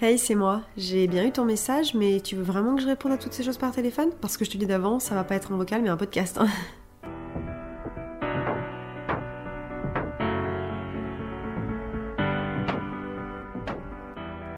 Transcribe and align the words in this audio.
Hey, 0.00 0.18
c'est 0.18 0.34
moi. 0.34 0.62
J'ai 0.76 1.06
bien 1.06 1.24
eu 1.24 1.32
ton 1.32 1.44
message, 1.44 1.94
mais 1.94 2.20
tu 2.20 2.36
veux 2.36 2.42
vraiment 2.42 2.74
que 2.76 2.82
je 2.82 2.86
réponde 2.86 3.12
à 3.12 3.18
toutes 3.18 3.32
ces 3.32 3.42
choses 3.42 3.58
par 3.58 3.72
téléphone? 3.72 4.10
Parce 4.20 4.36
que 4.36 4.44
je 4.44 4.50
te 4.50 4.56
dis 4.56 4.66
d'avance, 4.66 5.04
ça 5.04 5.14
va 5.14 5.24
pas 5.24 5.34
être 5.36 5.52
un 5.52 5.56
vocal, 5.56 5.82
mais 5.82 5.88
un 5.88 5.96
podcast. 5.96 6.38
hein. 6.38 6.46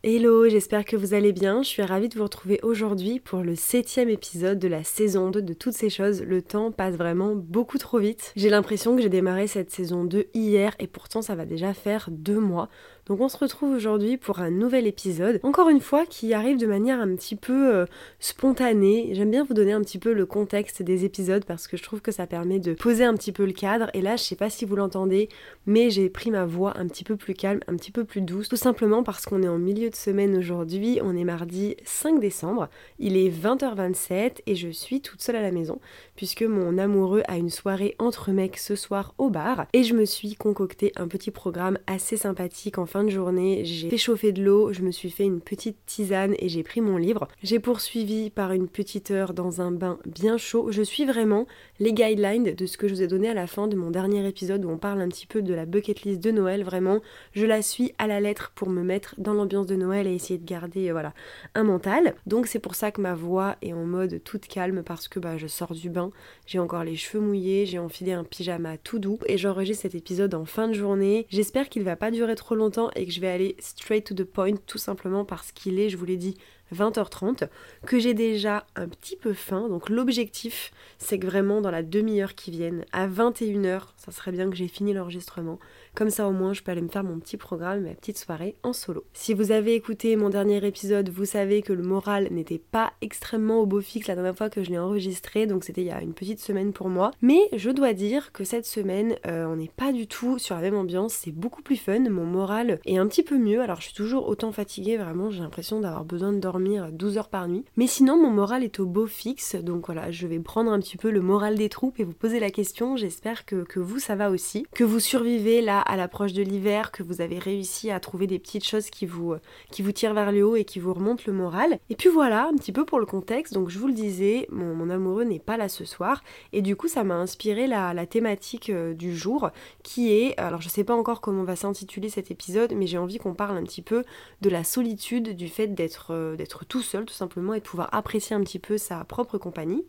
Hello, 0.09 0.49
j'espère 0.49 0.85
que 0.85 0.95
vous 0.97 1.15
allez 1.15 1.33
bien. 1.33 1.63
Je 1.63 1.69
suis 1.69 1.83
ravie 1.83 2.09
de 2.09 2.17
vous 2.17 2.23
retrouver 2.23 2.61
aujourd'hui 2.63 3.19
pour 3.19 3.41
le 3.41 3.57
septième 3.57 4.09
épisode 4.09 4.59
de 4.61 4.69
la 4.69 4.85
saison 4.85 5.31
2 5.31 5.43
de 5.43 5.53
toutes 5.53 5.73
ces 5.73 5.91
choses. 5.91 6.23
Le 6.23 6.43
temps 6.43 6.71
passe 6.71 6.95
vraiment 6.95 7.35
beaucoup 7.35 7.77
trop 7.79 7.99
vite. 7.99 8.33
J'ai 8.37 8.49
l'impression 8.49 8.95
que 8.95 9.03
j'ai 9.03 9.09
démarré 9.09 9.49
cette 9.49 9.73
saison 9.73 10.05
2 10.05 10.27
hier 10.33 10.77
et 10.79 10.87
pourtant 10.87 11.23
ça 11.23 11.35
va 11.35 11.45
déjà 11.45 11.75
faire 11.75 12.09
deux 12.13 12.39
mois. 12.39 12.69
Donc 13.07 13.21
on 13.21 13.29
se 13.29 13.37
retrouve 13.37 13.73
aujourd'hui 13.73 14.17
pour 14.17 14.41
un 14.41 14.51
nouvel 14.51 14.89
épisode, 14.89 15.39
encore 15.45 15.69
une 15.69 15.81
fois 15.81 16.07
qui 16.07 16.35
arrive 16.35 16.59
de 16.59 16.67
manière 16.67 17.01
un 17.01 17.15
petit 17.15 17.37
peu 17.37 17.73
euh, 17.73 17.87
spontanée. 18.19 19.11
J'aime 19.13 19.31
bien 19.31 19.45
vous 19.45 19.55
donner 19.55 19.73
un 19.73 19.81
petit 19.81 19.99
peu 19.99 20.13
le 20.13 20.27
contexte 20.27 20.83
des 20.83 21.05
épisodes 21.05 21.45
parce 21.45 21.69
que 21.69 21.77
je 21.77 21.85
trouve 21.85 22.01
que 22.01 22.11
ça 22.11 22.27
permet 22.27 22.59
de 22.59 22.75
poser 22.75 23.05
un 23.05 23.15
petit 23.15 23.31
peu 23.31 23.47
le 23.47 23.53
cadre. 23.53 23.91
Et 23.95 24.03
là, 24.03 24.17
je 24.17 24.25
sais 24.25 24.35
pas 24.35 24.51
si 24.51 24.65
vous 24.65 24.75
l'entendez, 24.75 25.29
mais 25.67 25.89
j'ai 25.91 26.11
pris 26.11 26.33
ma 26.33 26.45
voix 26.45 26.77
un 26.77 26.89
petit 26.89 27.05
peu 27.05 27.17
plus 27.17 27.35
calme, 27.35 27.61
un 27.69 27.77
petit 27.77 27.93
peu 27.93 28.05
plus 28.05 28.23
douce, 28.23 28.49
tout 28.49 28.57
simplement 28.57 29.05
parce 29.05 29.25
qu'on 29.25 29.41
est 29.45 29.49
en 29.49 29.59
milieu 29.59 29.89
de 29.89 29.95
semaine 29.95 30.37
aujourd'hui. 30.37 30.99
On 31.01 31.17
est 31.17 31.25
mardi 31.25 31.77
5 31.85 32.19
décembre, 32.19 32.69
il 32.99 33.17
est 33.17 33.31
20h27 33.31 34.41
et 34.47 34.57
je 34.57 34.69
suis 34.69 35.01
toute 35.01 35.23
seule 35.23 35.37
à 35.37 35.43
la 35.43 35.53
maison 35.53 35.79
puisque 36.17 36.43
mon 36.43 36.79
amoureux 36.79 37.23
a 37.29 37.37
une 37.37 37.51
soirée 37.51 37.95
entre 37.99 38.33
mecs 38.33 38.59
ce 38.59 38.75
soir 38.75 39.15
au 39.19 39.31
bar 39.31 39.67
et 39.73 39.83
je 39.83 39.95
me 39.95 40.05
suis 40.05 40.35
concocté 40.35 40.93
un 40.97 41.09
petit 41.09 41.31
programme 41.31 41.79
assez 41.87 42.17
sympathique 42.17 42.79
en 42.79 42.87
fin 42.87 43.05
de 43.05 43.11
journée. 43.11 43.65
J'ai 43.65 43.91
fait 44.17 44.33
de 44.33 44.43
l'eau, 44.43 44.73
je 44.73 44.83
me 44.83 44.93
suis 44.93 45.11
fait 45.11 45.25
une 45.25 45.41
petite 45.41 45.77
tisane 45.87 46.35
et 46.39 46.49
j'ai 46.49 46.63
pris 46.63 46.81
mon 46.81 46.97
livre. 46.97 47.29
J'ai 47.43 47.59
poursuivi 47.59 48.31
par 48.31 48.53
une 48.53 48.69
petite 48.69 49.11
heure 49.11 49.35
dans 49.35 49.61
un 49.61 49.73
bain 49.73 49.99
bien 50.07 50.37
chaud. 50.37 50.71
Je 50.71 50.83
suis 50.83 51.05
vraiment 51.05 51.47
les 51.81 51.93
guidelines 51.93 52.55
de 52.55 52.67
ce 52.67 52.79
que 52.79 52.89
je 52.89 52.95
vous 52.95 53.03
ai 53.03 53.07
donné 53.07 53.29
à 53.29 53.35
la 53.35 53.47
fin 53.47 53.67
de 53.67 53.77
mon 53.77 53.91
dernier 53.91 54.27
épisode 54.27 54.65
où 54.65 54.71
on 54.71 54.79
parle 54.79 55.01
un 55.01 55.09
petit 55.09 55.27
peu 55.27 55.43
de 55.43 55.55
la 55.55 55.67
bucket 55.67 56.03
list 56.03 56.21
de 56.21 56.31
Noël. 56.31 56.63
Vraiment, 56.63 57.01
je 57.33 57.47
la 57.47 57.63
suis 57.63 57.93
à 57.99 58.07
la 58.07 58.21
lettre 58.21 58.53
pour 58.55 58.71
me 58.71 58.83
mettre 58.83 59.15
dans 59.19 59.35
l'ambiance 59.35 59.67
de 59.67 59.77
Noël 59.77 60.07
et 60.07 60.15
essayer 60.15 60.39
de 60.39 60.47
garder 60.47 60.89
euh, 60.89 60.93
voilà 60.93 61.15
un 61.55 61.65
mental. 61.65 62.15
Donc 62.27 62.47
c'est 62.47 62.59
pour 62.59 62.75
ça 62.75 62.91
que 62.91 63.01
ma 63.01 63.15
voix 63.15 63.57
est 63.63 63.73
en 63.73 63.85
mode 63.85 64.23
toute 64.25 64.47
calme 64.47 64.83
parce 64.83 65.09
que 65.09 65.19
bah, 65.19 65.37
je 65.37 65.47
sors 65.47 65.75
du 65.75 65.91
bain, 65.91 66.06
j'ai 66.47 66.59
encore 66.59 66.85
les 66.85 66.97
cheveux 66.97 67.23
mouillés, 67.23 67.67
j'ai 67.67 67.79
enfilé 67.79 68.13
un 68.13 68.25
pyjama 68.25 68.79
tout 68.79 68.99
doux 68.99 69.19
et 69.27 69.39
j'enregistre 69.39 69.83
cet 69.83 69.95
épisode 69.95 70.35
en 70.35 70.45
fin 70.45 70.69
de 70.69 70.75
journée. 70.75 71.27
J'espère 71.31 71.69
qu'il 71.69 71.83
va 71.83 71.97
pas 71.97 72.11
durer 72.11 72.35
trop 72.35 72.55
longtemps 72.55 72.91
et 72.97 73.07
que 73.07 73.13
je 73.13 73.21
vais 73.21 73.29
aller 73.29 73.57
straight 73.59 74.07
to 74.07 74.15
the 74.15 74.25
point 74.25 74.57
tout 74.67 74.79
simplement 74.79 75.25
parce 75.25 75.53
qu'il 75.53 75.79
est, 75.79 75.89
je 75.89 75.97
vous 75.97 76.05
l'ai 76.05 76.17
dit, 76.17 76.37
20h30, 76.75 77.49
que 77.87 77.99
j'ai 77.99 78.15
déjà 78.15 78.67
un 78.75 78.89
petit 78.89 79.17
peu 79.17 79.33
faim. 79.33 79.69
Donc 79.69 79.89
l'objectif, 79.89 80.73
c'est 80.99 81.19
que 81.19 81.27
vraiment 81.27 81.61
dans 81.61 81.71
la 81.71 81.83
demi-heure 81.83 82.35
qui 82.35 82.51
vienne, 82.51 82.85
à 82.93 83.07
21h, 83.07 83.83
ça 83.97 84.13
serait 84.13 84.33
bien 84.33 84.51
que 84.51 84.57
j'ai 84.57 84.69
fini 84.69 84.93
l'enregistrement. 84.93 85.59
Comme 85.97 86.11
ça 86.11 86.29
au 86.29 86.33
moins, 86.33 86.53
je 86.53 86.63
peux 86.63 86.71
aller 86.71 86.83
me 86.83 86.89
faire 86.89 87.05
mon 87.05 87.19
petit 87.19 87.39
programme, 87.39 87.85
ma 87.85 87.95
petite 87.95 88.19
soirée 88.19 88.55
en 88.63 88.75
solo. 88.75 89.05
Si 89.15 89.33
vous 89.33 89.51
avez 89.51 89.73
écouté 89.75 90.15
mon 90.17 90.29
dernier 90.29 90.63
épisode, 90.67 91.09
vous 91.09 91.25
savez 91.25 91.63
que 91.63 91.73
le 91.73 91.83
moral 91.83 92.29
n'était 92.31 92.59
pas 92.59 92.93
extrêmement 93.01 93.61
au 93.61 93.67
beau 93.67 93.81
fixe 93.81 94.07
la 94.07 94.15
dernière 94.15 94.37
fois 94.37 94.51
que 94.51 94.63
je 94.63 94.69
l'ai 94.69 94.79
enregistré, 94.79 95.47
donc 95.47 95.65
c'était 95.65 95.81
il 95.81 95.87
y 95.87 95.91
a 95.91 96.03
une 96.03 96.13
petite 96.13 96.39
semaine 96.41 96.75
pour 96.75 96.91
moi. 96.91 97.13
Mais 97.23 97.41
je 97.55 97.71
dois 97.71 97.95
dire 97.95 98.33
que 98.33 98.45
cette 98.45 98.67
semaine, 98.67 99.17
euh, 99.27 99.47
on 99.47 99.57
n'est 99.57 99.71
pas 99.75 99.91
du 99.91 100.07
tout 100.07 100.39
sur 100.39 100.55
la 100.55 100.61
même 100.61 100.77
ambiance, 100.77 101.15
c'est 101.15 101.33
beaucoup 101.33 101.63
plus 101.63 101.79
fun, 101.79 102.01
mon 102.11 102.27
moral 102.27 102.79
est 102.85 102.99
un 102.99 103.07
petit 103.07 103.23
peu 103.23 103.39
mieux. 103.39 103.63
Alors 103.63 103.81
je 103.81 103.87
suis 103.87 103.95
toujours 103.95 104.29
autant 104.29 104.53
fatiguée, 104.53 104.99
vraiment, 104.99 105.31
j'ai 105.31 105.41
l'impression 105.41 105.81
d'avoir 105.81 106.05
besoin 106.05 106.35
de 106.35 106.41
dormir 106.41 106.93
12 106.93 107.17
heures 107.17 107.31
par 107.31 107.49
nuit. 107.49 107.65
Mais 107.79 107.87
sinon, 107.87 108.19
mon 108.19 108.31
moral 108.31 108.63
est 108.63 108.81
au 108.81 108.85
beau 108.85 109.07
fixe, 109.07 109.55
donc 109.55 109.87
voilà, 109.87 110.11
je 110.11 110.27
vais 110.27 110.41
prendre 110.41 110.71
un 110.71 110.79
petit 110.79 110.99
peu 110.99 111.11
le 111.11 111.23
moral 111.23 111.55
des 111.55 111.71
troupes 111.71 111.99
et 112.01 112.05
vous 112.05 112.13
poser 112.13 112.39
la 112.39 112.51
question. 112.51 112.97
J'espère 112.97 113.47
que, 113.47 113.65
que 113.65 113.81
vous, 113.81 113.99
ça 113.99 114.15
va 114.15 114.31
aussi, 114.31 114.67
que 114.75 114.85
vous 114.85 115.01
survivez 115.01 115.63
là 115.63 115.85
à 115.87 115.97
l'approche 115.97 116.33
de 116.33 116.43
l'hiver, 116.43 116.93
que 116.93 117.03
vous 117.03 117.21
avez 117.21 117.39
réussi 117.39 117.91
à 117.91 118.01
trouver 118.01 118.27
des 118.27 118.39
petites 118.39 118.67
choses 118.67 118.91
qui 118.91 119.07
vous, 119.07 119.35
qui 119.71 119.83
vous 119.83 119.93
tirent 119.93 120.15
vers 120.15 120.33
le 120.33 120.45
haut 120.45 120.57
et 120.57 120.65
qui 120.65 120.79
vous 120.79 120.93
remontent 120.93 121.25
le 121.27 121.33
moral. 121.33 121.79
Et 121.91 121.97
puis 121.97 122.09
voilà, 122.09 122.49
un 122.49 122.57
petit 122.57 122.73
peu 122.73 122.85
pour 122.85 122.99
le 122.99 123.07
contexte, 123.07 123.55
donc 123.55 123.71
je 123.71 123.79
vous 123.79 123.87
le 123.87 123.95
disais, 123.95 124.47
mon, 124.51 124.91
amoureux 124.91 125.25
n'est 125.25 125.41
pas 125.41 125.57
là 125.57 125.69
ce 125.69 125.85
soir, 125.85 126.23
et 126.53 126.63
du 126.63 126.77
coup 126.77 126.89
ça 126.89 127.03
m'a 127.03 127.17
inspiré 127.17 127.67
la, 127.67 127.93
la 127.95 128.07
thématique 128.07 128.71
euh, 128.71 128.95
du 128.95 129.17
jour, 129.17 129.51
qui 129.83 130.13
est, 130.13 130.39
alors 130.39 130.61
je 130.61 130.69
sais 130.69 130.85
pas 130.85 130.95
encore 130.95 131.21
comment 131.21 131.43
on 131.43 131.45
va 131.45 131.57
s'intituler 131.57 132.09
cet 132.09 132.31
épisode, 132.31 132.75
mais 132.75 132.87
j'ai 132.87 132.99
envie 132.99 133.19
qu'on 133.19 133.35
parle 133.35 133.57
un 133.57 133.65
petit 133.65 133.83
peu 133.83 134.05
de 134.41 134.51
la 134.51 134.65
solitude, 134.65 135.37
du 135.37 135.49
fait 135.49 135.69
d'être 135.69 136.13
euh, 136.13 136.37
d'être 136.37 136.65
tout 136.65 136.83
seul 136.83 137.05
tout 137.05 137.15
simplement 137.15 137.55
et 137.55 137.61
de 137.61 137.65
pouvoir 137.65 137.89
apprécier 137.93 138.37
un 138.37 138.41
petit 138.41 138.59
peu 138.59 138.79
sa 138.79 139.05
propre 139.05 139.39
compagnie. 139.39 139.85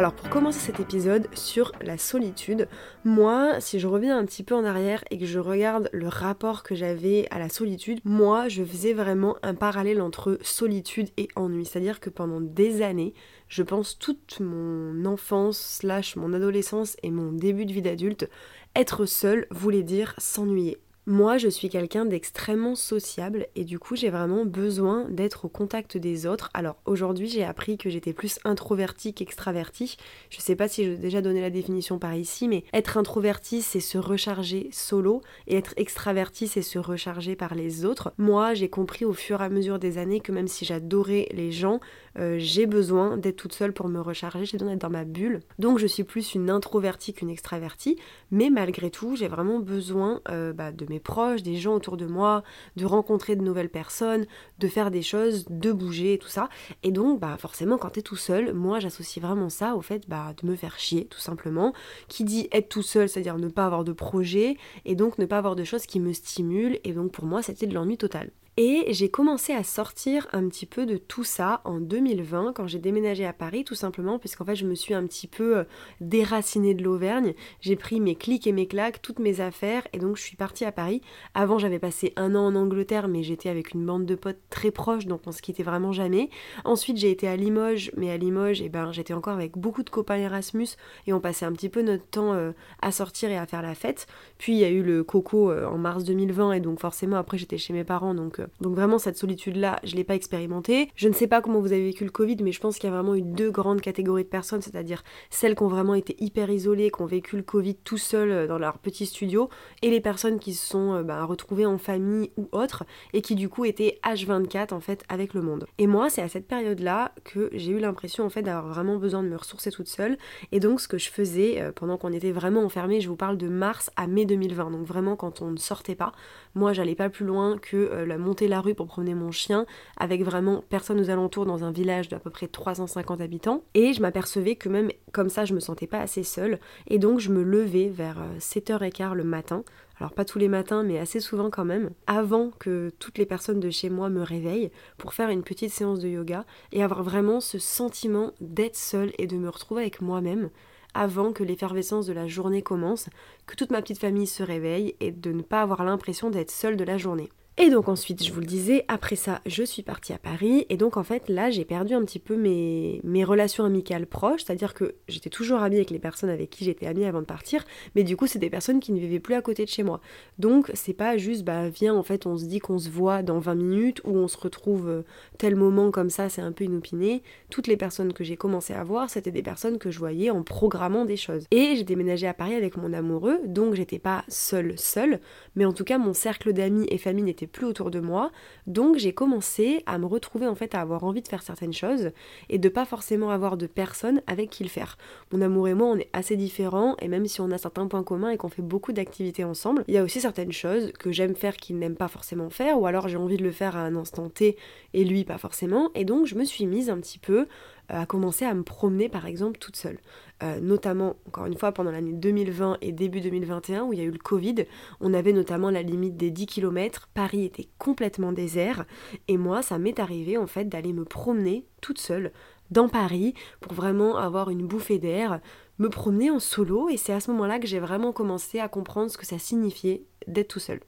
Alors 0.00 0.14
pour 0.14 0.30
commencer 0.30 0.60
cet 0.60 0.80
épisode 0.80 1.28
sur 1.34 1.72
la 1.82 1.98
solitude, 1.98 2.68
moi 3.04 3.60
si 3.60 3.78
je 3.78 3.86
reviens 3.86 4.16
un 4.16 4.24
petit 4.24 4.42
peu 4.42 4.54
en 4.54 4.64
arrière 4.64 5.04
et 5.10 5.18
que 5.18 5.26
je 5.26 5.38
regarde 5.38 5.90
le 5.92 6.08
rapport 6.08 6.62
que 6.62 6.74
j'avais 6.74 7.28
à 7.30 7.38
la 7.38 7.50
solitude, 7.50 8.00
moi 8.06 8.48
je 8.48 8.64
faisais 8.64 8.94
vraiment 8.94 9.36
un 9.42 9.54
parallèle 9.54 10.00
entre 10.00 10.38
solitude 10.40 11.10
et 11.18 11.28
ennui. 11.36 11.66
C'est-à-dire 11.66 12.00
que 12.00 12.08
pendant 12.08 12.40
des 12.40 12.80
années, 12.80 13.12
je 13.48 13.62
pense 13.62 13.98
toute 13.98 14.40
mon 14.40 15.04
enfance 15.04 15.58
slash 15.58 16.16
mon 16.16 16.32
adolescence 16.32 16.96
et 17.02 17.10
mon 17.10 17.32
début 17.32 17.66
de 17.66 17.74
vie 17.74 17.82
d'adulte, 17.82 18.30
être 18.74 19.04
seul 19.04 19.46
voulait 19.50 19.82
dire 19.82 20.14
s'ennuyer. 20.16 20.78
Moi, 21.06 21.38
je 21.38 21.48
suis 21.48 21.70
quelqu'un 21.70 22.04
d'extrêmement 22.04 22.74
sociable 22.74 23.46
et 23.56 23.64
du 23.64 23.78
coup, 23.78 23.96
j'ai 23.96 24.10
vraiment 24.10 24.44
besoin 24.44 25.06
d'être 25.08 25.46
au 25.46 25.48
contact 25.48 25.96
des 25.96 26.26
autres. 26.26 26.50
Alors 26.52 26.76
aujourd'hui, 26.84 27.26
j'ai 27.26 27.42
appris 27.42 27.78
que 27.78 27.88
j'étais 27.88 28.12
plus 28.12 28.38
introvertie 28.44 29.14
qu'extravertie. 29.14 29.96
Je 30.28 30.40
sais 30.40 30.56
pas 30.56 30.68
si 30.68 30.84
j'ai 30.84 30.96
déjà 30.96 31.22
donné 31.22 31.40
la 31.40 31.48
définition 31.48 31.98
par 31.98 32.14
ici, 32.14 32.48
mais 32.48 32.64
être 32.74 32.98
introverti, 32.98 33.62
c'est 33.62 33.80
se 33.80 33.96
recharger 33.96 34.68
solo 34.72 35.22
et 35.46 35.56
être 35.56 35.72
extraverti, 35.78 36.46
c'est 36.48 36.60
se 36.60 36.78
recharger 36.78 37.34
par 37.34 37.54
les 37.54 37.86
autres. 37.86 38.12
Moi, 38.18 38.52
j'ai 38.52 38.68
compris 38.68 39.06
au 39.06 39.14
fur 39.14 39.40
et 39.40 39.44
à 39.44 39.48
mesure 39.48 39.78
des 39.78 39.96
années 39.96 40.20
que 40.20 40.32
même 40.32 40.48
si 40.48 40.66
j'adorais 40.66 41.28
les 41.32 41.50
gens, 41.50 41.80
euh, 42.18 42.36
j'ai 42.38 42.66
besoin 42.66 43.16
d'être 43.16 43.36
toute 43.36 43.54
seule 43.54 43.72
pour 43.72 43.88
me 43.88 44.00
recharger, 44.00 44.44
j'ai 44.44 44.58
besoin 44.58 44.72
d'être 44.72 44.82
dans 44.82 44.90
ma 44.90 45.04
bulle. 45.04 45.40
Donc 45.58 45.78
je 45.78 45.86
suis 45.86 46.04
plus 46.04 46.34
une 46.34 46.50
introvertie 46.50 47.14
qu'une 47.14 47.30
extravertie, 47.30 47.96
mais 48.30 48.50
malgré 48.50 48.90
tout, 48.90 49.16
j'ai 49.16 49.28
vraiment 49.28 49.60
besoin 49.60 50.20
euh, 50.28 50.52
bah, 50.52 50.72
de 50.72 50.89
mes 50.90 51.00
proches, 51.00 51.42
des 51.42 51.56
gens 51.56 51.74
autour 51.74 51.96
de 51.96 52.06
moi, 52.06 52.42
de 52.76 52.84
rencontrer 52.84 53.36
de 53.36 53.42
nouvelles 53.42 53.70
personnes, 53.70 54.26
de 54.58 54.68
faire 54.68 54.90
des 54.90 55.02
choses, 55.02 55.46
de 55.48 55.72
bouger 55.72 56.14
et 56.14 56.18
tout 56.18 56.28
ça. 56.28 56.48
Et 56.82 56.92
donc, 56.92 57.20
bah 57.20 57.36
forcément, 57.38 57.78
quand 57.78 57.90
t'es 57.90 58.02
tout 58.02 58.16
seul, 58.16 58.52
moi 58.52 58.80
j'associe 58.80 59.24
vraiment 59.24 59.48
ça 59.48 59.74
au 59.76 59.80
fait 59.80 60.08
bah, 60.08 60.34
de 60.42 60.46
me 60.46 60.56
faire 60.56 60.78
chier, 60.78 61.06
tout 61.06 61.20
simplement. 61.20 61.72
Qui 62.08 62.24
dit 62.24 62.48
être 62.52 62.68
tout 62.68 62.82
seul, 62.82 63.08
c'est-à-dire 63.08 63.38
ne 63.38 63.48
pas 63.48 63.66
avoir 63.66 63.84
de 63.84 63.92
projet, 63.92 64.56
et 64.84 64.94
donc 64.94 65.18
ne 65.18 65.26
pas 65.26 65.38
avoir 65.38 65.56
de 65.56 65.64
choses 65.64 65.86
qui 65.86 66.00
me 66.00 66.12
stimulent, 66.12 66.78
et 66.84 66.92
donc 66.92 67.12
pour 67.12 67.24
moi 67.24 67.42
c'était 67.42 67.66
de 67.66 67.74
l'ennui 67.74 67.96
total. 67.96 68.30
Et 68.56 68.86
j'ai 68.88 69.08
commencé 69.08 69.52
à 69.52 69.62
sortir 69.62 70.26
un 70.32 70.48
petit 70.48 70.66
peu 70.66 70.84
de 70.84 70.96
tout 70.96 71.22
ça 71.22 71.60
en 71.64 71.78
2020 71.78 72.52
quand 72.52 72.66
j'ai 72.66 72.80
déménagé 72.80 73.24
à 73.24 73.32
Paris 73.32 73.64
tout 73.64 73.76
simplement 73.76 74.18
puisqu'en 74.18 74.44
fait 74.44 74.56
je 74.56 74.66
me 74.66 74.74
suis 74.74 74.92
un 74.92 75.06
petit 75.06 75.28
peu 75.28 75.58
euh, 75.58 75.64
déracinée 76.00 76.74
de 76.74 76.82
l'Auvergne. 76.82 77.34
J'ai 77.60 77.76
pris 77.76 78.00
mes 78.00 78.16
clics 78.16 78.48
et 78.48 78.52
mes 78.52 78.66
claques, 78.66 79.02
toutes 79.02 79.20
mes 79.20 79.40
affaires 79.40 79.86
et 79.92 79.98
donc 79.98 80.16
je 80.16 80.22
suis 80.22 80.36
partie 80.36 80.64
à 80.64 80.72
Paris. 80.72 81.00
Avant 81.32 81.58
j'avais 81.58 81.78
passé 81.78 82.12
un 82.16 82.34
an 82.34 82.46
en 82.46 82.56
Angleterre 82.56 83.06
mais 83.06 83.22
j'étais 83.22 83.48
avec 83.48 83.72
une 83.72 83.86
bande 83.86 84.04
de 84.04 84.16
potes 84.16 84.40
très 84.50 84.72
proches 84.72 85.06
donc 85.06 85.22
on 85.26 85.32
se 85.32 85.42
quittait 85.42 85.62
vraiment 85.62 85.92
jamais. 85.92 86.28
Ensuite 86.64 86.96
j'ai 86.96 87.12
été 87.12 87.28
à 87.28 87.36
Limoges 87.36 87.92
mais 87.96 88.10
à 88.10 88.16
Limoges 88.16 88.60
et 88.60 88.66
eh 88.66 88.68
ben, 88.68 88.90
j'étais 88.90 89.14
encore 89.14 89.34
avec 89.34 89.56
beaucoup 89.56 89.84
de 89.84 89.90
copains 89.90 90.16
Erasmus 90.16 90.68
et 91.06 91.12
on 91.12 91.20
passait 91.20 91.46
un 91.46 91.52
petit 91.52 91.68
peu 91.68 91.82
notre 91.82 92.06
temps 92.06 92.34
euh, 92.34 92.50
à 92.82 92.90
sortir 92.90 93.30
et 93.30 93.38
à 93.38 93.46
faire 93.46 93.62
la 93.62 93.76
fête. 93.76 94.08
Puis 94.38 94.54
il 94.54 94.58
y 94.58 94.64
a 94.64 94.70
eu 94.70 94.82
le 94.82 95.04
coco 95.04 95.52
euh, 95.52 95.66
en 95.66 95.78
mars 95.78 96.02
2020 96.02 96.54
et 96.54 96.60
donc 96.60 96.80
forcément 96.80 97.16
après 97.16 97.38
j'étais 97.38 97.58
chez 97.58 97.72
mes 97.72 97.84
parents 97.84 98.12
donc 98.12 98.39
donc 98.60 98.74
vraiment 98.74 98.98
cette 98.98 99.16
solitude-là, 99.16 99.80
je 99.84 99.96
l'ai 99.96 100.04
pas 100.04 100.14
expérimentée. 100.14 100.90
Je 100.94 101.08
ne 101.08 101.12
sais 101.12 101.26
pas 101.26 101.40
comment 101.40 101.60
vous 101.60 101.72
avez 101.72 101.84
vécu 101.84 102.04
le 102.04 102.10
Covid, 102.10 102.36
mais 102.42 102.52
je 102.52 102.60
pense 102.60 102.78
qu'il 102.78 102.88
y 102.88 102.92
a 102.92 102.94
vraiment 102.94 103.14
eu 103.14 103.22
deux 103.22 103.50
grandes 103.50 103.80
catégories 103.80 104.24
de 104.24 104.28
personnes, 104.28 104.62
c'est-à-dire 104.62 105.02
celles 105.30 105.54
qui 105.54 105.62
ont 105.62 105.68
vraiment 105.68 105.94
été 105.94 106.16
hyper 106.18 106.50
isolées, 106.50 106.90
qui 106.90 107.02
ont 107.02 107.06
vécu 107.06 107.36
le 107.36 107.42
Covid 107.42 107.76
tout 107.76 107.98
seul 107.98 108.30
euh, 108.30 108.46
dans 108.46 108.58
leur 108.58 108.78
petit 108.78 109.06
studio, 109.06 109.48
et 109.82 109.90
les 109.90 110.00
personnes 110.00 110.38
qui 110.38 110.54
se 110.54 110.66
sont 110.66 110.94
euh, 110.94 111.02
bah, 111.02 111.24
retrouvées 111.24 111.66
en 111.66 111.78
famille 111.78 112.30
ou 112.36 112.48
autres, 112.52 112.84
et 113.12 113.22
qui 113.22 113.34
du 113.34 113.48
coup 113.48 113.64
étaient 113.64 113.98
H24 114.04 114.74
en 114.74 114.80
fait 114.80 115.04
avec 115.08 115.34
le 115.34 115.42
monde. 115.42 115.66
Et 115.78 115.86
moi, 115.86 116.10
c'est 116.10 116.22
à 116.22 116.28
cette 116.28 116.46
période-là 116.46 117.12
que 117.24 117.50
j'ai 117.52 117.72
eu 117.72 117.78
l'impression 117.78 118.24
en 118.24 118.30
fait 118.30 118.42
d'avoir 118.42 118.68
vraiment 118.72 118.96
besoin 118.96 119.22
de 119.22 119.28
me 119.28 119.36
ressourcer 119.36 119.70
toute 119.70 119.88
seule. 119.88 120.16
Et 120.52 120.60
donc 120.60 120.80
ce 120.80 120.88
que 120.88 120.98
je 120.98 121.10
faisais 121.10 121.60
euh, 121.60 121.72
pendant 121.72 121.96
qu'on 121.96 122.12
était 122.12 122.32
vraiment 122.32 122.62
enfermés, 122.62 123.00
je 123.00 123.08
vous 123.08 123.16
parle 123.16 123.36
de 123.36 123.48
mars 123.48 123.90
à 123.96 124.06
mai 124.06 124.24
2020, 124.24 124.70
donc 124.70 124.86
vraiment 124.86 125.16
quand 125.16 125.42
on 125.42 125.50
ne 125.50 125.58
sortait 125.58 125.94
pas, 125.94 126.12
moi 126.54 126.72
j'allais 126.72 126.94
pas 126.94 127.08
plus 127.08 127.24
loin 127.24 127.58
que 127.58 128.04
la 128.06 128.18
monter 128.30 128.46
la 128.46 128.60
rue 128.60 128.76
pour 128.76 128.86
promener 128.86 129.14
mon 129.14 129.32
chien 129.32 129.66
avec 129.96 130.22
vraiment 130.22 130.62
personne 130.68 131.00
aux 131.00 131.10
alentours 131.10 131.46
dans 131.46 131.64
un 131.64 131.72
village 131.72 132.08
d'à 132.08 132.20
peu 132.20 132.30
près 132.30 132.46
350 132.46 133.20
habitants. 133.20 133.64
Et 133.74 133.92
je 133.92 134.00
m'apercevais 134.00 134.54
que 134.54 134.68
même 134.68 134.90
comme 135.10 135.28
ça, 135.28 135.44
je 135.44 135.52
me 135.52 135.58
sentais 135.58 135.88
pas 135.88 135.98
assez 135.98 136.22
seule. 136.22 136.60
Et 136.86 137.00
donc, 137.00 137.18
je 137.18 137.30
me 137.30 137.42
levais 137.42 137.88
vers 137.88 138.22
7h15 138.38 139.10
euh, 139.10 139.14
le 139.14 139.24
matin. 139.24 139.64
Alors 139.98 140.12
pas 140.12 140.24
tous 140.24 140.38
les 140.38 140.48
matins, 140.48 140.84
mais 140.84 140.98
assez 140.98 141.18
souvent 141.18 141.50
quand 141.50 141.64
même, 141.64 141.90
avant 142.06 142.50
que 142.58 142.92
toutes 143.00 143.18
les 143.18 143.26
personnes 143.26 143.58
de 143.58 143.68
chez 143.68 143.90
moi 143.90 144.08
me 144.08 144.22
réveillent 144.22 144.70
pour 144.96 145.12
faire 145.12 145.28
une 145.28 145.42
petite 145.42 145.72
séance 145.72 145.98
de 145.98 146.08
yoga 146.08 146.46
et 146.72 146.84
avoir 146.84 147.02
vraiment 147.02 147.40
ce 147.40 147.58
sentiment 147.58 148.30
d'être 148.40 148.76
seule 148.76 149.12
et 149.18 149.26
de 149.26 149.36
me 149.36 149.48
retrouver 149.48 149.82
avec 149.82 150.00
moi-même 150.00 150.50
avant 150.94 151.32
que 151.32 151.42
l'effervescence 151.42 152.06
de 152.06 152.12
la 152.12 152.28
journée 152.28 152.62
commence, 152.62 153.08
que 153.46 153.56
toute 153.56 153.72
ma 153.72 153.82
petite 153.82 154.00
famille 154.00 154.26
se 154.26 154.42
réveille 154.42 154.94
et 155.00 155.10
de 155.10 155.32
ne 155.32 155.42
pas 155.42 155.62
avoir 155.62 155.84
l'impression 155.84 156.30
d'être 156.30 156.50
seule 156.50 156.76
de 156.76 156.84
la 156.84 156.96
journée. 156.96 157.30
Et 157.62 157.68
donc 157.68 157.90
ensuite, 157.90 158.24
je 158.24 158.32
vous 158.32 158.40
le 158.40 158.46
disais, 158.46 158.86
après 158.88 159.16
ça, 159.16 159.42
je 159.44 159.62
suis 159.62 159.82
partie 159.82 160.14
à 160.14 160.18
Paris. 160.18 160.64
Et 160.70 160.78
donc 160.78 160.96
en 160.96 161.02
fait, 161.02 161.28
là, 161.28 161.50
j'ai 161.50 161.66
perdu 161.66 161.92
un 161.92 162.02
petit 162.06 162.18
peu 162.18 162.34
mes, 162.34 163.02
mes 163.04 163.22
relations 163.22 163.64
amicales 163.64 164.06
proches. 164.06 164.44
C'est-à-dire 164.46 164.72
que 164.72 164.94
j'étais 165.08 165.28
toujours 165.28 165.60
amie 165.60 165.76
avec 165.76 165.90
les 165.90 165.98
personnes 165.98 166.30
avec 166.30 166.48
qui 166.48 166.64
j'étais 166.64 166.86
amie 166.86 167.04
avant 167.04 167.20
de 167.20 167.26
partir. 167.26 167.66
Mais 167.94 168.02
du 168.02 168.16
coup, 168.16 168.26
c'est 168.26 168.38
des 168.38 168.48
personnes 168.48 168.80
qui 168.80 168.92
ne 168.92 168.98
vivaient 168.98 169.20
plus 169.20 169.34
à 169.34 169.42
côté 169.42 169.66
de 169.66 169.68
chez 169.68 169.82
moi. 169.82 170.00
Donc 170.38 170.70
c'est 170.72 170.94
pas 170.94 171.18
juste, 171.18 171.44
bah 171.44 171.68
viens, 171.68 171.94
en 171.94 172.02
fait, 172.02 172.24
on 172.24 172.38
se 172.38 172.46
dit 172.46 172.60
qu'on 172.60 172.78
se 172.78 172.88
voit 172.88 173.22
dans 173.22 173.40
20 173.40 173.54
minutes 173.56 174.00
ou 174.04 174.16
on 174.16 174.26
se 174.26 174.38
retrouve 174.38 174.88
euh, 174.88 175.02
tel 175.36 175.54
moment 175.54 175.90
comme 175.90 176.08
ça, 176.08 176.30
c'est 176.30 176.40
un 176.40 176.52
peu 176.52 176.64
inopiné. 176.64 177.22
Toutes 177.50 177.66
les 177.66 177.76
personnes 177.76 178.14
que 178.14 178.24
j'ai 178.24 178.38
commencé 178.38 178.72
à 178.72 178.82
voir, 178.84 179.10
c'était 179.10 179.32
des 179.32 179.42
personnes 179.42 179.76
que 179.76 179.90
je 179.90 179.98
voyais 179.98 180.30
en 180.30 180.42
programmant 180.42 181.04
des 181.04 181.18
choses. 181.18 181.44
Et 181.50 181.76
j'ai 181.76 181.84
déménagé 181.84 182.26
à 182.26 182.32
Paris 182.32 182.54
avec 182.54 182.78
mon 182.78 182.94
amoureux. 182.94 183.38
Donc 183.44 183.74
j'étais 183.74 183.98
pas 183.98 184.24
seule, 184.28 184.78
seule. 184.78 185.20
Mais 185.56 185.66
en 185.66 185.74
tout 185.74 185.84
cas, 185.84 185.98
mon 185.98 186.14
cercle 186.14 186.54
d'amis 186.54 186.86
et 186.88 186.96
famille 186.96 187.24
n'était 187.24 187.49
plus 187.50 187.66
autour 187.66 187.90
de 187.90 188.00
moi. 188.00 188.30
Donc 188.66 188.96
j'ai 188.96 189.12
commencé 189.12 189.82
à 189.86 189.98
me 189.98 190.06
retrouver 190.06 190.46
en 190.46 190.54
fait 190.54 190.74
à 190.74 190.80
avoir 190.80 191.04
envie 191.04 191.22
de 191.22 191.28
faire 191.28 191.42
certaines 191.42 191.72
choses 191.72 192.10
et 192.48 192.58
de 192.58 192.68
pas 192.68 192.84
forcément 192.84 193.30
avoir 193.30 193.56
de 193.56 193.66
personnes 193.66 194.22
avec 194.26 194.50
qui 194.50 194.62
le 194.62 194.68
faire. 194.68 194.96
Mon 195.32 195.40
amour 195.40 195.68
et 195.68 195.74
moi, 195.74 195.88
on 195.88 195.96
est 195.96 196.08
assez 196.12 196.36
différents 196.36 196.96
et 197.00 197.08
même 197.08 197.26
si 197.26 197.40
on 197.40 197.50
a 197.50 197.58
certains 197.58 197.86
points 197.86 198.02
communs 198.02 198.30
et 198.30 198.36
qu'on 198.36 198.48
fait 198.48 198.62
beaucoup 198.62 198.92
d'activités 198.92 199.44
ensemble, 199.44 199.84
il 199.88 199.94
y 199.94 199.98
a 199.98 200.02
aussi 200.02 200.20
certaines 200.20 200.52
choses 200.52 200.92
que 200.92 201.12
j'aime 201.12 201.34
faire 201.34 201.56
qu'il 201.56 201.78
n'aime 201.78 201.96
pas 201.96 202.08
forcément 202.08 202.50
faire 202.50 202.80
ou 202.80 202.86
alors 202.86 203.08
j'ai 203.08 203.16
envie 203.16 203.36
de 203.36 203.44
le 203.44 203.52
faire 203.52 203.76
à 203.76 203.80
un 203.80 203.96
instant 203.96 204.28
T 204.28 204.56
et 204.94 205.04
lui 205.04 205.24
pas 205.24 205.38
forcément. 205.38 205.90
Et 205.94 206.04
donc 206.04 206.26
je 206.26 206.34
me 206.34 206.44
suis 206.44 206.66
mise 206.66 206.90
un 206.90 206.98
petit 206.98 207.18
peu 207.18 207.46
à 207.88 208.06
commencer 208.06 208.44
à 208.44 208.54
me 208.54 208.62
promener 208.62 209.08
par 209.08 209.26
exemple 209.26 209.58
toute 209.58 209.76
seule. 209.76 209.98
Euh, 210.42 210.58
notamment, 210.58 211.16
encore 211.26 211.44
une 211.44 211.56
fois, 211.56 211.72
pendant 211.72 211.90
l'année 211.90 212.14
2020 212.14 212.78
et 212.80 212.92
début 212.92 213.20
2021 213.20 213.84
où 213.84 213.92
il 213.92 213.98
y 213.98 214.02
a 214.02 214.06
eu 214.06 214.10
le 214.10 214.18
Covid, 214.18 214.64
on 215.00 215.12
avait 215.12 215.34
notamment 215.34 215.68
la 215.68 215.82
limite 215.82 216.16
des 216.16 216.30
10 216.30 216.46
km, 216.46 217.10
Paris 217.12 217.44
était 217.44 217.68
complètement 217.76 218.32
désert. 218.32 218.86
Et 219.28 219.36
moi 219.36 219.60
ça 219.60 219.78
m'est 219.78 220.00
arrivé 220.00 220.38
en 220.38 220.46
fait 220.46 220.64
d'aller 220.64 220.94
me 220.94 221.04
promener 221.04 221.66
toute 221.82 221.98
seule 221.98 222.32
dans 222.70 222.88
Paris 222.88 223.34
pour 223.60 223.74
vraiment 223.74 224.16
avoir 224.16 224.48
une 224.48 224.66
bouffée 224.66 224.98
d'air, 224.98 225.40
me 225.78 225.90
promener 225.90 226.30
en 226.30 226.38
solo. 226.38 226.88
Et 226.88 226.96
c'est 226.96 227.12
à 227.12 227.20
ce 227.20 227.30
moment-là 227.32 227.58
que 227.58 227.66
j'ai 227.66 227.80
vraiment 227.80 228.12
commencé 228.12 228.60
à 228.60 228.68
comprendre 228.68 229.10
ce 229.10 229.18
que 229.18 229.26
ça 229.26 229.38
signifiait 229.38 230.04
d'être 230.26 230.48
tout 230.48 230.58
seul. 230.58 230.80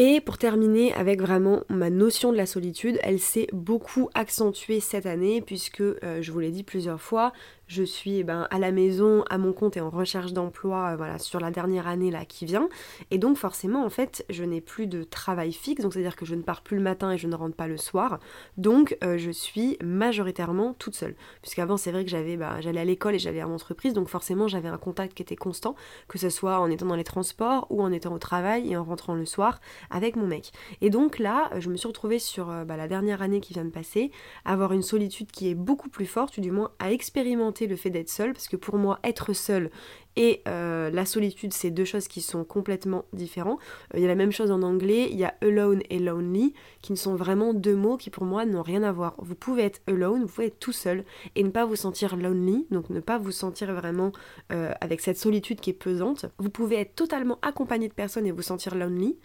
Et 0.00 0.20
pour 0.20 0.38
terminer 0.38 0.94
avec 0.94 1.20
vraiment 1.20 1.64
ma 1.68 1.90
notion 1.90 2.30
de 2.30 2.36
la 2.36 2.46
solitude, 2.46 3.00
elle 3.02 3.18
s'est 3.18 3.48
beaucoup 3.52 4.10
accentuée 4.14 4.78
cette 4.78 5.06
année 5.06 5.40
puisque, 5.40 5.80
euh, 5.80 6.22
je 6.22 6.30
vous 6.30 6.38
l'ai 6.38 6.52
dit 6.52 6.62
plusieurs 6.62 7.00
fois, 7.00 7.32
je 7.68 7.82
suis 7.82 8.18
eh 8.18 8.24
ben, 8.24 8.48
à 8.50 8.58
la 8.58 8.72
maison, 8.72 9.24
à 9.30 9.38
mon 9.38 9.52
compte 9.52 9.76
et 9.76 9.80
en 9.80 9.90
recherche 9.90 10.32
d'emploi 10.32 10.92
euh, 10.92 10.96
voilà, 10.96 11.18
sur 11.18 11.38
la 11.38 11.50
dernière 11.50 11.86
année 11.86 12.10
là 12.10 12.24
qui 12.24 12.46
vient. 12.46 12.68
Et 13.10 13.18
donc 13.18 13.36
forcément 13.36 13.84
en 13.84 13.90
fait 13.90 14.24
je 14.30 14.42
n'ai 14.42 14.60
plus 14.60 14.86
de 14.86 15.04
travail 15.04 15.52
fixe, 15.52 15.82
donc 15.82 15.92
c'est-à-dire 15.92 16.16
que 16.16 16.24
je 16.24 16.34
ne 16.34 16.42
pars 16.42 16.62
plus 16.62 16.76
le 16.78 16.82
matin 16.82 17.12
et 17.12 17.18
je 17.18 17.28
ne 17.28 17.34
rentre 17.36 17.54
pas 17.54 17.68
le 17.68 17.76
soir. 17.76 18.18
Donc 18.56 18.96
euh, 19.04 19.18
je 19.18 19.30
suis 19.30 19.76
majoritairement 19.82 20.74
toute 20.74 20.96
seule. 20.96 21.14
Puisqu'avant 21.42 21.76
c'est 21.76 21.92
vrai 21.92 22.04
que 22.04 22.10
j'avais 22.10 22.36
bah, 22.36 22.60
j'allais 22.60 22.80
à 22.80 22.84
l'école 22.84 23.14
et 23.14 23.18
j'allais 23.18 23.40
à 23.40 23.46
mon 23.46 23.54
entreprise, 23.54 23.92
donc 23.92 24.08
forcément 24.08 24.48
j'avais 24.48 24.68
un 24.68 24.78
contact 24.78 25.14
qui 25.14 25.22
était 25.22 25.36
constant, 25.36 25.76
que 26.08 26.18
ce 26.18 26.30
soit 26.30 26.58
en 26.60 26.70
étant 26.70 26.86
dans 26.86 26.96
les 26.96 27.04
transports 27.04 27.66
ou 27.70 27.82
en 27.82 27.92
étant 27.92 28.12
au 28.14 28.18
travail 28.18 28.72
et 28.72 28.76
en 28.76 28.84
rentrant 28.84 29.14
le 29.14 29.26
soir 29.26 29.60
avec 29.90 30.16
mon 30.16 30.26
mec. 30.26 30.52
Et 30.80 30.90
donc 30.90 31.18
là 31.18 31.50
je 31.58 31.68
me 31.68 31.76
suis 31.76 31.88
retrouvée 31.88 32.18
sur 32.18 32.50
euh, 32.50 32.64
bah, 32.64 32.76
la 32.76 32.88
dernière 32.88 33.20
année 33.20 33.40
qui 33.40 33.52
vient 33.52 33.64
de 33.64 33.70
passer, 33.70 34.10
avoir 34.44 34.72
une 34.72 34.82
solitude 34.82 35.30
qui 35.30 35.50
est 35.50 35.54
beaucoup 35.54 35.88
plus 35.88 36.06
forte, 36.06 36.38
ou 36.38 36.40
du 36.40 36.50
moins 36.50 36.70
à 36.78 36.92
expérimenter 36.92 37.57
le 37.66 37.76
fait 37.76 37.90
d'être 37.90 38.08
seul, 38.08 38.32
parce 38.32 38.48
que 38.48 38.56
pour 38.56 38.76
moi, 38.76 38.98
être 39.04 39.32
seul 39.32 39.70
et 40.18 40.42
euh, 40.48 40.90
la 40.90 41.06
solitude, 41.06 41.52
c'est 41.52 41.70
deux 41.70 41.84
choses 41.84 42.08
qui 42.08 42.20
sont 42.22 42.42
complètement 42.42 43.04
différentes. 43.12 43.60
Euh, 43.94 43.98
il 43.98 44.02
y 44.02 44.04
a 44.04 44.08
la 44.08 44.16
même 44.16 44.32
chose 44.32 44.50
en 44.50 44.62
anglais, 44.62 45.06
il 45.12 45.16
y 45.16 45.22
a 45.22 45.32
alone 45.42 45.80
et 45.90 46.00
lonely, 46.00 46.54
qui 46.82 46.90
ne 46.90 46.96
sont 46.96 47.14
vraiment 47.14 47.54
deux 47.54 47.76
mots 47.76 47.96
qui 47.96 48.10
pour 48.10 48.24
moi 48.24 48.44
n'ont 48.44 48.62
rien 48.62 48.82
à 48.82 48.90
voir. 48.90 49.14
Vous 49.18 49.36
pouvez 49.36 49.62
être 49.62 49.80
alone, 49.86 50.22
vous 50.22 50.26
pouvez 50.26 50.48
être 50.48 50.58
tout 50.58 50.72
seul 50.72 51.04
et 51.36 51.44
ne 51.44 51.50
pas 51.50 51.64
vous 51.64 51.76
sentir 51.76 52.16
lonely, 52.16 52.66
donc 52.72 52.90
ne 52.90 52.98
pas 52.98 53.16
vous 53.16 53.30
sentir 53.30 53.72
vraiment 53.72 54.10
euh, 54.50 54.72
avec 54.80 55.02
cette 55.02 55.18
solitude 55.18 55.60
qui 55.60 55.70
est 55.70 55.72
pesante. 55.72 56.26
Vous 56.38 56.50
pouvez 56.50 56.80
être 56.80 56.96
totalement 56.96 57.38
accompagné 57.42 57.86
de 57.86 57.94
personnes 57.94 58.26
et 58.26 58.32
vous 58.32 58.42
sentir 58.42 58.74
lonely. 58.74 59.16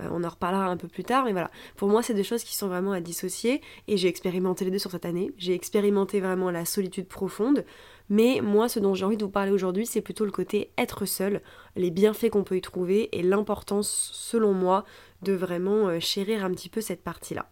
on 0.00 0.24
en 0.24 0.28
reparlera 0.28 0.66
un 0.66 0.76
peu 0.76 0.88
plus 0.88 1.04
tard, 1.04 1.26
mais 1.26 1.32
voilà. 1.32 1.52
Pour 1.76 1.88
moi, 1.88 2.02
c'est 2.02 2.14
des 2.14 2.24
choses 2.24 2.42
qui 2.42 2.56
sont 2.56 2.66
vraiment 2.66 2.90
à 2.90 3.00
dissocier 3.00 3.60
et 3.86 3.96
j'ai 3.96 4.08
expérimenté 4.08 4.64
les 4.64 4.72
deux 4.72 4.80
sur 4.80 4.90
cette 4.90 5.04
année. 5.04 5.30
J'ai 5.36 5.54
expérimenté 5.54 6.18
vraiment 6.18 6.50
la 6.50 6.64
solitude 6.64 7.06
profonde. 7.06 7.64
Mais 8.10 8.40
moi, 8.42 8.68
ce 8.68 8.80
dont 8.80 8.94
j'ai 8.94 9.04
envie 9.04 9.16
de 9.16 9.24
vous 9.24 9.30
parler 9.30 9.52
aujourd'hui, 9.52 9.86
c'est 9.86 10.00
plutôt 10.00 10.24
le 10.24 10.32
côté 10.32 10.72
être 10.76 11.06
seul, 11.06 11.40
les 11.76 11.90
bienfaits 11.90 12.30
qu'on 12.30 12.44
peut 12.44 12.56
y 12.56 12.60
trouver 12.60 13.08
et 13.16 13.22
l'importance, 13.22 14.10
selon 14.12 14.52
moi, 14.52 14.84
de 15.22 15.32
vraiment 15.32 15.88
euh, 15.88 16.00
chérir 16.00 16.44
un 16.44 16.50
petit 16.50 16.68
peu 16.68 16.80
cette 16.80 17.02
partie-là. 17.02 17.48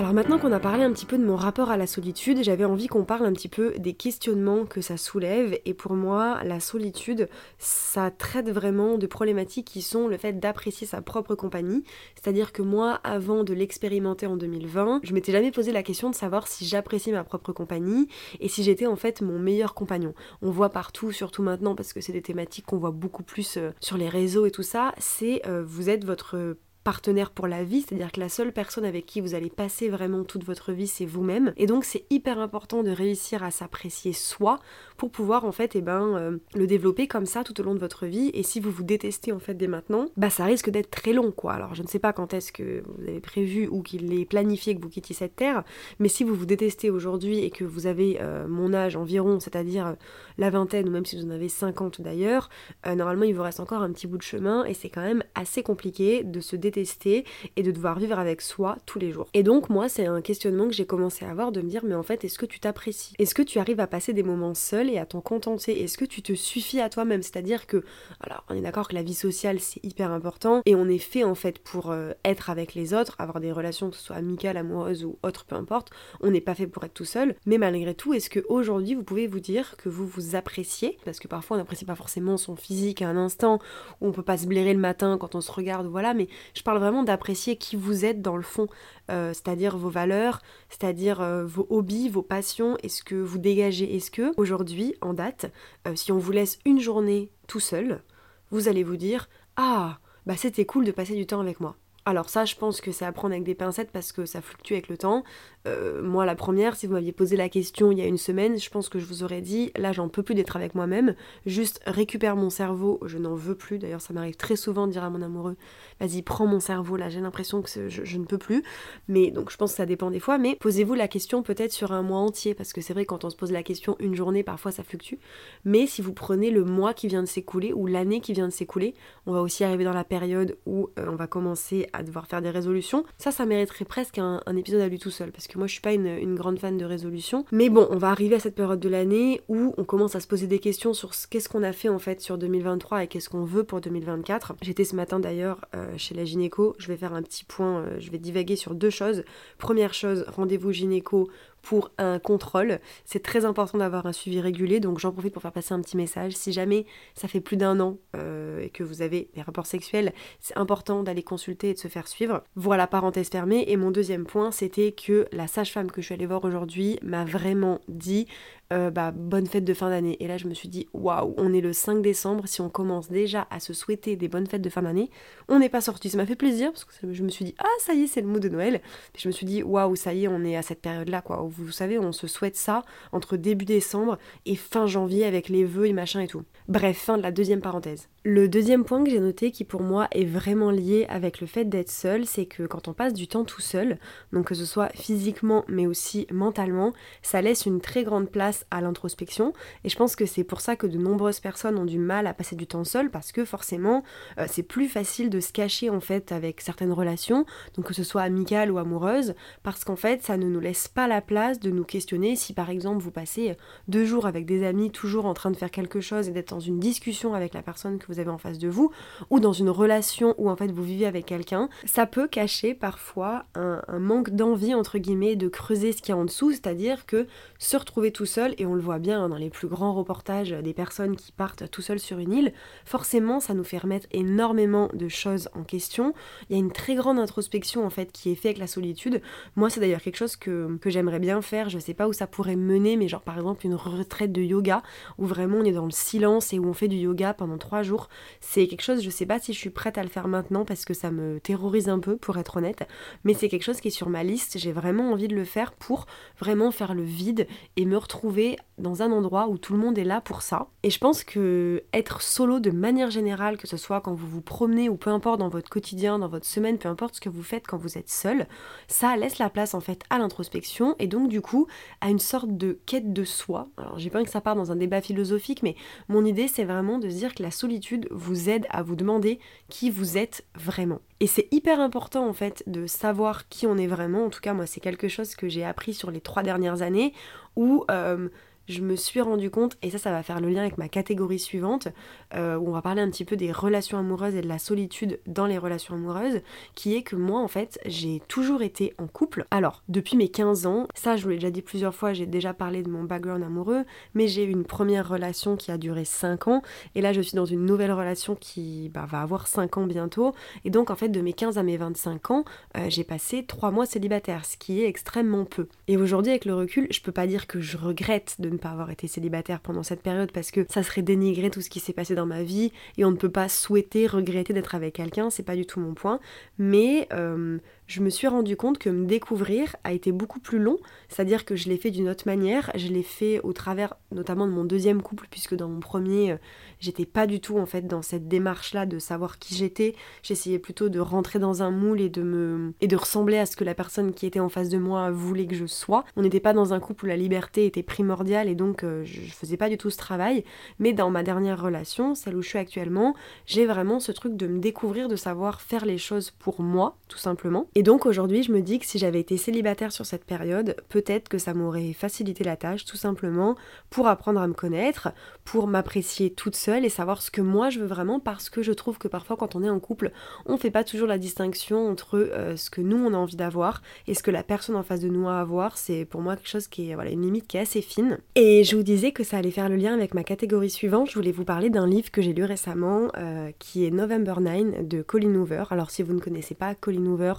Alors 0.00 0.14
maintenant 0.14 0.38
qu'on 0.38 0.52
a 0.52 0.60
parlé 0.60 0.82
un 0.82 0.92
petit 0.94 1.04
peu 1.04 1.18
de 1.18 1.26
mon 1.26 1.36
rapport 1.36 1.70
à 1.70 1.76
la 1.76 1.86
solitude, 1.86 2.42
j'avais 2.42 2.64
envie 2.64 2.86
qu'on 2.86 3.04
parle 3.04 3.26
un 3.26 3.34
petit 3.34 3.50
peu 3.50 3.74
des 3.76 3.92
questionnements 3.92 4.64
que 4.64 4.80
ça 4.80 4.96
soulève. 4.96 5.60
Et 5.66 5.74
pour 5.74 5.92
moi, 5.92 6.42
la 6.42 6.58
solitude, 6.58 7.28
ça 7.58 8.10
traite 8.10 8.48
vraiment 8.48 8.96
de 8.96 9.06
problématiques 9.06 9.66
qui 9.66 9.82
sont 9.82 10.08
le 10.08 10.16
fait 10.16 10.40
d'apprécier 10.40 10.86
sa 10.86 11.02
propre 11.02 11.34
compagnie. 11.34 11.84
C'est-à-dire 12.14 12.52
que 12.52 12.62
moi, 12.62 12.98
avant 13.04 13.44
de 13.44 13.52
l'expérimenter 13.52 14.26
en 14.26 14.38
2020, 14.38 15.00
je 15.02 15.12
m'étais 15.12 15.32
jamais 15.32 15.50
posé 15.50 15.70
la 15.70 15.82
question 15.82 16.08
de 16.08 16.14
savoir 16.14 16.46
si 16.46 16.64
j'appréciais 16.64 17.12
ma 17.12 17.22
propre 17.22 17.52
compagnie 17.52 18.08
et 18.40 18.48
si 18.48 18.62
j'étais 18.62 18.86
en 18.86 18.96
fait 18.96 19.20
mon 19.20 19.38
meilleur 19.38 19.74
compagnon. 19.74 20.14
On 20.40 20.50
voit 20.50 20.70
partout, 20.70 21.12
surtout 21.12 21.42
maintenant 21.42 21.74
parce 21.74 21.92
que 21.92 22.00
c'est 22.00 22.14
des 22.14 22.22
thématiques 22.22 22.64
qu'on 22.64 22.78
voit 22.78 22.90
beaucoup 22.90 23.22
plus 23.22 23.58
euh, 23.58 23.72
sur 23.80 23.98
les 23.98 24.08
réseaux 24.08 24.46
et 24.46 24.50
tout 24.50 24.62
ça, 24.62 24.94
c'est 24.96 25.42
euh, 25.46 25.62
vous 25.62 25.90
êtes 25.90 26.06
votre 26.06 26.56
partenaire 26.84 27.30
pour 27.30 27.46
la 27.46 27.62
vie, 27.62 27.82
c'est-à-dire 27.82 28.10
que 28.10 28.20
la 28.20 28.28
seule 28.28 28.52
personne 28.52 28.84
avec 28.84 29.04
qui 29.04 29.20
vous 29.20 29.34
allez 29.34 29.50
passer 29.50 29.88
vraiment 29.88 30.24
toute 30.24 30.44
votre 30.44 30.72
vie, 30.72 30.86
c'est 30.86 31.04
vous-même. 31.04 31.52
Et 31.56 31.66
donc 31.66 31.84
c'est 31.84 32.04
hyper 32.08 32.38
important 32.38 32.82
de 32.82 32.90
réussir 32.90 33.42
à 33.42 33.50
s'apprécier 33.50 34.12
soi 34.12 34.60
pour 34.96 35.10
pouvoir 35.10 35.44
en 35.44 35.52
fait 35.52 35.76
eh 35.76 35.82
ben, 35.82 36.16
euh, 36.16 36.38
le 36.54 36.66
développer 36.66 37.06
comme 37.06 37.26
ça 37.26 37.44
tout 37.44 37.58
au 37.60 37.64
long 37.64 37.74
de 37.74 37.78
votre 37.78 38.06
vie. 38.06 38.30
Et 38.32 38.42
si 38.42 38.60
vous 38.60 38.70
vous 38.70 38.82
détestez 38.82 39.32
en 39.32 39.38
fait 39.38 39.54
dès 39.54 39.66
maintenant, 39.66 40.06
bah 40.16 40.30
ça 40.30 40.44
risque 40.44 40.70
d'être 40.70 40.90
très 40.90 41.12
long 41.12 41.32
quoi. 41.32 41.52
Alors 41.52 41.74
je 41.74 41.82
ne 41.82 41.86
sais 41.86 41.98
pas 41.98 42.14
quand 42.14 42.32
est-ce 42.32 42.50
que 42.50 42.82
vous 42.86 43.08
avez 43.08 43.20
prévu 43.20 43.68
ou 43.68 43.82
qu'il 43.82 44.18
est 44.18 44.24
planifié 44.24 44.74
que 44.74 44.80
vous 44.80 44.88
quittiez 44.88 45.14
cette 45.14 45.36
terre, 45.36 45.64
mais 45.98 46.08
si 46.08 46.24
vous 46.24 46.34
vous 46.34 46.46
détestez 46.46 46.88
aujourd'hui 46.88 47.40
et 47.40 47.50
que 47.50 47.64
vous 47.64 47.86
avez 47.86 48.18
euh, 48.20 48.48
mon 48.48 48.72
âge 48.72 48.96
environ, 48.96 49.38
c'est-à-dire 49.38 49.86
euh, 49.86 49.94
la 50.38 50.48
vingtaine 50.48 50.88
ou 50.88 50.92
même 50.92 51.04
si 51.04 51.16
vous 51.16 51.26
en 51.26 51.30
avez 51.30 51.48
50 51.50 52.00
d'ailleurs, 52.00 52.48
normalement 52.86 53.24
il 53.24 53.34
vous 53.34 53.42
reste 53.42 53.60
encore 53.60 53.82
un 53.82 53.92
petit 53.92 54.06
bout 54.06 54.16
de 54.16 54.22
chemin 54.22 54.64
et 54.64 54.72
c'est 54.72 54.88
quand 54.88 55.02
même 55.02 55.22
assez 55.34 55.62
compliqué 55.62 56.24
de 56.24 56.40
se 56.40 56.56
détester 56.56 56.69
et 56.78 57.62
de 57.62 57.70
devoir 57.70 57.98
vivre 57.98 58.18
avec 58.18 58.40
soi 58.40 58.76
tous 58.86 58.98
les 58.98 59.10
jours. 59.10 59.28
Et 59.34 59.42
donc 59.42 59.70
moi 59.70 59.88
c'est 59.88 60.06
un 60.06 60.20
questionnement 60.20 60.66
que 60.66 60.74
j'ai 60.74 60.86
commencé 60.86 61.24
à 61.24 61.30
avoir 61.30 61.52
de 61.52 61.60
me 61.60 61.68
dire 61.68 61.84
mais 61.84 61.94
en 61.94 62.02
fait 62.02 62.24
est-ce 62.24 62.38
que 62.38 62.46
tu 62.46 62.60
t'apprécies? 62.60 63.14
Est-ce 63.18 63.34
que 63.34 63.42
tu 63.42 63.58
arrives 63.58 63.80
à 63.80 63.86
passer 63.86 64.12
des 64.12 64.22
moments 64.22 64.54
seuls 64.54 64.90
et 64.90 64.98
à 64.98 65.06
t'en 65.06 65.20
contenter? 65.20 65.82
Est-ce 65.82 65.98
que 65.98 66.04
tu 66.04 66.22
te 66.22 66.34
suffis 66.34 66.80
à 66.80 66.88
toi-même? 66.88 67.22
C'est-à-dire 67.22 67.66
que 67.66 67.84
alors 68.20 68.44
on 68.48 68.54
est 68.54 68.60
d'accord 68.60 68.88
que 68.88 68.94
la 68.94 69.02
vie 69.02 69.14
sociale 69.14 69.60
c'est 69.60 69.84
hyper 69.84 70.10
important 70.10 70.62
et 70.66 70.74
on 70.74 70.88
est 70.88 70.98
fait 70.98 71.24
en 71.24 71.34
fait 71.34 71.58
pour 71.58 71.90
euh, 71.90 72.12
être 72.24 72.50
avec 72.50 72.74
les 72.74 72.94
autres, 72.94 73.16
avoir 73.18 73.40
des 73.40 73.52
relations 73.52 73.90
que 73.90 73.96
ce 73.96 74.02
soit 74.02 74.16
amicales, 74.16 74.56
amoureuses 74.56 75.04
ou 75.04 75.18
autres, 75.22 75.44
peu 75.44 75.56
importe. 75.56 75.90
On 76.20 76.30
n'est 76.30 76.40
pas 76.40 76.54
fait 76.54 76.66
pour 76.66 76.84
être 76.84 76.94
tout 76.94 77.04
seul. 77.04 77.34
Mais 77.46 77.58
malgré 77.58 77.94
tout, 77.94 78.14
est-ce 78.14 78.30
que 78.30 78.40
aujourd'hui 78.48 78.94
vous 78.94 79.02
pouvez 79.02 79.26
vous 79.26 79.40
dire 79.40 79.76
que 79.76 79.88
vous 79.88 80.06
vous 80.06 80.36
appréciez? 80.36 80.98
Parce 81.04 81.18
que 81.18 81.28
parfois 81.28 81.56
on 81.56 81.60
n'apprécie 81.60 81.84
pas 81.84 81.94
forcément 81.94 82.36
son 82.36 82.56
physique 82.56 83.02
à 83.02 83.08
un 83.08 83.16
instant, 83.16 83.58
où 84.00 84.08
on 84.08 84.12
peut 84.12 84.22
pas 84.22 84.38
se 84.38 84.46
blairer 84.46 84.74
le 84.74 84.80
matin 84.80 85.18
quand 85.18 85.34
on 85.34 85.40
se 85.40 85.52
regarde, 85.52 85.86
voilà. 85.86 86.14
Mais 86.14 86.28
je 86.60 86.62
parle 86.62 86.78
vraiment 86.78 87.02
d'apprécier 87.02 87.56
qui 87.56 87.74
vous 87.74 88.04
êtes 88.04 88.20
dans 88.20 88.36
le 88.36 88.42
fond, 88.42 88.66
euh, 89.10 89.32
c'est-à-dire 89.32 89.78
vos 89.78 89.88
valeurs, 89.88 90.42
c'est-à-dire 90.68 91.22
euh, 91.22 91.46
vos 91.46 91.66
hobbies, 91.70 92.10
vos 92.10 92.20
passions, 92.20 92.76
est-ce 92.82 93.02
que 93.02 93.14
vous 93.14 93.38
dégagez, 93.38 93.96
est-ce 93.96 94.10
que 94.10 94.34
aujourd'hui, 94.36 94.94
en 95.00 95.14
date, 95.14 95.50
euh, 95.88 95.96
si 95.96 96.12
on 96.12 96.18
vous 96.18 96.32
laisse 96.32 96.58
une 96.66 96.78
journée 96.78 97.30
tout 97.46 97.60
seul, 97.60 98.02
vous 98.50 98.68
allez 98.68 98.82
vous 98.82 98.98
dire 98.98 99.30
Ah, 99.56 100.00
bah 100.26 100.36
c'était 100.36 100.66
cool 100.66 100.84
de 100.84 100.92
passer 100.92 101.14
du 101.14 101.26
temps 101.26 101.40
avec 101.40 101.60
moi. 101.60 101.76
Alors 102.10 102.28
ça, 102.28 102.44
je 102.44 102.56
pense 102.56 102.80
que 102.80 102.92
c'est 102.92 103.04
à 103.04 103.12
prendre 103.12 103.32
avec 103.32 103.44
des 103.44 103.54
pincettes 103.54 103.90
parce 103.92 104.12
que 104.12 104.26
ça 104.26 104.40
fluctue 104.40 104.72
avec 104.72 104.88
le 104.88 104.98
temps. 104.98 105.22
Euh, 105.66 106.02
moi, 106.02 106.24
la 106.24 106.34
première, 106.34 106.74
si 106.74 106.86
vous 106.86 106.94
m'aviez 106.94 107.12
posé 107.12 107.36
la 107.36 107.48
question 107.48 107.92
il 107.92 107.98
y 107.98 108.02
a 108.02 108.06
une 108.06 108.16
semaine, 108.16 108.58
je 108.58 108.70
pense 108.70 108.88
que 108.88 108.98
je 108.98 109.04
vous 109.04 109.22
aurais 109.22 109.42
dit, 109.42 109.72
là, 109.76 109.92
j'en 109.92 110.08
peux 110.08 110.22
plus 110.22 110.34
d'être 110.34 110.56
avec 110.56 110.74
moi-même. 110.74 111.14
Juste 111.44 111.80
récupère 111.86 112.36
mon 112.36 112.50
cerveau, 112.50 112.98
je 113.04 113.18
n'en 113.18 113.34
veux 113.34 113.54
plus. 113.54 113.78
D'ailleurs, 113.78 114.00
ça 114.00 114.14
m'arrive 114.14 114.36
très 114.36 114.56
souvent 114.56 114.86
de 114.86 114.92
dire 114.92 115.04
à 115.04 115.10
mon 115.10 115.20
amoureux, 115.20 115.56
vas-y, 116.00 116.22
prends 116.22 116.46
mon 116.46 116.60
cerveau, 116.60 116.96
là, 116.96 117.10
j'ai 117.10 117.20
l'impression 117.20 117.62
que 117.62 117.88
je, 117.88 118.18
ne 118.18 118.24
peux 118.24 118.38
plus. 118.38 118.62
Mais 119.08 119.30
donc, 119.30 119.50
je 119.50 119.56
pense 119.56 119.72
que 119.72 119.76
ça 119.76 119.86
dépend 119.86 120.10
des 120.10 120.20
fois. 120.20 120.38
Mais 120.38 120.56
posez-vous 120.56 120.94
la 120.94 121.08
question 121.08 121.42
peut-être 121.42 121.72
sur 121.72 121.92
un 121.92 122.02
mois 122.02 122.20
entier, 122.20 122.54
parce 122.54 122.72
que 122.72 122.80
c'est 122.80 122.94
vrai, 122.94 123.04
quand 123.04 123.24
on 123.24 123.30
se 123.30 123.36
pose 123.36 123.52
la 123.52 123.62
question 123.62 123.96
une 124.00 124.14
journée, 124.14 124.42
parfois 124.42 124.72
ça 124.72 124.82
fluctue. 124.82 125.16
Mais 125.64 125.86
si 125.86 126.00
vous 126.00 126.14
prenez 126.14 126.50
le 126.50 126.64
mois 126.64 126.94
qui 126.94 127.06
vient 127.06 127.22
de 127.22 127.28
s'écouler 127.28 127.72
ou 127.72 127.86
l'année 127.86 128.20
qui 128.20 128.32
vient 128.32 128.48
de 128.48 128.52
s'écouler, 128.52 128.94
on 129.26 129.32
va 129.32 129.42
aussi 129.42 129.62
arriver 129.62 129.84
dans 129.84 129.92
la 129.92 130.04
période 130.04 130.56
où 130.64 130.88
euh, 130.98 131.06
on 131.08 131.16
va 131.16 131.26
commencer 131.26 131.86
à 131.92 131.99
devoir 132.02 132.26
faire 132.26 132.42
des 132.42 132.50
résolutions. 132.50 133.04
Ça, 133.18 133.30
ça 133.30 133.46
mériterait 133.46 133.84
presque 133.84 134.18
un, 134.18 134.40
épisode 134.56 134.80
à 134.80 134.88
lui 134.88 134.98
tout 134.98 135.10
seul, 135.10 135.32
parce 135.32 135.46
que 135.46 135.58
moi, 135.58 135.66
je 135.66 135.72
suis 135.72 135.80
pas 135.80 135.92
une, 135.92 136.34
grande 136.34 136.58
fan 136.58 136.76
de 136.76 136.84
résolutions. 136.84 137.44
Mais 137.52 137.68
bon, 137.68 137.86
on 137.90 137.96
va 137.96 138.10
arriver 138.10 138.36
à 138.36 138.40
cette 138.40 138.54
période 138.54 138.80
de 138.80 138.88
l'année 138.88 139.40
où 139.48 139.74
on 139.76 139.84
commence 139.84 140.14
à 140.14 140.20
se 140.20 140.26
poser 140.26 140.46
des 140.46 140.58
questions 140.58 140.94
sur 140.94 141.12
qu'est-ce 141.28 141.48
qu'on 141.48 141.62
a 141.62 141.72
fait 141.72 141.88
en 141.88 141.98
fait 141.98 142.20
sur 142.20 142.38
2023 142.38 143.04
et 143.04 143.06
qu'est-ce 143.08 143.28
qu'on 143.28 143.44
veut 143.44 143.64
pour 143.64 143.80
2024. 143.80 144.54
J'étais 144.62 144.84
ce 144.84 144.96
matin 144.96 145.20
d'ailleurs 145.20 145.64
euh, 145.74 145.92
chez 145.96 146.14
la 146.14 146.24
gynéco. 146.24 146.74
Je 146.78 146.88
vais 146.88 146.96
faire 146.96 147.14
un 147.14 147.22
petit 147.22 147.44
point, 147.44 147.80
euh, 147.80 147.96
je 147.98 148.10
vais 148.10 148.18
divaguer 148.18 148.56
sur 148.56 148.74
deux 148.74 148.90
choses. 148.90 149.24
Première 149.58 149.94
chose, 149.94 150.24
rendez-vous 150.28 150.72
gynéco 150.72 151.28
pour 151.62 151.90
un 151.98 152.18
contrôle. 152.18 152.80
C'est 153.04 153.22
très 153.22 153.44
important 153.44 153.78
d'avoir 153.78 154.06
un 154.06 154.12
suivi 154.12 154.40
régulier, 154.40 154.80
donc 154.80 154.98
j'en 154.98 155.12
profite 155.12 155.32
pour 155.32 155.42
faire 155.42 155.52
passer 155.52 155.74
un 155.74 155.80
petit 155.80 155.96
message. 155.96 156.32
Si 156.32 156.52
jamais 156.52 156.86
ça 157.14 157.28
fait 157.28 157.40
plus 157.40 157.56
d'un 157.56 157.80
an 157.80 157.98
euh, 158.16 158.60
et 158.60 158.70
que 158.70 158.82
vous 158.82 159.02
avez 159.02 159.30
des 159.34 159.42
rapports 159.42 159.66
sexuels, 159.66 160.12
c'est 160.40 160.56
important 160.56 161.02
d'aller 161.02 161.22
consulter 161.22 161.70
et 161.70 161.74
de 161.74 161.78
se 161.78 161.88
faire 161.88 162.08
suivre. 162.08 162.42
Voilà, 162.56 162.86
parenthèse 162.86 163.28
fermée. 163.28 163.64
Et 163.68 163.76
mon 163.76 163.90
deuxième 163.90 164.24
point, 164.24 164.50
c'était 164.50 164.92
que 164.92 165.26
la 165.32 165.46
sage-femme 165.46 165.90
que 165.90 166.00
je 166.00 166.06
suis 166.06 166.14
allée 166.14 166.26
voir 166.26 166.44
aujourd'hui 166.44 166.98
m'a 167.02 167.24
vraiment 167.24 167.80
dit 167.88 168.26
euh, 168.72 168.90
bah, 168.90 169.10
bonne 169.10 169.46
fête 169.46 169.64
de 169.64 169.74
fin 169.74 169.90
d'année. 169.90 170.16
Et 170.20 170.28
là, 170.28 170.36
je 170.36 170.46
me 170.46 170.54
suis 170.54 170.68
dit, 170.68 170.88
waouh, 170.92 171.34
on 171.36 171.52
est 171.52 171.60
le 171.60 171.72
5 171.72 172.02
décembre, 172.02 172.46
si 172.46 172.60
on 172.60 172.68
commence 172.68 173.10
déjà 173.10 173.46
à 173.50 173.58
se 173.60 173.72
souhaiter 173.72 174.16
des 174.16 174.28
bonnes 174.28 174.46
fêtes 174.46 174.62
de 174.62 174.70
fin 174.70 174.82
d'année, 174.82 175.10
on 175.48 175.58
n'est 175.58 175.68
pas 175.68 175.80
sorti. 175.80 176.08
Ça 176.08 176.16
m'a 176.16 176.26
fait 176.26 176.36
plaisir 176.36 176.70
parce 176.70 176.84
que 176.84 177.12
je 177.12 177.22
me 177.22 177.28
suis 177.28 177.44
dit, 177.44 177.54
ah, 177.58 177.66
ça 177.80 177.94
y 177.94 178.02
est, 178.02 178.06
c'est 178.06 178.20
le 178.20 178.28
mot 178.28 178.38
de 178.38 178.48
Noël. 178.48 178.80
Je 179.18 179.28
me 179.28 179.32
suis 179.32 179.46
dit, 179.46 179.62
waouh, 179.62 179.96
ça 179.96 180.14
y 180.14 180.24
est, 180.24 180.28
on 180.28 180.44
est 180.44 180.56
à 180.56 180.62
cette 180.62 180.80
période-là, 180.80 181.20
quoi. 181.20 181.48
Vous 181.50 181.72
savez, 181.72 181.98
on 181.98 182.12
se 182.12 182.26
souhaite 182.26 182.56
ça 182.56 182.84
entre 183.12 183.36
début 183.36 183.64
décembre 183.64 184.18
et 184.46 184.56
fin 184.56 184.86
janvier 184.86 185.24
avec 185.24 185.48
les 185.48 185.64
vœux 185.64 185.86
et 185.86 185.92
machin 185.92 186.20
et 186.20 186.28
tout. 186.28 186.42
Bref, 186.68 186.96
fin 186.96 187.18
de 187.18 187.22
la 187.22 187.32
deuxième 187.32 187.60
parenthèse. 187.60 188.08
Le 188.22 188.50
deuxième 188.50 188.84
point 188.84 189.02
que 189.02 189.08
j'ai 189.08 189.18
noté 189.18 189.50
qui 189.50 189.64
pour 189.64 189.80
moi 189.80 190.06
est 190.10 190.26
vraiment 190.26 190.70
lié 190.70 191.06
avec 191.08 191.40
le 191.40 191.46
fait 191.46 191.64
d'être 191.64 191.90
seul, 191.90 192.26
c'est 192.26 192.44
que 192.44 192.64
quand 192.64 192.86
on 192.86 192.92
passe 192.92 193.14
du 193.14 193.26
temps 193.28 193.46
tout 193.46 193.62
seul, 193.62 193.96
donc 194.34 194.48
que 194.48 194.54
ce 194.54 194.66
soit 194.66 194.90
physiquement 194.94 195.64
mais 195.68 195.86
aussi 195.86 196.26
mentalement, 196.30 196.92
ça 197.22 197.40
laisse 197.40 197.64
une 197.64 197.80
très 197.80 198.04
grande 198.04 198.28
place 198.28 198.66
à 198.70 198.82
l'introspection. 198.82 199.54
Et 199.84 199.88
je 199.88 199.96
pense 199.96 200.16
que 200.16 200.26
c'est 200.26 200.44
pour 200.44 200.60
ça 200.60 200.76
que 200.76 200.86
de 200.86 200.98
nombreuses 200.98 201.40
personnes 201.40 201.78
ont 201.78 201.86
du 201.86 201.98
mal 201.98 202.26
à 202.26 202.34
passer 202.34 202.56
du 202.56 202.66
temps 202.66 202.84
seul 202.84 203.10
parce 203.10 203.32
que 203.32 203.46
forcément 203.46 204.04
euh, 204.36 204.44
c'est 204.46 204.64
plus 204.64 204.88
facile 204.88 205.30
de 205.30 205.40
se 205.40 205.50
cacher 205.50 205.88
en 205.88 206.00
fait 206.00 206.30
avec 206.30 206.60
certaines 206.60 206.92
relations, 206.92 207.46
donc 207.74 207.86
que 207.86 207.94
ce 207.94 208.04
soit 208.04 208.20
amicales 208.20 208.70
ou 208.70 208.76
amoureuses, 208.76 209.32
parce 209.62 209.82
qu'en 209.82 209.96
fait 209.96 210.22
ça 210.22 210.36
ne 210.36 210.44
nous 210.44 210.60
laisse 210.60 210.88
pas 210.88 211.08
la 211.08 211.22
place 211.22 211.58
de 211.58 211.70
nous 211.70 211.84
questionner 211.84 212.36
si 212.36 212.52
par 212.52 212.68
exemple 212.68 213.02
vous 213.02 213.12
passez 213.12 213.56
deux 213.88 214.04
jours 214.04 214.26
avec 214.26 214.44
des 214.44 214.62
amis 214.66 214.90
toujours 214.90 215.24
en 215.24 215.32
train 215.32 215.50
de 215.50 215.56
faire 215.56 215.70
quelque 215.70 216.02
chose 216.02 216.28
et 216.28 216.32
d'être 216.32 216.50
dans 216.50 216.60
une 216.60 216.80
discussion 216.80 217.32
avec 217.32 217.54
la 217.54 217.62
personne 217.62 217.98
que 217.98 218.09
vous 218.10 218.20
avez 218.20 218.30
en 218.30 218.38
face 218.38 218.58
de 218.58 218.68
vous, 218.68 218.90
ou 219.30 219.40
dans 219.40 219.52
une 219.52 219.70
relation 219.70 220.34
où 220.38 220.50
en 220.50 220.56
fait 220.56 220.70
vous 220.72 220.82
vivez 220.82 221.06
avec 221.06 221.26
quelqu'un, 221.26 221.68
ça 221.86 222.06
peut 222.06 222.28
cacher 222.28 222.74
parfois 222.74 223.44
un, 223.54 223.80
manque 223.98 224.30
d'envie 224.30 224.74
entre 224.74 224.98
guillemets 224.98 225.36
de 225.36 225.48
creuser 225.48 225.92
ce 225.92 226.02
qu'il 226.02 226.14
y 226.14 226.18
a 226.18 226.20
en 226.20 226.24
dessous, 226.24 226.50
c'est-à-dire 226.50 227.06
que 227.06 227.26
se 227.58 227.76
retrouver 227.76 228.10
tout 228.12 228.26
seul, 228.26 228.54
et 228.58 228.66
on 228.66 228.74
le 228.74 228.80
voit 228.80 228.98
bien 228.98 229.28
dans 229.28 229.36
les 229.36 229.50
plus 229.50 229.68
grands 229.68 229.94
reportages 229.94 230.50
des 230.50 230.74
personnes 230.74 231.16
qui 231.16 231.32
partent 231.32 231.70
tout 231.70 231.82
seuls 231.82 232.00
sur 232.00 232.18
une 232.18 232.32
île, 232.32 232.52
forcément 232.84 233.40
ça 233.40 233.54
nous 233.54 233.64
fait 233.64 233.78
remettre 233.78 234.06
énormément 234.12 234.88
de 234.92 235.08
choses 235.08 235.48
en 235.54 235.62
question. 235.62 236.14
Il 236.48 236.54
y 236.54 236.56
a 236.56 236.58
une 236.58 236.72
très 236.72 236.94
grande 236.94 237.18
introspection 237.18 237.84
en 237.84 237.90
fait 237.90 238.10
qui 238.12 238.30
est 238.30 238.34
faite 238.34 238.50
avec 238.50 238.58
la 238.58 238.66
solitude. 238.66 239.22
Moi 239.54 239.70
c'est 239.70 239.80
d'ailleurs 239.80 240.02
quelque 240.02 240.16
chose 240.16 240.36
que, 240.36 240.76
que 240.78 240.90
j'aimerais 240.90 241.20
bien 241.20 241.40
faire, 241.42 241.68
je 241.68 241.78
sais 241.78 241.94
pas 241.94 242.08
où 242.08 242.12
ça 242.12 242.26
pourrait 242.26 242.56
mener, 242.56 242.96
mais 242.96 243.06
genre 243.06 243.22
par 243.22 243.36
exemple 243.36 243.64
une 243.66 243.74
retraite 243.74 244.32
de 244.32 244.42
yoga 244.42 244.82
où 245.18 245.26
vraiment 245.26 245.58
on 245.58 245.64
est 245.64 245.72
dans 245.72 245.84
le 245.84 245.90
silence 245.90 246.52
et 246.52 246.58
où 246.58 246.66
on 246.66 246.72
fait 246.72 246.88
du 246.88 246.96
yoga 246.96 247.34
pendant 247.34 247.58
trois 247.58 247.82
jours 247.82 247.99
c'est 248.40 248.66
quelque 248.66 248.82
chose, 248.82 249.02
je 249.02 249.10
sais 249.10 249.26
pas 249.26 249.38
si 249.38 249.52
je 249.52 249.58
suis 249.58 249.70
prête 249.70 249.98
à 249.98 250.02
le 250.02 250.08
faire 250.08 250.28
maintenant 250.28 250.64
parce 250.64 250.84
que 250.84 250.94
ça 250.94 251.10
me 251.10 251.40
terrorise 251.40 251.88
un 251.88 251.98
peu 251.98 252.16
pour 252.16 252.38
être 252.38 252.56
honnête, 252.56 252.88
mais 253.24 253.34
c'est 253.34 253.48
quelque 253.48 253.62
chose 253.62 253.80
qui 253.80 253.88
est 253.88 253.92
sur 253.92 254.08
ma 254.08 254.22
liste. 254.22 254.58
J'ai 254.58 254.72
vraiment 254.72 255.12
envie 255.12 255.28
de 255.28 255.36
le 255.36 255.44
faire 255.44 255.72
pour 255.72 256.06
vraiment 256.38 256.70
faire 256.70 256.94
le 256.94 257.02
vide 257.02 257.46
et 257.76 257.84
me 257.84 257.96
retrouver 257.96 258.56
dans 258.78 259.02
un 259.02 259.12
endroit 259.12 259.48
où 259.48 259.58
tout 259.58 259.72
le 259.72 259.78
monde 259.78 259.98
est 259.98 260.04
là 260.04 260.20
pour 260.20 260.42
ça. 260.42 260.68
Et 260.82 260.90
je 260.90 260.98
pense 260.98 261.24
que 261.24 261.82
être 261.92 262.22
solo 262.22 262.60
de 262.60 262.70
manière 262.70 263.10
générale, 263.10 263.56
que 263.56 263.66
ce 263.66 263.76
soit 263.76 264.00
quand 264.00 264.14
vous 264.14 264.28
vous 264.28 264.40
promenez 264.40 264.88
ou 264.88 264.96
peu 264.96 265.10
importe 265.10 265.40
dans 265.40 265.48
votre 265.48 265.68
quotidien, 265.68 266.18
dans 266.18 266.28
votre 266.28 266.46
semaine, 266.46 266.78
peu 266.78 266.88
importe 266.88 267.16
ce 267.16 267.20
que 267.20 267.28
vous 267.28 267.42
faites 267.42 267.66
quand 267.66 267.76
vous 267.76 267.98
êtes 267.98 268.08
seul, 268.08 268.46
ça 268.88 269.16
laisse 269.16 269.38
la 269.38 269.50
place 269.50 269.74
en 269.74 269.80
fait 269.80 270.02
à 270.10 270.18
l'introspection 270.18 270.96
et 270.98 271.06
donc 271.06 271.28
du 271.28 271.40
coup 271.40 271.66
à 272.00 272.10
une 272.10 272.18
sorte 272.18 272.56
de 272.56 272.78
quête 272.86 273.12
de 273.12 273.24
soi. 273.24 273.68
Alors 273.76 273.98
j'ai 273.98 274.10
pas 274.10 274.22
que 274.24 274.30
ça 274.30 274.40
part 274.40 274.56
dans 274.56 274.72
un 274.72 274.76
débat 274.76 275.00
philosophique, 275.00 275.62
mais 275.62 275.76
mon 276.08 276.24
idée 276.24 276.48
c'est 276.48 276.64
vraiment 276.64 276.98
de 276.98 277.08
se 277.08 277.14
dire 277.16 277.34
que 277.34 277.42
la 277.42 277.50
solitude 277.50 277.80
vous 278.10 278.48
aide 278.48 278.66
à 278.70 278.82
vous 278.82 278.96
demander 278.96 279.38
qui 279.68 279.90
vous 279.90 280.18
êtes 280.18 280.44
vraiment. 280.54 281.00
Et 281.20 281.26
c'est 281.26 281.48
hyper 281.50 281.80
important 281.80 282.26
en 282.26 282.32
fait 282.32 282.62
de 282.66 282.86
savoir 282.86 283.48
qui 283.48 283.66
on 283.66 283.76
est 283.76 283.86
vraiment. 283.86 284.24
En 284.26 284.30
tout 284.30 284.40
cas 284.40 284.52
moi 284.52 284.66
c'est 284.66 284.80
quelque 284.80 285.08
chose 285.08 285.34
que 285.34 285.48
j'ai 285.48 285.64
appris 285.64 285.94
sur 285.94 286.10
les 286.10 286.20
trois 286.20 286.42
dernières 286.42 286.82
années 286.82 287.12
où 287.56 287.84
euh, 287.90 288.28
je 288.70 288.82
me 288.82 288.96
suis 288.96 289.20
rendu 289.20 289.50
compte, 289.50 289.76
et 289.82 289.90
ça, 289.90 289.98
ça 289.98 290.10
va 290.10 290.22
faire 290.22 290.40
le 290.40 290.48
lien 290.48 290.60
avec 290.60 290.78
ma 290.78 290.88
catégorie 290.88 291.38
suivante, 291.38 291.88
euh, 292.34 292.56
où 292.56 292.68
on 292.68 292.72
va 292.72 292.82
parler 292.82 293.02
un 293.02 293.10
petit 293.10 293.24
peu 293.24 293.36
des 293.36 293.52
relations 293.52 293.98
amoureuses 293.98 294.34
et 294.34 294.40
de 294.40 294.48
la 294.48 294.58
solitude 294.58 295.20
dans 295.26 295.46
les 295.46 295.58
relations 295.58 295.94
amoureuses, 295.94 296.40
qui 296.74 296.96
est 296.96 297.02
que 297.02 297.16
moi, 297.16 297.40
en 297.40 297.48
fait, 297.48 297.78
j'ai 297.86 298.22
toujours 298.28 298.62
été 298.62 298.94
en 298.98 299.06
couple. 299.06 299.46
Alors, 299.50 299.82
depuis 299.88 300.16
mes 300.16 300.28
15 300.28 300.66
ans, 300.66 300.86
ça, 300.94 301.16
je 301.16 301.24
vous 301.24 301.30
l'ai 301.30 301.36
déjà 301.36 301.50
dit 301.50 301.62
plusieurs 301.62 301.94
fois, 301.94 302.12
j'ai 302.12 302.26
déjà 302.26 302.54
parlé 302.54 302.82
de 302.82 302.88
mon 302.88 303.04
background 303.04 303.42
amoureux, 303.42 303.84
mais 304.14 304.28
j'ai 304.28 304.44
eu 304.44 304.50
une 304.50 304.64
première 304.64 305.08
relation 305.08 305.56
qui 305.56 305.70
a 305.70 305.78
duré 305.78 306.04
5 306.04 306.48
ans, 306.48 306.62
et 306.94 307.00
là, 307.00 307.12
je 307.12 307.20
suis 307.20 307.34
dans 307.34 307.44
une 307.44 307.66
nouvelle 307.66 307.92
relation 307.92 308.34
qui 308.34 308.90
bah, 308.94 309.06
va 309.08 309.20
avoir 309.20 309.46
5 309.46 309.78
ans 309.78 309.86
bientôt, 309.86 310.34
et 310.64 310.70
donc, 310.70 310.90
en 310.90 310.96
fait, 310.96 311.08
de 311.08 311.20
mes 311.20 311.32
15 311.32 311.58
à 311.58 311.62
mes 311.62 311.76
25 311.76 312.30
ans, 312.30 312.44
euh, 312.76 312.86
j'ai 312.88 313.04
passé 313.04 313.44
3 313.44 313.70
mois 313.70 313.86
célibataire, 313.86 314.44
ce 314.44 314.56
qui 314.56 314.82
est 314.82 314.86
extrêmement 314.86 315.44
peu. 315.44 315.66
Et 315.88 315.96
aujourd'hui, 315.96 316.30
avec 316.30 316.44
le 316.44 316.54
recul, 316.54 316.86
je 316.90 317.00
peux 317.00 317.12
pas 317.12 317.26
dire 317.26 317.46
que 317.46 317.60
je 317.60 317.76
regrette 317.76 318.36
de 318.38 318.48
ne 318.48 318.56
pas 318.60 318.70
avoir 318.70 318.90
été 318.90 319.08
célibataire 319.08 319.60
pendant 319.60 319.82
cette 319.82 320.02
période 320.02 320.30
parce 320.32 320.50
que 320.50 320.64
ça 320.68 320.82
serait 320.82 321.02
dénigrer 321.02 321.50
tout 321.50 321.60
ce 321.60 321.70
qui 321.70 321.80
s'est 321.80 321.92
passé 321.92 322.14
dans 322.14 322.26
ma 322.26 322.42
vie 322.42 322.72
et 322.96 323.04
on 323.04 323.10
ne 323.10 323.16
peut 323.16 323.30
pas 323.30 323.48
souhaiter, 323.48 324.06
regretter 324.06 324.52
d'être 324.52 324.74
avec 324.74 324.94
quelqu'un, 324.94 325.30
c'est 325.30 325.42
pas 325.42 325.56
du 325.56 325.66
tout 325.66 325.80
mon 325.80 325.94
point. 325.94 326.20
Mais 326.58 327.08
euh, 327.12 327.58
je 327.90 328.00
me 328.00 328.08
suis 328.08 328.28
rendu 328.28 328.56
compte 328.56 328.78
que 328.78 328.88
me 328.88 329.04
découvrir 329.04 329.74
a 329.82 329.92
été 329.92 330.12
beaucoup 330.12 330.38
plus 330.38 330.60
long, 330.60 330.78
c'est-à-dire 331.08 331.44
que 331.44 331.56
je 331.56 331.68
l'ai 331.68 331.76
fait 331.76 331.90
d'une 331.90 332.08
autre 332.08 332.22
manière, 332.24 332.70
je 332.76 332.86
l'ai 332.86 333.02
fait 333.02 333.40
au 333.40 333.52
travers 333.52 333.94
notamment 334.12 334.46
de 334.46 334.52
mon 334.52 334.64
deuxième 334.64 335.02
couple, 335.02 335.26
puisque 335.28 335.56
dans 335.56 335.68
mon 335.68 335.80
premier, 335.80 336.32
euh, 336.32 336.36
j'étais 336.78 337.04
pas 337.04 337.26
du 337.26 337.40
tout 337.40 337.58
en 337.58 337.66
fait 337.66 337.88
dans 337.88 338.02
cette 338.02 338.28
démarche-là 338.28 338.86
de 338.86 339.00
savoir 339.00 339.40
qui 339.40 339.56
j'étais, 339.56 339.96
j'essayais 340.22 340.60
plutôt 340.60 340.88
de 340.88 341.00
rentrer 341.00 341.40
dans 341.40 341.64
un 341.64 341.72
moule 341.72 342.00
et 342.00 342.08
de 342.08 342.22
me 342.22 342.72
et 342.80 342.86
de 342.86 342.94
ressembler 342.94 343.38
à 343.38 343.46
ce 343.46 343.56
que 343.56 343.64
la 343.64 343.74
personne 343.74 344.12
qui 344.12 344.24
était 344.24 344.38
en 344.38 344.48
face 344.48 344.68
de 344.68 344.78
moi 344.78 345.10
voulait 345.10 345.46
que 345.46 345.56
je 345.56 345.66
sois. 345.66 346.04
On 346.14 346.22
n'était 346.22 346.38
pas 346.38 346.52
dans 346.52 346.72
un 346.72 346.78
couple 346.78 347.06
où 347.06 347.08
la 347.08 347.16
liberté 347.16 347.66
était 347.66 347.82
primordiale 347.82 348.48
et 348.48 348.54
donc 348.54 348.84
euh, 348.84 349.02
je 349.04 349.20
faisais 349.32 349.56
pas 349.56 349.68
du 349.68 349.78
tout 349.78 349.90
ce 349.90 349.96
travail, 349.96 350.44
mais 350.78 350.92
dans 350.92 351.10
ma 351.10 351.24
dernière 351.24 351.60
relation, 351.60 352.14
celle 352.14 352.36
où 352.36 352.42
je 352.42 352.48
suis 352.50 352.58
actuellement, 352.58 353.16
j'ai 353.46 353.66
vraiment 353.66 353.98
ce 353.98 354.12
truc 354.12 354.36
de 354.36 354.46
me 354.46 354.60
découvrir, 354.60 355.08
de 355.08 355.16
savoir 355.16 355.60
faire 355.60 355.84
les 355.84 355.98
choses 355.98 356.30
pour 356.30 356.60
moi, 356.60 356.96
tout 357.08 357.18
simplement. 357.18 357.66
Donc 357.82 358.06
aujourd'hui, 358.06 358.42
je 358.42 358.52
me 358.52 358.60
dis 358.60 358.78
que 358.78 358.86
si 358.86 358.98
j'avais 358.98 359.20
été 359.20 359.36
célibataire 359.36 359.92
sur 359.92 360.04
cette 360.04 360.24
période, 360.24 360.76
peut-être 360.88 361.28
que 361.28 361.38
ça 361.38 361.54
m'aurait 361.54 361.92
facilité 361.92 362.42
la 362.44 362.56
tâche, 362.56 362.84
tout 362.84 362.96
simplement 362.96 363.56
pour 363.90 364.08
apprendre 364.08 364.40
à 364.40 364.48
me 364.48 364.54
connaître, 364.54 365.10
pour 365.44 365.66
m'apprécier 365.66 366.30
toute 366.30 366.56
seule 366.56 366.84
et 366.84 366.88
savoir 366.88 367.22
ce 367.22 367.30
que 367.30 367.40
moi 367.40 367.70
je 367.70 367.80
veux 367.80 367.86
vraiment, 367.86 368.20
parce 368.20 368.50
que 368.50 368.62
je 368.62 368.72
trouve 368.72 368.98
que 368.98 369.08
parfois 369.08 369.36
quand 369.36 369.54
on 369.54 369.62
est 369.62 369.70
en 369.70 369.80
couple, 369.80 370.10
on 370.46 370.56
fait 370.56 370.70
pas 370.70 370.84
toujours 370.84 371.08
la 371.08 371.18
distinction 371.18 371.88
entre 371.88 372.18
euh, 372.18 372.56
ce 372.56 372.70
que 372.70 372.80
nous 372.80 372.96
on 372.96 373.14
a 373.14 373.16
envie 373.16 373.36
d'avoir 373.36 373.82
et 374.06 374.14
ce 374.14 374.22
que 374.22 374.30
la 374.30 374.42
personne 374.42 374.76
en 374.76 374.82
face 374.82 375.00
de 375.00 375.08
nous 375.08 375.28
a 375.28 375.38
à 375.38 375.40
avoir. 375.40 375.78
C'est 375.78 376.04
pour 376.04 376.20
moi 376.22 376.36
quelque 376.36 376.48
chose 376.48 376.68
qui 376.68 376.90
est 376.90 376.94
voilà 376.94 377.10
une 377.10 377.22
limite 377.22 377.46
qui 377.46 377.56
est 377.56 377.60
assez 377.60 377.82
fine. 377.82 378.18
Et 378.34 378.64
je 378.64 378.76
vous 378.76 378.82
disais 378.82 379.12
que 379.12 379.24
ça 379.24 379.38
allait 379.38 379.50
faire 379.50 379.68
le 379.68 379.76
lien 379.76 379.94
avec 379.94 380.14
ma 380.14 380.24
catégorie 380.24 380.70
suivante. 380.70 381.10
Je 381.10 381.14
voulais 381.14 381.32
vous 381.32 381.44
parler 381.44 381.70
d'un 381.70 381.86
livre 381.86 382.10
que 382.10 382.22
j'ai 382.22 382.32
lu 382.32 382.44
récemment, 382.44 383.08
euh, 383.16 383.50
qui 383.58 383.86
est 383.86 383.90
November 383.90 384.34
9 384.40 384.88
de 384.88 385.02
Colin 385.02 385.34
Hoover. 385.34 385.64
Alors 385.70 385.90
si 385.90 386.02
vous 386.02 386.12
ne 386.12 386.20
connaissez 386.20 386.54
pas 386.54 386.74
Colin 386.74 387.06
Hoover, 387.06 387.34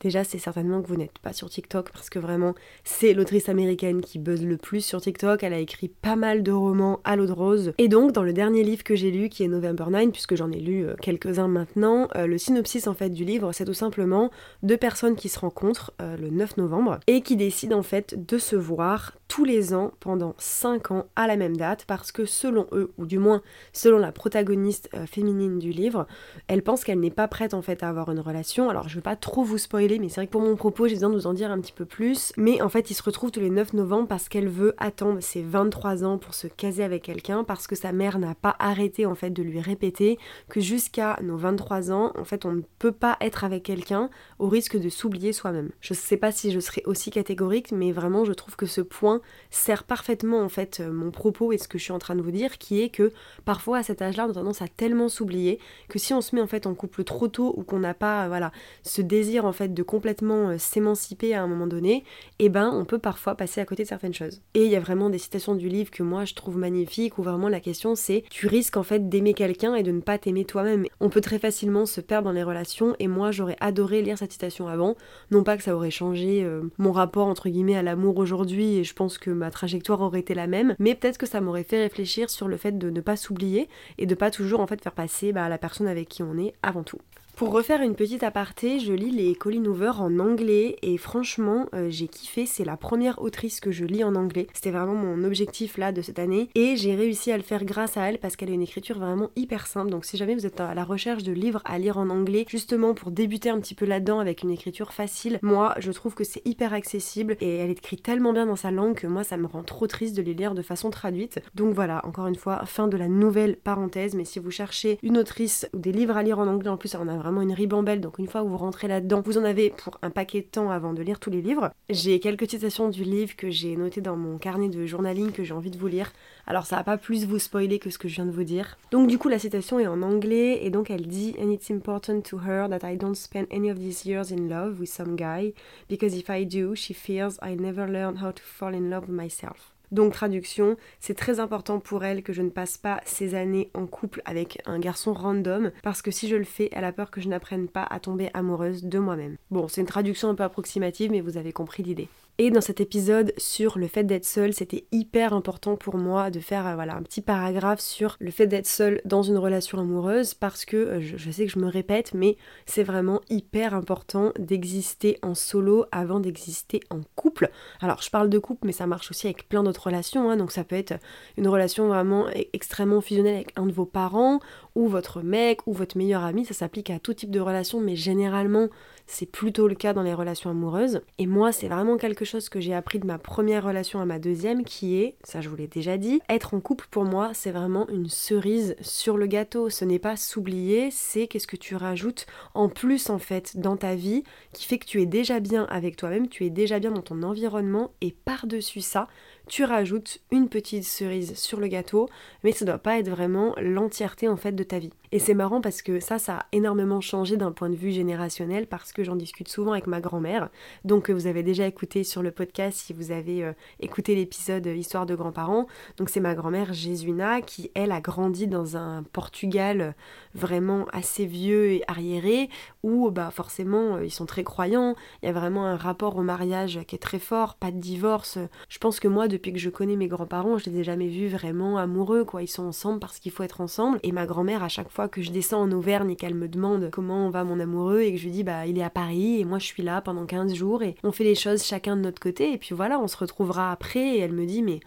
déjà 0.00 0.24
c'est 0.24 0.38
certainement 0.38 0.82
que 0.82 0.88
vous 0.88 0.96
n'êtes 0.96 1.18
pas 1.18 1.32
sur 1.32 1.48
TikTok 1.48 1.90
parce 1.92 2.10
que 2.10 2.18
vraiment 2.18 2.54
c'est 2.84 3.14
l'autrice 3.14 3.48
américaine 3.48 4.00
qui 4.00 4.18
buzz 4.18 4.44
le 4.44 4.56
plus 4.56 4.84
sur 4.84 5.00
TikTok. 5.00 5.42
Elle 5.42 5.52
a 5.52 5.58
écrit 5.58 5.88
pas 5.88 6.16
mal 6.16 6.42
de 6.42 6.52
romans 6.52 7.00
à 7.04 7.16
l'eau 7.16 7.26
de 7.26 7.32
rose. 7.32 7.72
Et 7.78 7.88
donc 7.88 8.12
dans 8.12 8.22
le 8.22 8.32
dernier 8.32 8.62
livre 8.62 8.82
que 8.82 8.94
j'ai 8.94 9.10
lu 9.10 9.28
qui 9.28 9.44
est 9.44 9.48
November 9.48 9.86
9, 9.90 10.10
puisque 10.10 10.34
j'en 10.34 10.50
ai 10.50 10.60
lu 10.60 10.84
euh, 10.84 10.94
quelques-uns 11.00 11.48
maintenant, 11.48 12.08
euh, 12.16 12.26
le 12.26 12.38
synopsis 12.38 12.86
en 12.86 12.94
fait 12.94 13.10
du 13.10 13.24
livre 13.24 13.52
c'est 13.52 13.64
tout 13.64 13.74
simplement 13.74 14.30
deux 14.62 14.76
personnes 14.76 15.16
qui 15.16 15.28
se 15.28 15.38
rencontrent 15.38 15.92
euh, 16.00 16.16
le 16.16 16.30
9 16.30 16.56
novembre 16.56 17.00
et 17.06 17.20
qui 17.20 17.36
décident 17.36 17.78
en 17.78 17.82
fait 17.82 18.26
de 18.26 18.38
se 18.38 18.56
voir 18.56 19.19
tous 19.30 19.44
les 19.44 19.74
ans 19.74 19.92
pendant 20.00 20.34
5 20.38 20.90
ans 20.90 21.06
à 21.14 21.28
la 21.28 21.36
même 21.36 21.56
date 21.56 21.84
parce 21.86 22.10
que 22.10 22.24
selon 22.24 22.66
eux, 22.72 22.90
ou 22.98 23.06
du 23.06 23.20
moins 23.20 23.42
selon 23.72 23.98
la 23.98 24.10
protagoniste 24.10 24.90
féminine 25.06 25.60
du 25.60 25.70
livre, 25.70 26.08
elle 26.48 26.62
pense 26.62 26.82
qu'elle 26.82 26.98
n'est 26.98 27.12
pas 27.12 27.28
prête 27.28 27.54
en 27.54 27.62
fait 27.62 27.84
à 27.84 27.88
avoir 27.88 28.10
une 28.10 28.18
relation. 28.18 28.68
Alors 28.68 28.88
je 28.88 28.96
veux 28.96 29.00
pas 29.00 29.14
trop 29.14 29.44
vous 29.44 29.56
spoiler 29.56 30.00
mais 30.00 30.08
c'est 30.08 30.16
vrai 30.16 30.26
que 30.26 30.32
pour 30.32 30.40
mon 30.40 30.56
propos, 30.56 30.88
j'ai 30.88 30.94
besoin 30.94 31.10
de 31.10 31.14
vous 31.14 31.28
en 31.28 31.32
dire 31.32 31.52
un 31.52 31.60
petit 31.60 31.72
peu 31.72 31.84
plus. 31.84 32.32
Mais 32.36 32.60
en 32.60 32.68
fait, 32.68 32.90
ils 32.90 32.94
se 32.94 33.04
retrouvent 33.04 33.30
tous 33.30 33.38
les 33.38 33.50
9 33.50 33.74
novembre 33.74 34.08
parce 34.08 34.28
qu'elle 34.28 34.48
veut 34.48 34.74
attendre 34.78 35.20
ses 35.20 35.42
23 35.42 36.02
ans 36.02 36.18
pour 36.18 36.34
se 36.34 36.48
caser 36.48 36.82
avec 36.82 37.04
quelqu'un, 37.04 37.44
parce 37.44 37.68
que 37.68 37.76
sa 37.76 37.92
mère 37.92 38.18
n'a 38.18 38.34
pas 38.34 38.56
arrêté 38.58 39.06
en 39.06 39.14
fait 39.14 39.30
de 39.30 39.42
lui 39.42 39.60
répéter 39.60 40.18
que 40.48 40.60
jusqu'à 40.60 41.16
nos 41.22 41.36
23 41.36 41.92
ans, 41.92 42.12
en 42.18 42.24
fait, 42.24 42.44
on 42.44 42.52
ne 42.52 42.62
peut 42.80 42.92
pas 42.92 43.16
être 43.20 43.44
avec 43.44 43.62
quelqu'un 43.62 44.10
au 44.40 44.48
risque 44.48 44.76
de 44.76 44.88
s'oublier 44.88 45.32
soi-même. 45.32 45.70
Je 45.80 45.94
sais 45.94 46.16
pas 46.16 46.32
si 46.32 46.50
je 46.50 46.58
serai 46.58 46.82
aussi 46.86 47.10
catégorique, 47.10 47.70
mais 47.70 47.92
vraiment, 47.92 48.24
je 48.24 48.32
trouve 48.32 48.56
que 48.56 48.66
ce 48.66 48.80
point 48.80 49.19
sert 49.50 49.84
parfaitement 49.84 50.40
en 50.40 50.48
fait 50.48 50.80
euh, 50.80 50.92
mon 50.92 51.10
propos 51.10 51.52
et 51.52 51.58
ce 51.58 51.68
que 51.68 51.78
je 51.78 51.84
suis 51.84 51.92
en 51.92 51.98
train 51.98 52.14
de 52.14 52.22
vous 52.22 52.30
dire, 52.30 52.58
qui 52.58 52.82
est 52.82 52.88
que 52.88 53.12
parfois 53.44 53.78
à 53.78 53.82
cet 53.82 54.02
âge-là, 54.02 54.26
on 54.26 54.30
a 54.30 54.34
tendance 54.34 54.62
à 54.62 54.68
tellement 54.68 55.08
s'oublier 55.08 55.58
que 55.88 55.98
si 55.98 56.14
on 56.14 56.20
se 56.20 56.34
met 56.34 56.42
en 56.42 56.46
fait 56.46 56.66
en 56.66 56.74
couple 56.74 57.04
trop 57.04 57.28
tôt 57.28 57.54
ou 57.56 57.62
qu'on 57.62 57.78
n'a 57.78 57.94
pas, 57.94 58.28
voilà, 58.28 58.52
ce 58.82 59.02
désir 59.02 59.44
en 59.44 59.52
fait 59.52 59.74
de 59.74 59.82
complètement 59.82 60.50
euh, 60.50 60.58
s'émanciper 60.58 61.34
à 61.34 61.42
un 61.42 61.46
moment 61.46 61.66
donné, 61.66 62.04
eh 62.38 62.48
ben 62.48 62.70
on 62.72 62.84
peut 62.84 62.98
parfois 62.98 63.34
passer 63.34 63.60
à 63.60 63.64
côté 63.64 63.84
de 63.84 63.88
certaines 63.88 64.14
choses. 64.14 64.40
Et 64.54 64.64
il 64.64 64.70
y 64.70 64.76
a 64.76 64.80
vraiment 64.80 65.10
des 65.10 65.18
citations 65.18 65.54
du 65.54 65.68
livre 65.68 65.90
que 65.90 66.02
moi 66.02 66.24
je 66.24 66.34
trouve 66.34 66.56
magnifiques 66.56 67.18
où 67.18 67.22
vraiment 67.22 67.48
la 67.48 67.60
question 67.60 67.94
c'est 67.94 68.24
tu 68.30 68.46
risques 68.46 68.76
en 68.76 68.82
fait 68.82 69.08
d'aimer 69.08 69.34
quelqu'un 69.34 69.74
et 69.74 69.82
de 69.82 69.92
ne 69.92 70.00
pas 70.00 70.18
t'aimer 70.18 70.44
toi-même. 70.44 70.86
On 71.00 71.08
peut 71.08 71.20
très 71.20 71.38
facilement 71.38 71.86
se 71.86 72.00
perdre 72.00 72.26
dans 72.26 72.32
les 72.32 72.42
relations 72.42 72.94
et 72.98 73.08
moi 73.08 73.30
j'aurais 73.30 73.56
adoré 73.60 74.02
lire 74.02 74.18
cette 74.18 74.32
citation 74.32 74.68
avant, 74.68 74.96
non 75.30 75.42
pas 75.42 75.56
que 75.56 75.62
ça 75.62 75.74
aurait 75.74 75.90
changé 75.90 76.42
euh, 76.44 76.62
mon 76.78 76.92
rapport 76.92 77.26
entre 77.26 77.48
guillemets 77.48 77.76
à 77.76 77.82
l'amour 77.82 78.18
aujourd'hui 78.18 78.76
et 78.76 78.84
je 78.84 78.94
pense 78.94 79.09
que 79.18 79.30
ma 79.30 79.50
trajectoire 79.50 80.00
aurait 80.00 80.20
été 80.20 80.34
la 80.34 80.46
même, 80.46 80.74
mais 80.78 80.94
peut-être 80.94 81.18
que 81.18 81.26
ça 81.26 81.40
m'aurait 81.40 81.64
fait 81.64 81.82
réfléchir 81.82 82.30
sur 82.30 82.48
le 82.48 82.56
fait 82.56 82.78
de 82.78 82.90
ne 82.90 83.00
pas 83.00 83.16
s'oublier 83.16 83.68
et 83.98 84.06
de 84.06 84.14
pas 84.14 84.30
toujours 84.30 84.60
en 84.60 84.66
fait 84.66 84.82
faire 84.82 84.92
passer 84.92 85.32
bah, 85.32 85.48
la 85.48 85.58
personne 85.58 85.86
avec 85.86 86.08
qui 86.08 86.22
on 86.22 86.38
est 86.38 86.54
avant 86.62 86.82
tout. 86.82 86.98
Pour 87.40 87.52
refaire 87.52 87.80
une 87.80 87.94
petite 87.94 88.22
aparté, 88.22 88.80
je 88.80 88.92
lis 88.92 89.12
les 89.12 89.34
Colin 89.34 89.64
Hoover 89.64 89.92
en 89.96 90.18
anglais 90.18 90.76
et 90.82 90.98
franchement, 90.98 91.68
euh, 91.74 91.86
j'ai 91.88 92.06
kiffé. 92.06 92.44
C'est 92.44 92.66
la 92.66 92.76
première 92.76 93.22
autrice 93.22 93.60
que 93.60 93.70
je 93.70 93.86
lis 93.86 94.04
en 94.04 94.14
anglais. 94.14 94.46
C'était 94.52 94.70
vraiment 94.70 94.92
mon 94.92 95.24
objectif 95.24 95.78
là 95.78 95.90
de 95.90 96.02
cette 96.02 96.18
année 96.18 96.50
et 96.54 96.76
j'ai 96.76 96.94
réussi 96.94 97.32
à 97.32 97.38
le 97.38 97.42
faire 97.42 97.64
grâce 97.64 97.96
à 97.96 98.02
elle 98.02 98.18
parce 98.18 98.36
qu'elle 98.36 98.50
a 98.50 98.52
une 98.52 98.60
écriture 98.60 98.98
vraiment 98.98 99.30
hyper 99.36 99.66
simple. 99.66 99.90
Donc 99.90 100.04
si 100.04 100.18
jamais 100.18 100.34
vous 100.34 100.44
êtes 100.44 100.60
à 100.60 100.74
la 100.74 100.84
recherche 100.84 101.22
de 101.22 101.32
livres 101.32 101.62
à 101.64 101.78
lire 101.78 101.96
en 101.96 102.10
anglais, 102.10 102.44
justement 102.46 102.92
pour 102.92 103.10
débuter 103.10 103.48
un 103.48 103.58
petit 103.58 103.74
peu 103.74 103.86
là-dedans 103.86 104.20
avec 104.20 104.42
une 104.42 104.50
écriture 104.50 104.92
facile, 104.92 105.38
moi 105.40 105.74
je 105.78 105.92
trouve 105.92 106.14
que 106.14 106.24
c'est 106.24 106.46
hyper 106.46 106.74
accessible 106.74 107.38
et 107.40 107.56
elle 107.56 107.70
écrit 107.70 107.96
tellement 107.96 108.34
bien 108.34 108.44
dans 108.44 108.56
sa 108.56 108.70
langue 108.70 108.96
que 108.96 109.06
moi 109.06 109.24
ça 109.24 109.38
me 109.38 109.46
rend 109.46 109.62
trop 109.62 109.86
triste 109.86 110.14
de 110.14 110.20
les 110.20 110.34
lire 110.34 110.54
de 110.54 110.60
façon 110.60 110.90
traduite. 110.90 111.40
Donc 111.54 111.72
voilà, 111.72 112.04
encore 112.04 112.26
une 112.26 112.36
fois, 112.36 112.66
fin 112.66 112.86
de 112.86 112.98
la 112.98 113.08
nouvelle 113.08 113.56
parenthèse. 113.56 114.14
Mais 114.14 114.26
si 114.26 114.40
vous 114.40 114.50
cherchez 114.50 114.98
une 115.02 115.16
autrice 115.16 115.66
ou 115.72 115.78
des 115.78 115.92
livres 115.92 116.18
à 116.18 116.22
lire 116.22 116.38
en 116.38 116.46
anglais, 116.46 116.68
en 116.68 116.76
plus 116.76 116.94
on 116.96 117.08
a 117.08 117.16
vraiment 117.16 117.29
une 117.38 117.52
ribambelle, 117.52 118.00
donc 118.00 118.18
une 118.18 118.26
fois 118.26 118.42
que 118.42 118.48
vous 118.48 118.56
rentrez 118.56 118.88
là-dedans, 118.88 119.22
vous 119.24 119.38
en 119.38 119.44
avez 119.44 119.70
pour 119.70 119.98
un 120.02 120.10
paquet 120.10 120.40
de 120.40 120.46
temps 120.46 120.70
avant 120.70 120.92
de 120.92 121.02
lire 121.02 121.20
tous 121.20 121.30
les 121.30 121.42
livres. 121.42 121.70
J'ai 121.88 122.18
quelques 122.18 122.50
citations 122.50 122.88
du 122.88 123.04
livre 123.04 123.36
que 123.36 123.50
j'ai 123.50 123.76
noté 123.76 124.00
dans 124.00 124.16
mon 124.16 124.38
carnet 124.38 124.68
de 124.68 124.86
journaling 124.86 125.32
que 125.32 125.44
j'ai 125.44 125.54
envie 125.54 125.70
de 125.70 125.78
vous 125.78 125.86
lire. 125.86 126.12
Alors 126.46 126.66
ça 126.66 126.76
va 126.76 126.84
pas 126.84 126.96
plus 126.96 127.26
vous 127.26 127.38
spoiler 127.38 127.78
que 127.78 127.90
ce 127.90 127.98
que 127.98 128.08
je 128.08 128.16
viens 128.16 128.26
de 128.26 128.32
vous 128.32 128.44
dire. 128.44 128.76
Donc 128.90 129.06
du 129.06 129.18
coup 129.18 129.28
la 129.28 129.38
citation 129.38 129.78
est 129.78 129.86
en 129.86 130.02
anglais 130.02 130.64
et 130.64 130.70
donc 130.70 130.90
elle 130.90 131.06
dit 131.06 131.34
And 131.40 131.50
it's 131.50 131.70
important 131.70 132.22
to 132.22 132.38
her 132.38 132.68
that 132.68 132.84
I 132.88 132.96
don't 132.96 133.14
spend 133.14 133.46
any 133.52 133.70
of 133.70 133.78
these 133.78 134.04
years 134.04 134.32
in 134.32 134.48
love 134.48 134.80
with 134.80 134.88
some 134.88 135.14
guy 135.14 135.52
because 135.88 136.16
if 136.16 136.28
I 136.28 136.44
do, 136.44 136.74
she 136.74 136.94
fears 136.94 137.38
I 137.42 137.54
never 137.54 137.86
learn 137.86 138.16
how 138.16 138.32
to 138.32 138.42
fall 138.42 138.74
in 138.74 138.90
love 138.90 139.08
with 139.08 139.16
myself. 139.16 139.72
Donc 139.92 140.12
traduction, 140.12 140.76
c'est 141.00 141.16
très 141.16 141.40
important 141.40 141.80
pour 141.80 142.04
elle 142.04 142.22
que 142.22 142.32
je 142.32 142.42
ne 142.42 142.50
passe 142.50 142.78
pas 142.78 143.00
ces 143.04 143.34
années 143.34 143.70
en 143.74 143.86
couple 143.86 144.22
avec 144.24 144.60
un 144.66 144.78
garçon 144.78 145.12
random 145.12 145.72
parce 145.82 146.02
que 146.02 146.10
si 146.10 146.28
je 146.28 146.36
le 146.36 146.44
fais, 146.44 146.68
elle 146.72 146.84
a 146.84 146.92
peur 146.92 147.10
que 147.10 147.20
je 147.20 147.28
n'apprenne 147.28 147.68
pas 147.68 147.84
à 147.84 148.00
tomber 148.00 148.30
amoureuse 148.34 148.84
de 148.84 148.98
moi-même. 148.98 149.36
Bon, 149.50 149.68
c'est 149.68 149.80
une 149.80 149.86
traduction 149.86 150.28
un 150.28 150.34
peu 150.34 150.44
approximative 150.44 151.10
mais 151.10 151.20
vous 151.20 151.36
avez 151.36 151.52
compris 151.52 151.82
l'idée. 151.82 152.08
Et 152.42 152.50
dans 152.50 152.62
cet 152.62 152.80
épisode 152.80 153.34
sur 153.36 153.78
le 153.78 153.86
fait 153.86 154.04
d'être 154.04 154.24
seul, 154.24 154.54
c'était 154.54 154.86
hyper 154.92 155.34
important 155.34 155.76
pour 155.76 155.98
moi 155.98 156.30
de 156.30 156.40
faire 156.40 156.66
euh, 156.66 156.74
voilà, 156.74 156.96
un 156.96 157.02
petit 157.02 157.20
paragraphe 157.20 157.80
sur 157.80 158.16
le 158.18 158.30
fait 158.30 158.46
d'être 158.46 158.66
seul 158.66 159.02
dans 159.04 159.20
une 159.20 159.36
relation 159.36 159.78
amoureuse 159.78 160.32
parce 160.32 160.64
que 160.64 160.76
euh, 160.78 161.00
je, 161.02 161.30
sais 161.30 161.44
que 161.44 161.52
je 161.52 161.58
me 161.58 161.68
répète, 161.68 162.14
mais 162.14 162.38
c'est 162.64 162.82
vraiment 162.82 163.20
hyper 163.28 163.74
important 163.74 164.32
d'exister 164.38 165.18
en 165.20 165.34
solo 165.34 165.84
avant 165.92 166.18
d'exister 166.18 166.80
en 166.88 167.00
couple. 167.14 167.50
Alors 167.82 168.00
je 168.00 168.08
parle 168.08 168.30
de 168.30 168.38
couple, 168.38 168.66
mais 168.66 168.72
ça 168.72 168.86
marche 168.86 169.10
aussi 169.10 169.26
avec 169.26 169.46
plein 169.46 169.62
d'autres 169.62 169.84
relations. 169.84 170.30
Hein. 170.30 170.38
donc 170.38 170.50
ça 170.50 170.64
peut 170.64 170.76
être 170.76 170.94
une 171.36 171.46
relation 171.46 171.88
vraiment 171.88 172.26
e-, 172.28 172.46
extrêmement 172.54 173.02
fusionnelle 173.02 173.34
avec 173.34 173.52
un 173.56 173.66
de 173.66 173.72
vos 173.72 173.84
parents 173.84 174.40
ou 174.74 174.88
votre 174.88 175.22
mec 175.22 175.66
ou 175.66 175.72
votre 175.72 175.96
meilleur 175.96 176.24
ami. 176.24 176.44
Ça 176.44 176.54
s'applique 176.54 176.90
à 176.90 176.98
tout 176.98 177.14
type 177.14 177.30
de 177.30 177.40
relation, 177.40 177.80
mais 177.80 177.96
généralement 177.96 178.68
c'est 179.10 179.26
plutôt 179.26 179.66
le 179.66 179.74
cas 179.74 179.92
dans 179.92 180.02
les 180.02 180.14
relations 180.14 180.50
amoureuses. 180.50 181.00
Et 181.18 181.26
moi, 181.26 181.50
c'est 181.50 181.66
vraiment 181.66 181.96
quelque 181.96 182.24
chose 182.24 182.48
que 182.48 182.60
j'ai 182.60 182.74
appris 182.74 183.00
de 183.00 183.06
ma 183.06 183.18
première 183.18 183.64
relation 183.64 184.00
à 184.00 184.04
ma 184.04 184.20
deuxième, 184.20 184.64
qui 184.64 184.96
est, 184.96 185.16
ça 185.24 185.40
je 185.40 185.48
vous 185.48 185.56
l'ai 185.56 185.66
déjà 185.66 185.98
dit, 185.98 186.20
être 186.28 186.54
en 186.54 186.60
couple 186.60 186.86
pour 186.90 187.04
moi, 187.04 187.32
c'est 187.34 187.50
vraiment 187.50 187.88
une 187.88 188.08
cerise 188.08 188.76
sur 188.80 189.16
le 189.16 189.26
gâteau. 189.26 189.68
Ce 189.68 189.84
n'est 189.84 189.98
pas 189.98 190.16
s'oublier, 190.16 190.90
c'est 190.92 191.26
qu'est-ce 191.26 191.48
que 191.48 191.56
tu 191.56 191.74
rajoutes 191.74 192.26
en 192.54 192.68
plus 192.68 193.10
en 193.10 193.18
fait 193.18 193.56
dans 193.58 193.76
ta 193.76 193.96
vie, 193.96 194.22
qui 194.52 194.64
fait 194.64 194.78
que 194.78 194.86
tu 194.86 195.02
es 195.02 195.06
déjà 195.06 195.40
bien 195.40 195.64
avec 195.64 195.96
toi-même, 195.96 196.28
tu 196.28 196.46
es 196.46 196.50
déjà 196.50 196.78
bien 196.78 196.92
dans 196.92 197.02
ton 197.02 197.24
environnement, 197.24 197.90
et 198.00 198.12
par-dessus 198.12 198.80
ça, 198.80 199.08
tu 199.48 199.64
rajoutes 199.64 200.20
une 200.30 200.48
petite 200.48 200.84
cerise 200.84 201.36
sur 201.36 201.60
le 201.60 201.68
gâteau, 201.68 202.08
mais 202.44 202.52
ça 202.52 202.64
doit 202.64 202.78
pas 202.78 202.98
être 202.98 203.08
vraiment 203.08 203.54
l'entièreté 203.60 204.28
en 204.28 204.36
fait 204.36 204.52
de 204.52 204.62
ta 204.62 204.78
vie. 204.78 204.92
Et 205.12 205.18
c'est 205.18 205.34
marrant 205.34 205.60
parce 205.60 205.82
que 205.82 205.98
ça, 205.98 206.18
ça 206.20 206.36
a 206.36 206.46
énormément 206.52 207.00
changé 207.00 207.36
d'un 207.36 207.50
point 207.50 207.68
de 207.68 207.74
vue 207.74 207.90
générationnel 207.90 208.68
parce 208.68 208.92
que 208.92 209.02
j'en 209.02 209.16
discute 209.16 209.48
souvent 209.48 209.72
avec 209.72 209.88
ma 209.88 210.00
grand-mère. 210.00 210.50
Donc 210.84 211.10
vous 211.10 211.26
avez 211.26 211.42
déjà 211.42 211.66
écouté 211.66 212.04
sur 212.04 212.22
le 212.22 212.30
podcast 212.30 212.78
si 212.78 212.92
vous 212.92 213.10
avez 213.10 213.42
euh, 213.42 213.52
écouté 213.80 214.14
l'épisode 214.14 214.66
Histoire 214.66 215.06
de 215.06 215.16
grands-parents. 215.16 215.66
Donc 215.96 216.10
c'est 216.10 216.20
ma 216.20 216.34
grand-mère 216.34 216.72
Jésuina 216.72 217.40
qui, 217.40 217.72
elle, 217.74 217.90
a 217.90 218.00
grandi 218.00 218.46
dans 218.46 218.76
un 218.76 219.02
Portugal 219.02 219.94
vraiment 220.34 220.86
assez 220.92 221.26
vieux 221.26 221.72
et 221.72 221.82
arriéré 221.88 222.48
où 222.84 223.10
bah 223.10 223.30
forcément 223.32 223.96
euh, 223.96 224.04
ils 224.04 224.12
sont 224.12 224.26
très 224.26 224.44
croyants. 224.44 224.94
Il 225.22 225.26
y 225.26 225.28
a 225.28 225.32
vraiment 225.32 225.66
un 225.66 225.76
rapport 225.76 226.16
au 226.16 226.22
mariage 226.22 226.80
qui 226.86 226.94
est 226.94 227.00
très 227.00 227.18
fort, 227.18 227.56
pas 227.56 227.72
de 227.72 227.78
divorce. 227.78 228.38
Je 228.68 228.78
pense 228.78 229.00
que 229.00 229.08
moi, 229.08 229.26
depuis 229.30 229.52
que 229.52 229.58
je 229.58 229.70
connais 229.70 229.96
mes 229.96 230.08
grands-parents, 230.08 230.58
je 230.58 230.68
les 230.68 230.80
ai 230.80 230.84
jamais 230.84 231.08
vus 231.08 231.28
vraiment 231.28 231.78
amoureux, 231.78 232.24
quoi. 232.24 232.42
Ils 232.42 232.48
sont 232.48 232.64
ensemble 232.64 233.00
parce 233.00 233.18
qu'il 233.18 233.32
faut 233.32 233.42
être 233.42 233.60
ensemble. 233.60 233.98
Et 234.02 234.12
ma 234.12 234.26
grand-mère, 234.26 234.62
à 234.62 234.68
chaque 234.68 234.90
fois 234.90 235.08
que 235.08 235.22
je 235.22 235.30
descends 235.30 235.62
en 235.62 235.72
Auvergne 235.72 236.10
et 236.10 236.16
qu'elle 236.16 236.34
me 236.34 236.48
demande 236.48 236.90
comment 236.90 237.30
va 237.30 237.44
mon 237.44 237.60
amoureux 237.60 238.00
et 238.00 238.12
que 238.12 238.18
je 238.18 238.24
lui 238.24 238.30
dis 238.30 238.44
bah 238.44 238.66
il 238.66 238.78
est 238.78 238.82
à 238.82 238.90
Paris 238.90 239.40
et 239.40 239.44
moi 239.44 239.58
je 239.58 239.66
suis 239.66 239.82
là 239.82 240.00
pendant 240.00 240.26
15 240.26 240.54
jours 240.54 240.82
et 240.82 240.94
on 241.02 241.12
fait 241.12 241.24
les 241.24 241.34
choses 241.34 241.64
chacun 241.64 241.96
de 241.96 242.02
notre 242.02 242.20
côté 242.20 242.52
et 242.52 242.58
puis 242.58 242.74
voilà 242.74 243.00
on 243.00 243.08
se 243.08 243.16
retrouvera 243.16 243.72
après 243.72 244.16
et 244.16 244.18
elle 244.18 244.32
me 244.32 244.46
dit 244.46 244.62
mais 244.62 244.80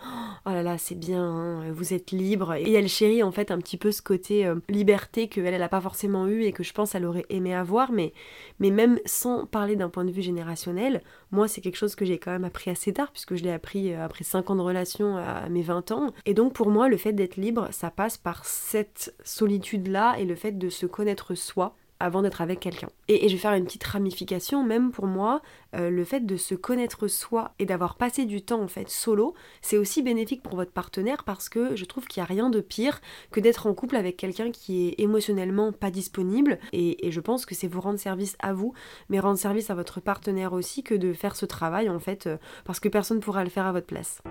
oh 0.45 0.49
là 0.49 0.63
là 0.63 0.77
c'est 0.77 0.95
bien 0.95 1.23
hein, 1.23 1.71
vous 1.71 1.93
êtes 1.93 2.12
libre 2.12 2.53
et 2.53 2.71
elle 2.71 2.88
chérit 2.88 3.23
en 3.23 3.32
fait 3.32 3.51
un 3.51 3.58
petit 3.58 3.77
peu 3.77 3.91
ce 3.91 4.01
côté 4.01 4.45
euh, 4.45 4.56
liberté 4.69 5.27
que 5.27 5.41
elle, 5.41 5.53
elle 5.53 5.63
a 5.63 5.69
pas 5.69 5.82
forcément 5.82 6.27
eu 6.27 6.43
et 6.43 6.51
que 6.51 6.63
je 6.63 6.73
pense 6.73 6.95
elle 6.95 7.06
aurait 7.06 7.25
aimé 7.29 7.53
avoir 7.53 7.91
mais 7.91 8.13
mais 8.60 8.71
même 8.71 8.99
sans 9.06 9.45
parler 9.45 9.75
d'un 9.75 9.89
point 9.89 10.06
de 10.06 10.12
vue 10.12 10.21
générationnel 10.21 11.01
moi 11.33 11.47
c'est 11.47 11.59
quelque 11.59 11.75
chose 11.75 11.95
que 11.95 12.05
j'ai 12.05 12.17
quand 12.17 12.31
même 12.31 12.45
appris 12.45 12.71
assez 12.71 12.93
tard 12.93 13.11
puisque 13.11 13.35
je 13.35 13.43
l'ai 13.43 13.51
appris 13.51 13.93
euh, 13.93 14.05
après 14.05 14.23
5 14.23 14.49
ans 14.49 14.55
de 14.55 14.61
relation 14.61 15.17
à 15.17 15.49
mes 15.49 15.61
20 15.61 15.91
ans. 15.91 16.13
Et 16.25 16.33
donc 16.33 16.53
pour 16.53 16.69
moi 16.69 16.87
le 16.87 16.97
fait 16.97 17.13
d'être 17.13 17.35
libre 17.35 17.67
ça 17.71 17.91
passe 17.91 18.17
par 18.17 18.45
cette 18.45 19.13
solitude 19.23 19.87
là 19.87 20.15
et 20.19 20.25
le 20.25 20.35
fait 20.35 20.53
de 20.53 20.69
se 20.69 20.85
connaître 20.85 21.35
soi 21.35 21.75
avant 22.03 22.21
d'être 22.21 22.41
avec 22.41 22.59
quelqu'un. 22.59 22.89
Et, 23.07 23.29
je 23.29 23.33
vais 23.33 23.39
faire 23.39 23.53
une 23.53 23.63
petite 23.63 23.83
ramification, 23.85 24.63
même 24.63 24.91
pour 24.91 25.07
moi, 25.07 25.41
euh, 25.73 25.89
le 25.89 26.03
fait 26.03 26.19
de 26.19 26.35
se 26.35 26.53
connaître 26.53 27.07
soi 27.07 27.53
et 27.59 27.65
d'avoir 27.65 27.95
passé 27.95 28.25
du 28.25 28.41
temps 28.41 28.61
en 28.61 28.67
fait 28.67 28.89
solo, 28.89 29.33
c'est 29.61 29.77
aussi 29.77 30.03
bénéfique 30.03 30.43
pour 30.43 30.55
votre 30.55 30.71
partenaire 30.71 31.23
parce 31.23 31.47
que 31.47 31.75
je 31.75 31.85
trouve 31.85 32.05
qu'il 32.05 32.21
n'y 32.21 32.25
a 32.25 32.27
rien 32.27 32.49
de 32.49 32.59
pire 32.59 32.99
que 33.31 33.39
d'être 33.39 33.67
en 33.67 33.73
couple 33.73 33.95
avec 33.95 34.17
quelqu'un 34.17 34.51
qui 34.51 34.89
est 34.89 34.99
émotionnellement 34.99 35.71
pas 35.71 35.91
disponible 35.91 36.59
et, 36.73 36.97
je 37.09 37.19
pense 37.19 37.45
que 37.45 37.55
c'est 37.55 37.67
vous 37.67 37.81
rendre 37.81 37.99
service 37.99 38.35
à 38.39 38.53
vous, 38.53 38.73
mais 39.09 39.19
rendre 39.19 39.37
service 39.37 39.69
à 39.69 39.75
votre 39.75 40.01
partenaire 40.01 40.51
aussi 40.53 40.83
que 40.83 40.95
de 40.95 41.13
faire 41.13 41.35
ce 41.35 41.45
travail 41.45 41.89
en 41.89 41.99
fait 41.99 42.27
euh, 42.27 42.37
parce 42.65 42.79
que 42.79 42.89
personne 42.89 43.17
ne 43.17 43.21
pourra 43.21 43.43
le 43.43 43.49
faire 43.49 43.65
à 43.65 43.71
votre 43.71 43.87
place. 43.87 44.21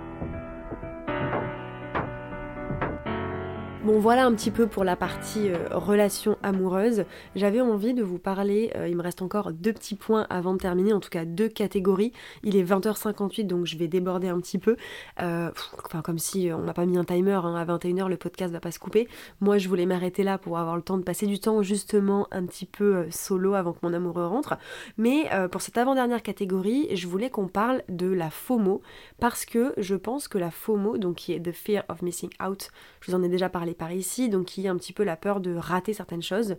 Bon 3.85 3.99
voilà 3.99 4.27
un 4.27 4.33
petit 4.33 4.53
peu 4.53 4.69
pour 4.69 4.85
la 4.85 4.95
partie 4.95 5.49
euh, 5.49 5.57
relation 5.73 6.39
amoureuse. 6.45 7.05
J'avais 7.35 7.61
envie 7.61 7.95
de 7.95 8.05
vous 8.05 8.21
parler, 8.21 8.71
euh, 8.77 8.87
il 8.87 8.97
me 8.97 9.03
reste 9.03 9.23
encore 9.23 9.51
deux 9.51 9.73
petits 9.73 9.97
points 9.97 10.25
avant 10.31 10.53
de 10.53 10.59
terminer, 10.59 10.93
en 10.93 11.01
tout 11.01 11.11
cas 11.11 11.25
deux 11.25 11.49
catégories. 11.49 12.13
Il 12.45 12.55
est 12.55 12.63
20h58 12.63 13.45
donc 13.49 13.67
je 13.67 13.77
vais 13.77 13.89
déborder 13.89 14.29
un 14.29 14.39
petit 14.39 14.59
peu. 14.59 14.77
Euh, 15.21 15.51
enfin 15.85 16.01
comme 16.01 16.21
si 16.21 16.51
on 16.55 16.63
n'a 16.63 16.75
pas 16.75 16.87
mis 16.87 16.97
un 16.97 17.03
timer, 17.03 17.41
hein, 17.43 17.57
à 17.57 17.65
21h 17.65 18.09
le 18.09 18.17
podcast 18.17 18.53
va 18.53 18.61
pas 18.61 18.71
se 18.71 18.79
couper. 18.79 19.09
Moi 19.41 19.59
je 19.59 19.69
voulais 19.69 19.85
m'arrêter 19.85 20.23
là 20.23 20.39
pour 20.39 20.59
avoir 20.59 20.77
le 20.77 20.83
temps 20.83 20.97
de 20.97 21.03
passer 21.03 21.27
du 21.27 21.41
temps 21.41 21.61
justement 21.63 22.29
un 22.31 22.47
petit 22.47 22.67
peu 22.67 23.07
solo 23.11 23.55
avant 23.55 23.73
que 23.73 23.81
mon 23.83 23.93
amoureux 23.93 24.27
rentre. 24.27 24.59
Mais 24.97 25.29
pour 25.51 25.61
cette 25.61 25.77
avant-dernière 25.77 26.23
catégorie, 26.23 26.95
je 26.95 27.09
voulais 27.09 27.31
qu'on 27.31 27.49
parle 27.49 27.83
de 27.89 28.07
la 28.07 28.31
FOMO 28.31 28.81
parce 29.19 29.45
que 29.45 29.75
je 29.77 29.97
pense 29.97 30.29
que 30.29 30.39
la 30.39 30.53
FOMO, 30.53 30.99
donc 30.99 31.17
qui 31.17 31.33
est 31.33 31.41
The 31.41 31.51
Fear 31.51 31.83
of 31.89 32.03
Missing 32.03 32.31
Out, 32.49 32.71
je 33.01 33.11
vous 33.11 33.19
en 33.19 33.25
ai 33.25 33.29
déjà 33.29 33.49
parlé 33.49 33.72
par 33.75 33.93
ici, 33.93 34.29
donc 34.29 34.47
qui 34.47 34.67
a 34.67 34.71
un 34.71 34.77
petit 34.77 34.93
peu 34.93 35.05
la 35.05 35.17
peur 35.17 35.41
de 35.41 35.55
rater 35.55 35.93
certaines 35.93 36.23
choses, 36.23 36.57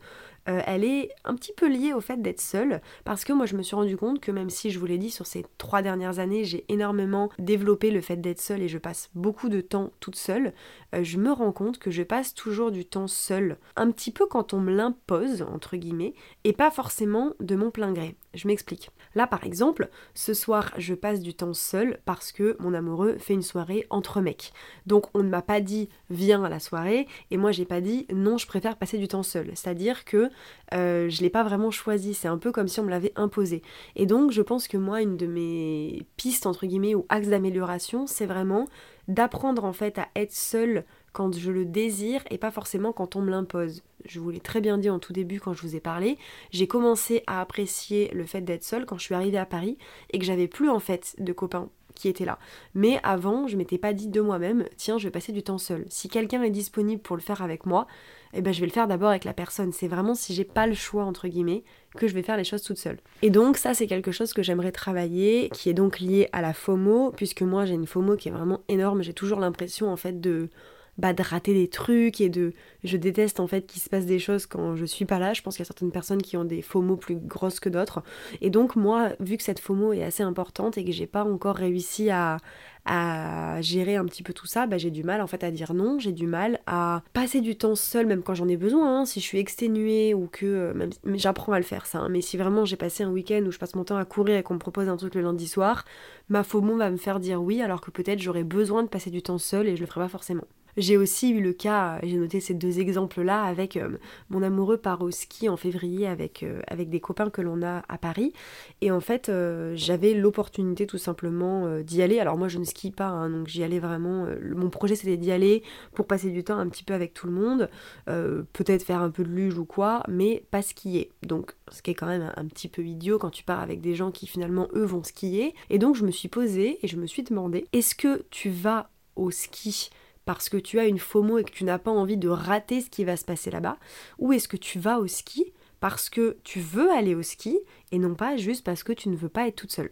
euh, 0.49 0.62
elle 0.65 0.84
est 0.84 1.10
un 1.23 1.36
petit 1.36 1.53
peu 1.53 1.67
liée 1.67 1.93
au 1.93 2.01
fait 2.01 2.21
d'être 2.21 2.41
seule, 2.41 2.82
parce 3.06 3.23
que 3.23 3.34
moi 3.34 3.45
je 3.45 3.56
me 3.56 3.63
suis 3.63 3.75
rendu 3.75 3.97
compte 3.97 4.19
que 4.19 4.32
même 4.32 4.49
si 4.49 4.71
je 4.71 4.79
vous 4.79 4.86
l'ai 4.86 4.97
dit 4.97 5.12
sur 5.12 5.25
ces 5.25 5.45
trois 5.58 5.82
dernières 5.82 6.19
années, 6.19 6.43
j'ai 6.43 6.65
énormément 6.69 7.29
développé 7.39 7.91
le 7.91 8.01
fait 8.01 8.17
d'être 8.17 8.41
seule 8.41 8.62
et 8.62 8.67
je 8.67 8.77
passe 8.77 9.10
beaucoup 9.15 9.49
de 9.49 9.62
temps 9.62 9.91
toute 9.99 10.15
seule, 10.15 10.53
euh, 10.95 11.03
je 11.03 11.17
me 11.17 11.32
rends 11.32 11.51
compte 11.51 11.79
que 11.79 11.91
je 11.91 12.03
passe 12.03 12.34
toujours 12.34 12.71
du 12.71 12.86
temps 12.86 13.08
seule, 13.08 13.58
un 13.75 13.91
petit 13.91 14.12
peu 14.12 14.25
quand 14.25 14.53
on 14.53 14.60
me 14.60 14.73
l'impose, 14.73 15.43
entre 15.43 15.77
guillemets, 15.77 16.13
et 16.43 16.53
pas 16.53 16.71
forcément 16.71 17.34
de 17.39 17.56
mon 17.56 17.71
plein 17.71 17.93
gré. 17.93 18.15
Je 18.34 18.47
m'explique. 18.47 18.89
Là 19.15 19.27
par 19.27 19.45
exemple, 19.45 19.89
ce 20.15 20.34
soir 20.34 20.73
je 20.77 20.95
passe 20.95 21.19
du 21.19 21.36
temps 21.36 21.53
seule 21.53 21.99
parce 22.06 22.32
que 22.32 22.58
mon 22.60 22.73
amoureux 22.73 23.17
fait 23.19 23.34
une 23.34 23.43
soirée 23.43 23.86
entre 23.91 24.21
mecs. 24.21 24.53
Donc 24.88 25.06
on 25.13 25.21
ne 25.21 25.29
m'a 25.29 25.43
pas 25.43 25.62
dit 25.62 25.89
viens 26.10 26.43
à 26.43 26.49
la 26.49 26.60
soirée 26.60 27.08
et 27.29 27.38
moi 27.38 27.51
j'ai 27.51 27.65
pas 27.65 27.79
dit 27.79 28.08
non 28.12 28.38
je 28.38 28.47
préfère 28.47 28.75
passer 28.75 28.97
du 28.97 29.08
temps 29.08 29.23
seul. 29.23 29.51
C'est-à-dire 29.53 30.03
que 30.03 30.32
euh, 30.74 31.10
je 31.10 31.22
l'ai 31.22 31.30
pas 31.30 31.43
vraiment 31.43 31.72
choisi, 31.72 32.13
c'est 32.13 32.28
un 32.28 32.38
peu 32.38 32.52
comme 32.52 32.67
si 32.67 32.80
on 32.80 32.84
me 32.84 32.89
l'avait 32.89 33.13
imposé. 33.15 33.62
Et 33.96 34.06
donc 34.06 34.32
je 34.32 34.41
pense 34.41 34.67
que 34.67 34.78
moi 34.78 35.02
une 35.02 35.17
de 35.17 35.28
mes 35.28 36.06
pistes 36.17 36.46
entre 36.46 36.65
guillemets 36.65 36.96
ou 36.96 37.06
axes 37.10 37.28
d'amélioration 37.28 38.08
c'est 38.08 38.26
vraiment 38.26 38.67
d'apprendre 39.08 39.65
en 39.65 39.74
fait 39.74 39.98
à 40.00 40.08
être 40.15 40.32
seule 40.32 40.86
quand 41.12 41.38
je 41.38 41.52
le 41.52 41.65
désire 41.65 42.24
et 42.30 42.38
pas 42.38 42.52
forcément 42.52 42.91
quand 42.91 43.15
on 43.15 43.22
me 43.22 43.30
l'impose. 43.30 43.84
Je 44.06 44.19
vous 44.19 44.32
l'ai 44.32 44.39
très 44.39 44.62
bien 44.62 44.78
dit 44.78 44.89
en 44.89 45.00
tout 45.00 45.13
début 45.13 45.39
quand 45.39 45.54
je 45.54 45.62
vous 45.62 45.76
ai 45.76 45.80
parlé, 45.80 46.17
j'ai 46.52 46.67
commencé 46.67 47.24
à 47.28 47.39
apprécier 47.39 48.10
le 48.13 48.26
fait 48.26 48.41
d'être 48.41 48.63
seule 48.63 48.86
quand 48.86 48.98
je 48.98 49.04
suis 49.04 49.15
arrivée 49.15 49.38
à 49.38 49.46
Paris 49.46 49.78
et 50.12 50.19
que 50.19 50.26
j'avais 50.26 50.48
plus 50.48 50.69
en 50.69 50.80
fait 50.80 51.15
de 51.19 51.32
copains 51.32 51.69
qui 51.95 52.10
étaient 52.10 52.25
là. 52.25 52.39
Mais 52.73 52.99
avant, 53.03 53.47
je 53.47 53.58
m'étais 53.58 53.77
pas 53.77 53.93
dit 53.93 54.08
de 54.08 54.21
moi-même, 54.21 54.65
tiens, 54.77 54.97
je 54.97 55.06
vais 55.06 55.12
passer 55.12 55.32
du 55.32 55.43
temps 55.43 55.58
seul. 55.58 55.86
Si 55.89 56.10
quelqu'un 56.10 56.43
est 56.43 56.49
disponible 56.49 57.01
pour 57.01 57.15
le 57.15 57.21
faire 57.21 57.41
avec 57.41 57.65
moi, 57.65 57.88
eh 58.34 58.41
ben 58.41 58.53
je 58.53 58.60
vais 58.60 58.65
le 58.65 58.71
faire 58.71 58.88
d'abord 58.88 59.10
avec 59.10 59.25
la 59.25 59.34
personne. 59.34 59.71
C'est 59.71 59.88
vraiment 59.88 60.15
si 60.15 60.34
j'ai 60.34 60.43
pas 60.43 60.67
le 60.67 60.73
choix 60.73 61.03
entre 61.03 61.27
guillemets 61.27 61.63
que 61.95 62.08
je 62.08 62.13
vais 62.13 62.23
faire 62.23 62.38
les 62.38 62.43
choses 62.43 62.63
toute 62.63 62.77
seule. 62.77 62.97
Et 63.21 63.29
donc 63.29 63.58
ça 63.58 63.73
c'est 63.73 63.88
quelque 63.88 64.12
chose 64.12 64.34
que 64.34 64.41
j'aimerais 64.41 64.71
travailler, 64.71 65.49
qui 65.53 65.69
est 65.69 65.73
donc 65.73 65.99
lié 65.99 66.29
à 66.32 66.41
la 66.41 66.53
FOMO, 66.53 67.12
puisque 67.12 67.43
moi 67.43 67.65
j'ai 67.65 67.75
une 67.75 67.86
FOMO 67.86 68.15
qui 68.15 68.29
est 68.29 68.32
vraiment 68.32 68.62
énorme. 68.67 69.03
J'ai 69.03 69.13
toujours 69.13 69.39
l'impression 69.39 69.91
en 69.91 69.97
fait 69.97 70.19
de 70.19 70.49
bah, 70.97 71.13
de 71.13 71.23
rater 71.23 71.53
des 71.53 71.67
trucs 71.67 72.21
et 72.21 72.29
de 72.29 72.53
je 72.84 72.97
déteste 72.97 73.39
en 73.39 73.47
fait 73.47 73.65
qu'il 73.65 73.82
se 73.82 73.89
passe 73.89 74.06
des 74.06 74.19
choses 74.19 74.45
quand 74.45 74.75
je 74.75 74.86
suis 74.86 75.06
pas 75.06 75.19
là 75.19 75.34
je 75.34 75.41
pense 75.41 75.56
qu'il 75.56 75.62
y 75.62 75.65
a 75.65 75.65
certaines 75.65 75.91
personnes 75.91 76.21
qui 76.21 76.38
ont 76.38 76.45
des 76.45 76.62
FOMO 76.62 76.97
plus 76.97 77.15
grosses 77.15 77.60
que 77.60 77.69
d'autres 77.69 78.03
et 78.41 78.49
donc 78.49 78.75
moi 78.75 79.10
vu 79.19 79.38
que 79.38 79.43
cette 79.43 79.60
FOMO 79.60 79.93
est 79.93 80.03
assez 80.03 80.23
importante 80.23 80.77
et 80.77 80.86
que 80.86 80.91
j'ai 80.91 81.08
pas 81.08 81.23
encore 81.23 81.56
réussi 81.56 82.10
à, 82.10 82.38
à 82.86 83.62
gérer 83.62 83.95
un 83.95 84.06
petit 84.06 84.23
peu 84.23 84.34
tout 84.34 84.45
ça, 84.45 84.67
bah, 84.67 84.77
j'ai 84.77 84.91
du 84.91 85.03
mal 85.03 85.21
en 85.21 85.27
fait 85.27 85.43
à 85.43 85.51
dire 85.51 85.73
non, 85.73 85.99
j'ai 85.99 86.12
du 86.12 86.27
mal 86.27 86.60
à 86.67 87.01
passer 87.13 87.39
du 87.39 87.56
temps 87.56 87.75
seul 87.75 88.06
même 88.06 88.23
quand 88.23 88.34
j'en 88.36 88.47
ai 88.47 88.58
besoin, 88.58 89.01
hein. 89.01 89.06
si 89.06 89.19
je 89.19 89.25
suis 89.25 89.39
exténuée 89.39 90.13
ou 90.13 90.27
que 90.27 90.45
euh, 90.45 90.73
même, 90.73 90.91
j'apprends 91.15 91.53
à 91.53 91.60
le 91.60 91.65
faire 91.65 91.86
ça, 91.86 91.99
hein. 91.99 92.10
mais 92.10 92.21
si 92.21 92.36
vraiment 92.38 92.65
j'ai 92.65 92.75
passé 92.75 93.03
un 93.03 93.12
week-end 93.12 93.43
où 93.47 93.51
je 93.51 93.58
passe 93.58 93.75
mon 93.75 93.84
temps 93.84 93.97
à 93.97 94.06
courir 94.06 94.38
et 94.38 94.43
qu'on 94.43 94.56
me 94.56 94.60
propose 94.60 94.89
un 94.89 94.97
truc 94.97 95.15
le 95.15 95.21
lundi 95.21 95.47
soir, 95.47 95.86
ma 96.29 96.43
FOMO 96.43 96.77
va 96.77 96.89
me 96.89 96.97
faire 96.97 97.19
dire 97.19 97.41
oui 97.41 97.62
alors 97.62 97.82
que 97.82 97.91
peut-être 97.91 98.19
j'aurais 98.19 98.43
besoin 98.43 98.84
de 98.84 98.89
passer 98.89 99.10
du 99.10 99.21
temps 99.21 99.38
seul 99.38 99.67
et 99.67 99.75
je 99.75 99.82
le 99.82 99.88
ferai 99.88 100.01
pas 100.01 100.10
forcément. 100.10 100.45
J'ai 100.78 100.98
aussi 100.98 101.30
eu 101.30 101.42
le 101.42 101.54
cas, 101.54 102.00
j'ai 102.04 102.18
noté 102.18 102.40
ces 102.40 102.54
deux 102.54 102.80
exemples-là, 102.80 103.44
avec 103.44 103.78
euh, 103.78 103.98
mon 104.30 104.42
amoureux 104.42 104.78
part 104.78 105.02
au 105.02 105.12
ski 105.12 105.48
en 105.50 105.58
février 105.58 106.08
avec, 106.08 106.44
euh, 106.44 106.62
avec 106.68 106.90
des 106.90 107.00
copains 107.00 107.30
que 107.30 107.42
l'on 107.42 107.62
a 107.62 107.84
à 107.88 107.98
Paris. 107.98 108.34
Et 108.82 108.90
en 108.92 109.00
fait, 109.00 109.30
euh, 109.30 109.74
j'avais 109.76 110.14
l'opportunité 110.14 110.88
tout 110.88 110.98
simplement 110.98 111.80
d'y 111.82 112.02
aller. 112.02 112.20
Alors 112.20 112.38
moi, 112.38 112.48
je 112.48 112.58
ne 112.58 112.64
skie 112.64 112.92
pas, 112.92 113.08
hein, 113.08 113.30
donc 113.30 113.48
j'y 113.48 113.64
allais 113.64 113.80
vraiment. 113.80 114.26
mon 114.56 114.70
projet, 114.70 114.96
c'était 114.96 115.18
d'y 115.18 115.32
aller 115.32 115.64
pour 115.94 116.08
passer 116.08 116.32
du 116.32 116.44
temps 116.44 116.58
un 116.58 116.68
petit 116.70 116.84
peu 116.84 116.94
avec 116.94 117.14
tout 117.14 117.28
le 117.28 117.34
monde, 117.34 117.70
peut-être 118.06 118.84
faire 118.84 119.02
un 119.02 119.12
peu 119.12 119.24
de 119.24 119.30
luge 119.30 119.58
ou 119.58 119.66
quoi, 119.66 120.04
mais 120.08 120.44
pas 120.52 120.62
skier. 120.62 121.12
Donc, 121.22 121.54
ce 121.72 121.82
qui 121.82 121.92
est 121.92 121.96
quand 121.96 122.08
même 122.08 122.32
un 122.36 122.46
petit 122.46 122.68
peu 122.68 122.84
idiot 122.84 123.20
quand 123.20 123.30
tu 123.30 123.44
pars 123.44 123.60
avec 123.60 123.82
des 123.82 123.96
gens 123.96 124.12
qui 124.12 124.28
finalement, 124.28 124.68
eux, 124.74 124.86
vont 124.86 125.04
skier. 125.04 125.54
Et 125.70 125.80
donc, 125.80 125.96
je 125.96 126.06
me 126.06 126.12
suis 126.12 126.30
posée 126.30 126.80
et 126.82 126.88
je 126.88 126.98
me 126.98 127.08
suis 127.08 127.24
demandé, 127.24 127.66
est-ce 127.74 127.96
que 127.96 128.26
tu 128.30 128.50
vas 128.50 128.90
au 129.16 129.32
ski 129.32 129.90
parce 130.26 130.50
que 130.50 130.58
tu 130.58 130.80
as 130.80 130.86
une 130.86 131.00
FOMO 131.00 131.40
et 131.40 131.44
que 131.44 131.52
tu 131.52 131.64
n'as 131.64 131.80
pas 131.80 131.92
envie 131.92 132.18
de 132.18 132.30
rater 132.30 132.82
ce 132.82 132.90
qui 132.90 133.04
va 133.04 133.18
se 133.18 133.26
passer 133.26 133.52
là-bas 133.52 133.78
Ou 134.20 134.34
est-ce 134.34 134.48
que 134.48 134.58
tu 134.58 134.80
vas 134.80 135.00
au 135.00 135.08
ski 135.08 135.54
parce 135.80 136.10
que 136.10 136.38
tu 136.44 136.62
veux 136.62 136.90
aller 136.92 137.14
au 137.14 137.24
ski 137.24 137.60
et 137.92 138.00
non 138.00 138.16
pas 138.16 138.38
juste 138.38 138.64
parce 138.64 138.84
que 138.84 138.94
tu 138.94 139.10
ne 139.10 139.18
veux 139.18 139.30
pas 139.30 139.48
être 139.48 139.58
toute 139.58 139.72
seule? 139.74 139.92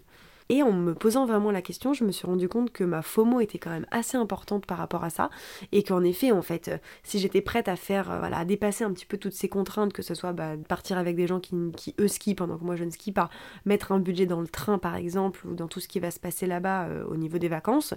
Et 0.51 0.63
en 0.63 0.73
me 0.73 0.93
posant 0.93 1.25
vraiment 1.25 1.49
la 1.49 1.61
question, 1.61 1.93
je 1.93 2.03
me 2.03 2.11
suis 2.11 2.27
rendu 2.27 2.49
compte 2.49 2.73
que 2.73 2.83
ma 2.83 3.01
FOMO 3.01 3.39
était 3.39 3.57
quand 3.57 3.69
même 3.69 3.85
assez 3.89 4.17
importante 4.17 4.65
par 4.65 4.77
rapport 4.77 5.05
à 5.05 5.09
ça. 5.09 5.29
Et 5.71 5.81
qu'en 5.81 6.03
effet, 6.03 6.33
en 6.33 6.41
fait, 6.41 6.69
si 7.03 7.19
j'étais 7.19 7.39
prête 7.39 7.69
à 7.69 7.77
faire, 7.77 8.11
euh, 8.11 8.19
voilà, 8.19 8.39
à 8.39 8.43
dépasser 8.43 8.83
un 8.83 8.91
petit 8.91 9.05
peu 9.05 9.17
toutes 9.17 9.31
ces 9.31 9.47
contraintes, 9.47 9.93
que 9.93 10.01
ce 10.01 10.13
soit 10.13 10.33
bah, 10.33 10.57
partir 10.67 10.97
avec 10.97 11.15
des 11.15 11.25
gens 11.25 11.39
qui, 11.39 11.55
eux 12.01 12.07
skient 12.09 12.35
pendant 12.35 12.57
que 12.57 12.65
moi 12.65 12.75
je 12.75 12.83
ne 12.83 12.89
skie 12.89 13.13
pas, 13.13 13.29
mettre 13.63 13.93
un 13.93 13.99
budget 13.99 14.25
dans 14.25 14.41
le 14.41 14.47
train 14.49 14.77
par 14.77 14.97
exemple, 14.97 15.47
ou 15.47 15.53
dans 15.53 15.69
tout 15.69 15.79
ce 15.79 15.87
qui 15.87 16.01
va 16.01 16.11
se 16.11 16.19
passer 16.19 16.47
là-bas 16.47 16.87
euh, 16.87 17.05
au 17.05 17.15
niveau 17.15 17.37
des 17.37 17.47
vacances, 17.47 17.93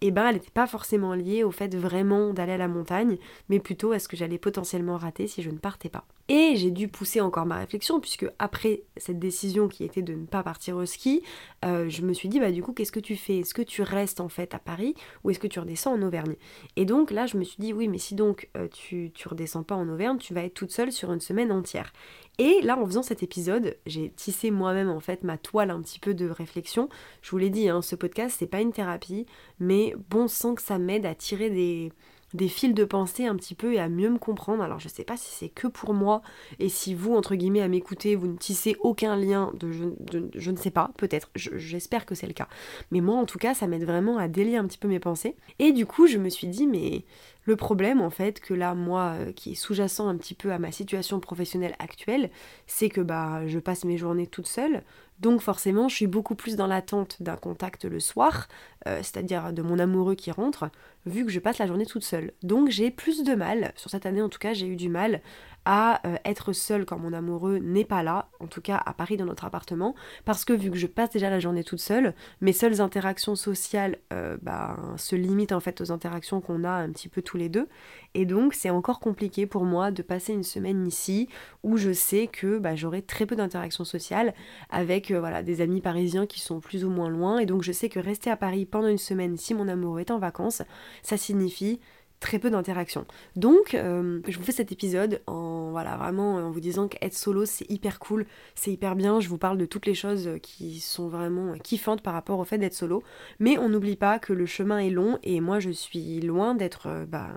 et 0.00 0.06
eh 0.06 0.10
ben 0.10 0.28
elle 0.28 0.36
n'était 0.36 0.48
pas 0.48 0.66
forcément 0.66 1.12
liée 1.12 1.44
au 1.44 1.50
fait 1.50 1.74
vraiment 1.74 2.32
d'aller 2.32 2.52
à 2.52 2.56
la 2.56 2.68
montagne, 2.68 3.18
mais 3.50 3.60
plutôt 3.60 3.92
à 3.92 3.98
ce 3.98 4.08
que 4.08 4.16
j'allais 4.16 4.38
potentiellement 4.38 4.96
rater 4.96 5.26
si 5.26 5.42
je 5.42 5.50
ne 5.50 5.58
partais 5.58 5.90
pas. 5.90 6.06
Et 6.30 6.56
j'ai 6.56 6.70
dû 6.70 6.88
pousser 6.88 7.22
encore 7.22 7.46
ma 7.46 7.56
réflexion, 7.56 8.00
puisque 8.00 8.26
après 8.38 8.82
cette 8.98 9.18
décision 9.18 9.66
qui 9.66 9.82
était 9.82 10.02
de 10.02 10.12
ne 10.12 10.26
pas 10.26 10.42
partir 10.42 10.76
au 10.76 10.84
ski, 10.84 11.22
euh, 11.64 11.88
je 11.88 12.02
me 12.02 12.12
suis 12.12 12.28
dit, 12.28 12.38
bah 12.38 12.52
du 12.52 12.62
coup, 12.62 12.74
qu'est-ce 12.74 12.92
que 12.92 13.00
tu 13.00 13.16
fais? 13.16 13.38
Est-ce 13.38 13.54
que 13.54 13.62
tu 13.62 13.80
restes 13.80 14.20
en 14.20 14.28
fait 14.28 14.52
à 14.54 14.58
Paris 14.58 14.94
ou 15.24 15.30
est-ce 15.30 15.38
que 15.38 15.46
tu 15.46 15.58
redescends 15.58 15.94
en 15.94 16.02
Auvergne? 16.02 16.34
Et 16.76 16.84
donc 16.84 17.10
là, 17.10 17.24
je 17.24 17.38
me 17.38 17.44
suis 17.44 17.56
dit, 17.58 17.72
oui, 17.72 17.88
mais 17.88 17.96
si 17.96 18.14
donc 18.14 18.50
euh, 18.58 18.68
tu, 18.68 19.10
redescends 19.24 19.62
pas 19.62 19.74
en 19.74 19.88
Auvergne, 19.88 20.18
tu 20.18 20.34
vas 20.34 20.42
être 20.42 20.52
toute 20.52 20.70
seule 20.70 20.92
sur 20.92 21.10
une 21.12 21.20
semaine 21.20 21.50
entière. 21.50 21.94
Et 22.36 22.60
là, 22.62 22.78
en 22.78 22.84
faisant 22.84 23.02
cet 23.02 23.22
épisode, 23.22 23.78
j'ai 23.86 24.10
tissé 24.10 24.50
moi-même 24.50 24.90
en 24.90 25.00
fait 25.00 25.24
ma 25.24 25.38
toile 25.38 25.70
un 25.70 25.80
petit 25.80 25.98
peu 25.98 26.12
de 26.12 26.28
réflexion. 26.28 26.90
Je 27.22 27.30
vous 27.30 27.38
l'ai 27.38 27.50
dit, 27.50 27.70
hein, 27.70 27.80
ce 27.80 27.96
podcast, 27.96 28.36
c'est 28.38 28.46
pas 28.46 28.60
une 28.60 28.72
thérapie, 28.72 29.24
mais 29.60 29.94
bon 30.10 30.28
sang 30.28 30.54
que 30.54 30.62
ça 30.62 30.78
m'aide 30.78 31.06
à 31.06 31.14
tirer 31.14 31.48
des 31.48 31.90
des 32.34 32.48
fils 32.48 32.74
de 32.74 32.84
pensée 32.84 33.26
un 33.26 33.36
petit 33.36 33.54
peu 33.54 33.74
et 33.74 33.78
à 33.78 33.88
mieux 33.88 34.10
me 34.10 34.18
comprendre. 34.18 34.62
Alors 34.62 34.78
je 34.78 34.88
sais 34.88 35.04
pas 35.04 35.16
si 35.16 35.30
c'est 35.30 35.48
que 35.48 35.66
pour 35.66 35.94
moi 35.94 36.22
et 36.58 36.68
si 36.68 36.94
vous, 36.94 37.14
entre 37.14 37.34
guillemets, 37.34 37.62
à 37.62 37.68
m'écouter, 37.68 38.16
vous 38.16 38.26
ne 38.26 38.36
tissez 38.36 38.76
aucun 38.80 39.16
lien 39.16 39.52
de 39.54 39.72
je, 39.72 40.50
ne 40.50 40.56
sais 40.56 40.70
pas, 40.70 40.90
peut-être, 40.96 41.30
j'espère 41.34 42.06
que 42.06 42.14
c'est 42.14 42.26
le 42.26 42.32
cas. 42.32 42.48
Mais 42.90 43.00
moi 43.00 43.16
en 43.16 43.24
tout 43.24 43.38
cas, 43.38 43.54
ça 43.54 43.66
m'aide 43.66 43.84
vraiment 43.84 44.18
à 44.18 44.28
délier 44.28 44.56
un 44.56 44.66
petit 44.66 44.78
peu 44.78 44.88
mes 44.88 45.00
pensées. 45.00 45.36
Et 45.58 45.72
du 45.72 45.86
coup, 45.86 46.06
je 46.06 46.18
me 46.18 46.28
suis 46.28 46.48
dit, 46.48 46.66
mais 46.66 47.04
le 47.44 47.56
problème 47.56 48.00
en 48.02 48.10
fait, 48.10 48.40
que 48.40 48.52
là, 48.52 48.74
moi, 48.74 49.14
euh, 49.18 49.32
qui 49.32 49.52
est 49.52 49.54
sous-jacent 49.54 50.06
un 50.06 50.16
petit 50.16 50.34
peu 50.34 50.52
à 50.52 50.58
ma 50.58 50.70
situation 50.70 51.20
professionnelle 51.20 51.74
actuelle, 51.78 52.30
c'est 52.66 52.90
que 52.90 53.00
bah 53.00 53.46
je 53.46 53.58
passe 53.58 53.84
mes 53.84 53.96
journées 53.96 54.26
toute 54.26 54.46
seule, 54.46 54.82
donc 55.20 55.40
forcément, 55.40 55.88
je 55.88 55.96
suis 55.96 56.06
beaucoup 56.06 56.34
plus 56.34 56.56
dans 56.56 56.66
l'attente 56.66 57.16
d'un 57.20 57.36
contact 57.36 57.84
le 57.84 58.00
soir, 58.00 58.48
euh, 58.86 58.98
c'est-à-dire 58.98 59.52
de 59.52 59.62
mon 59.62 59.78
amoureux 59.78 60.14
qui 60.14 60.30
rentre, 60.30 60.70
vu 61.06 61.24
que 61.24 61.32
je 61.32 61.40
passe 61.40 61.58
la 61.58 61.66
journée 61.66 61.86
toute 61.86 62.04
seule. 62.04 62.32
Donc 62.42 62.68
j'ai 62.70 62.90
plus 62.90 63.24
de 63.24 63.34
mal, 63.34 63.72
sur 63.76 63.90
cette 63.90 64.06
année 64.06 64.22
en 64.22 64.28
tout 64.28 64.38
cas, 64.38 64.54
j'ai 64.54 64.66
eu 64.66 64.76
du 64.76 64.88
mal 64.88 65.20
à 65.64 66.06
euh, 66.06 66.16
être 66.24 66.52
seule 66.52 66.84
quand 66.84 66.98
mon 66.98 67.12
amoureux 67.12 67.58
n'est 67.58 67.84
pas 67.84 68.02
là, 68.02 68.28
en 68.40 68.46
tout 68.46 68.60
cas 68.60 68.80
à 68.84 68.94
Paris 68.94 69.16
dans 69.16 69.26
notre 69.26 69.44
appartement, 69.44 69.94
parce 70.24 70.44
que 70.44 70.52
vu 70.52 70.70
que 70.70 70.76
je 70.76 70.86
passe 70.86 71.10
déjà 71.10 71.30
la 71.30 71.40
journée 71.40 71.64
toute 71.64 71.80
seule, 71.80 72.14
mes 72.40 72.52
seules 72.52 72.80
interactions 72.80 73.36
sociales 73.36 73.98
euh, 74.12 74.36
bah, 74.40 74.76
se 74.96 75.14
limitent 75.16 75.52
en 75.52 75.60
fait 75.60 75.80
aux 75.80 75.92
interactions 75.92 76.40
qu'on 76.40 76.64
a 76.64 76.70
un 76.70 76.90
petit 76.90 77.08
peu 77.08 77.22
tous 77.22 77.36
les 77.36 77.48
deux, 77.48 77.68
et 78.14 78.24
donc 78.24 78.54
c'est 78.54 78.70
encore 78.70 79.00
compliqué 79.00 79.46
pour 79.46 79.64
moi 79.64 79.90
de 79.90 80.02
passer 80.02 80.32
une 80.32 80.42
semaine 80.42 80.86
ici 80.86 81.28
où 81.62 81.76
je 81.76 81.92
sais 81.92 82.28
que 82.28 82.58
bah, 82.58 82.74
j'aurai 82.74 83.02
très 83.02 83.26
peu 83.26 83.36
d'interactions 83.36 83.84
sociales 83.84 84.34
avec 84.70 85.10
euh, 85.10 85.20
voilà, 85.20 85.42
des 85.42 85.60
amis 85.60 85.80
parisiens 85.80 86.26
qui 86.26 86.40
sont 86.40 86.60
plus 86.60 86.84
ou 86.84 86.90
moins 86.90 87.10
loin, 87.10 87.38
et 87.38 87.46
donc 87.46 87.62
je 87.62 87.72
sais 87.72 87.88
que 87.88 88.00
rester 88.00 88.30
à 88.30 88.36
Paris 88.36 88.64
pendant 88.64 88.88
une 88.88 88.98
semaine 88.98 89.36
si 89.36 89.54
mon 89.54 89.68
amoureux 89.68 90.00
est 90.00 90.10
en 90.10 90.18
vacances, 90.18 90.62
ça 91.02 91.16
signifie 91.16 91.80
très 92.20 92.38
peu 92.38 92.50
d'interaction. 92.50 93.06
Donc, 93.36 93.74
euh, 93.74 94.20
je 94.26 94.36
vous 94.38 94.44
fais 94.44 94.52
cet 94.52 94.72
épisode 94.72 95.20
en 95.26 95.70
voilà 95.70 95.96
vraiment 95.96 96.36
en 96.36 96.50
vous 96.50 96.60
disant 96.60 96.88
qu'être 96.88 97.14
solo 97.14 97.44
c'est 97.44 97.70
hyper 97.70 97.98
cool, 97.98 98.26
c'est 98.54 98.72
hyper 98.72 98.96
bien. 98.96 99.20
Je 99.20 99.28
vous 99.28 99.38
parle 99.38 99.58
de 99.58 99.66
toutes 99.66 99.86
les 99.86 99.94
choses 99.94 100.30
qui 100.42 100.80
sont 100.80 101.08
vraiment 101.08 101.54
kiffantes 101.58 102.02
par 102.02 102.14
rapport 102.14 102.38
au 102.38 102.44
fait 102.44 102.58
d'être 102.58 102.74
solo, 102.74 103.02
mais 103.38 103.58
on 103.58 103.68
n'oublie 103.68 103.96
pas 103.96 104.18
que 104.18 104.32
le 104.32 104.46
chemin 104.46 104.78
est 104.78 104.90
long 104.90 105.18
et 105.22 105.40
moi 105.40 105.60
je 105.60 105.70
suis 105.70 106.20
loin 106.20 106.54
d'être 106.54 106.88
euh, 106.88 107.06
bah, 107.06 107.28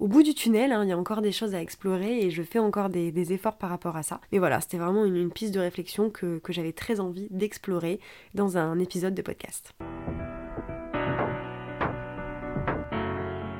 au 0.00 0.08
bout 0.08 0.22
du 0.22 0.34
tunnel. 0.34 0.72
Hein. 0.72 0.84
Il 0.84 0.88
y 0.88 0.92
a 0.92 0.98
encore 0.98 1.22
des 1.22 1.32
choses 1.32 1.54
à 1.54 1.60
explorer 1.60 2.20
et 2.20 2.30
je 2.30 2.42
fais 2.42 2.58
encore 2.58 2.88
des, 2.88 3.32
efforts 3.32 3.58
par 3.58 3.70
rapport 3.70 3.96
à 3.96 4.02
ça. 4.02 4.20
Mais 4.30 4.38
voilà, 4.38 4.60
c'était 4.60 4.76
vraiment 4.76 5.04
une, 5.04 5.30
piste 5.30 5.52
de 5.52 5.58
réflexion 5.58 6.10
que 6.10 6.40
j'avais 6.50 6.72
très 6.72 7.00
envie 7.00 7.26
d'explorer 7.30 7.98
dans 8.34 8.56
un 8.56 8.78
épisode 8.78 9.14
de 9.14 9.22
podcast. 9.22 9.74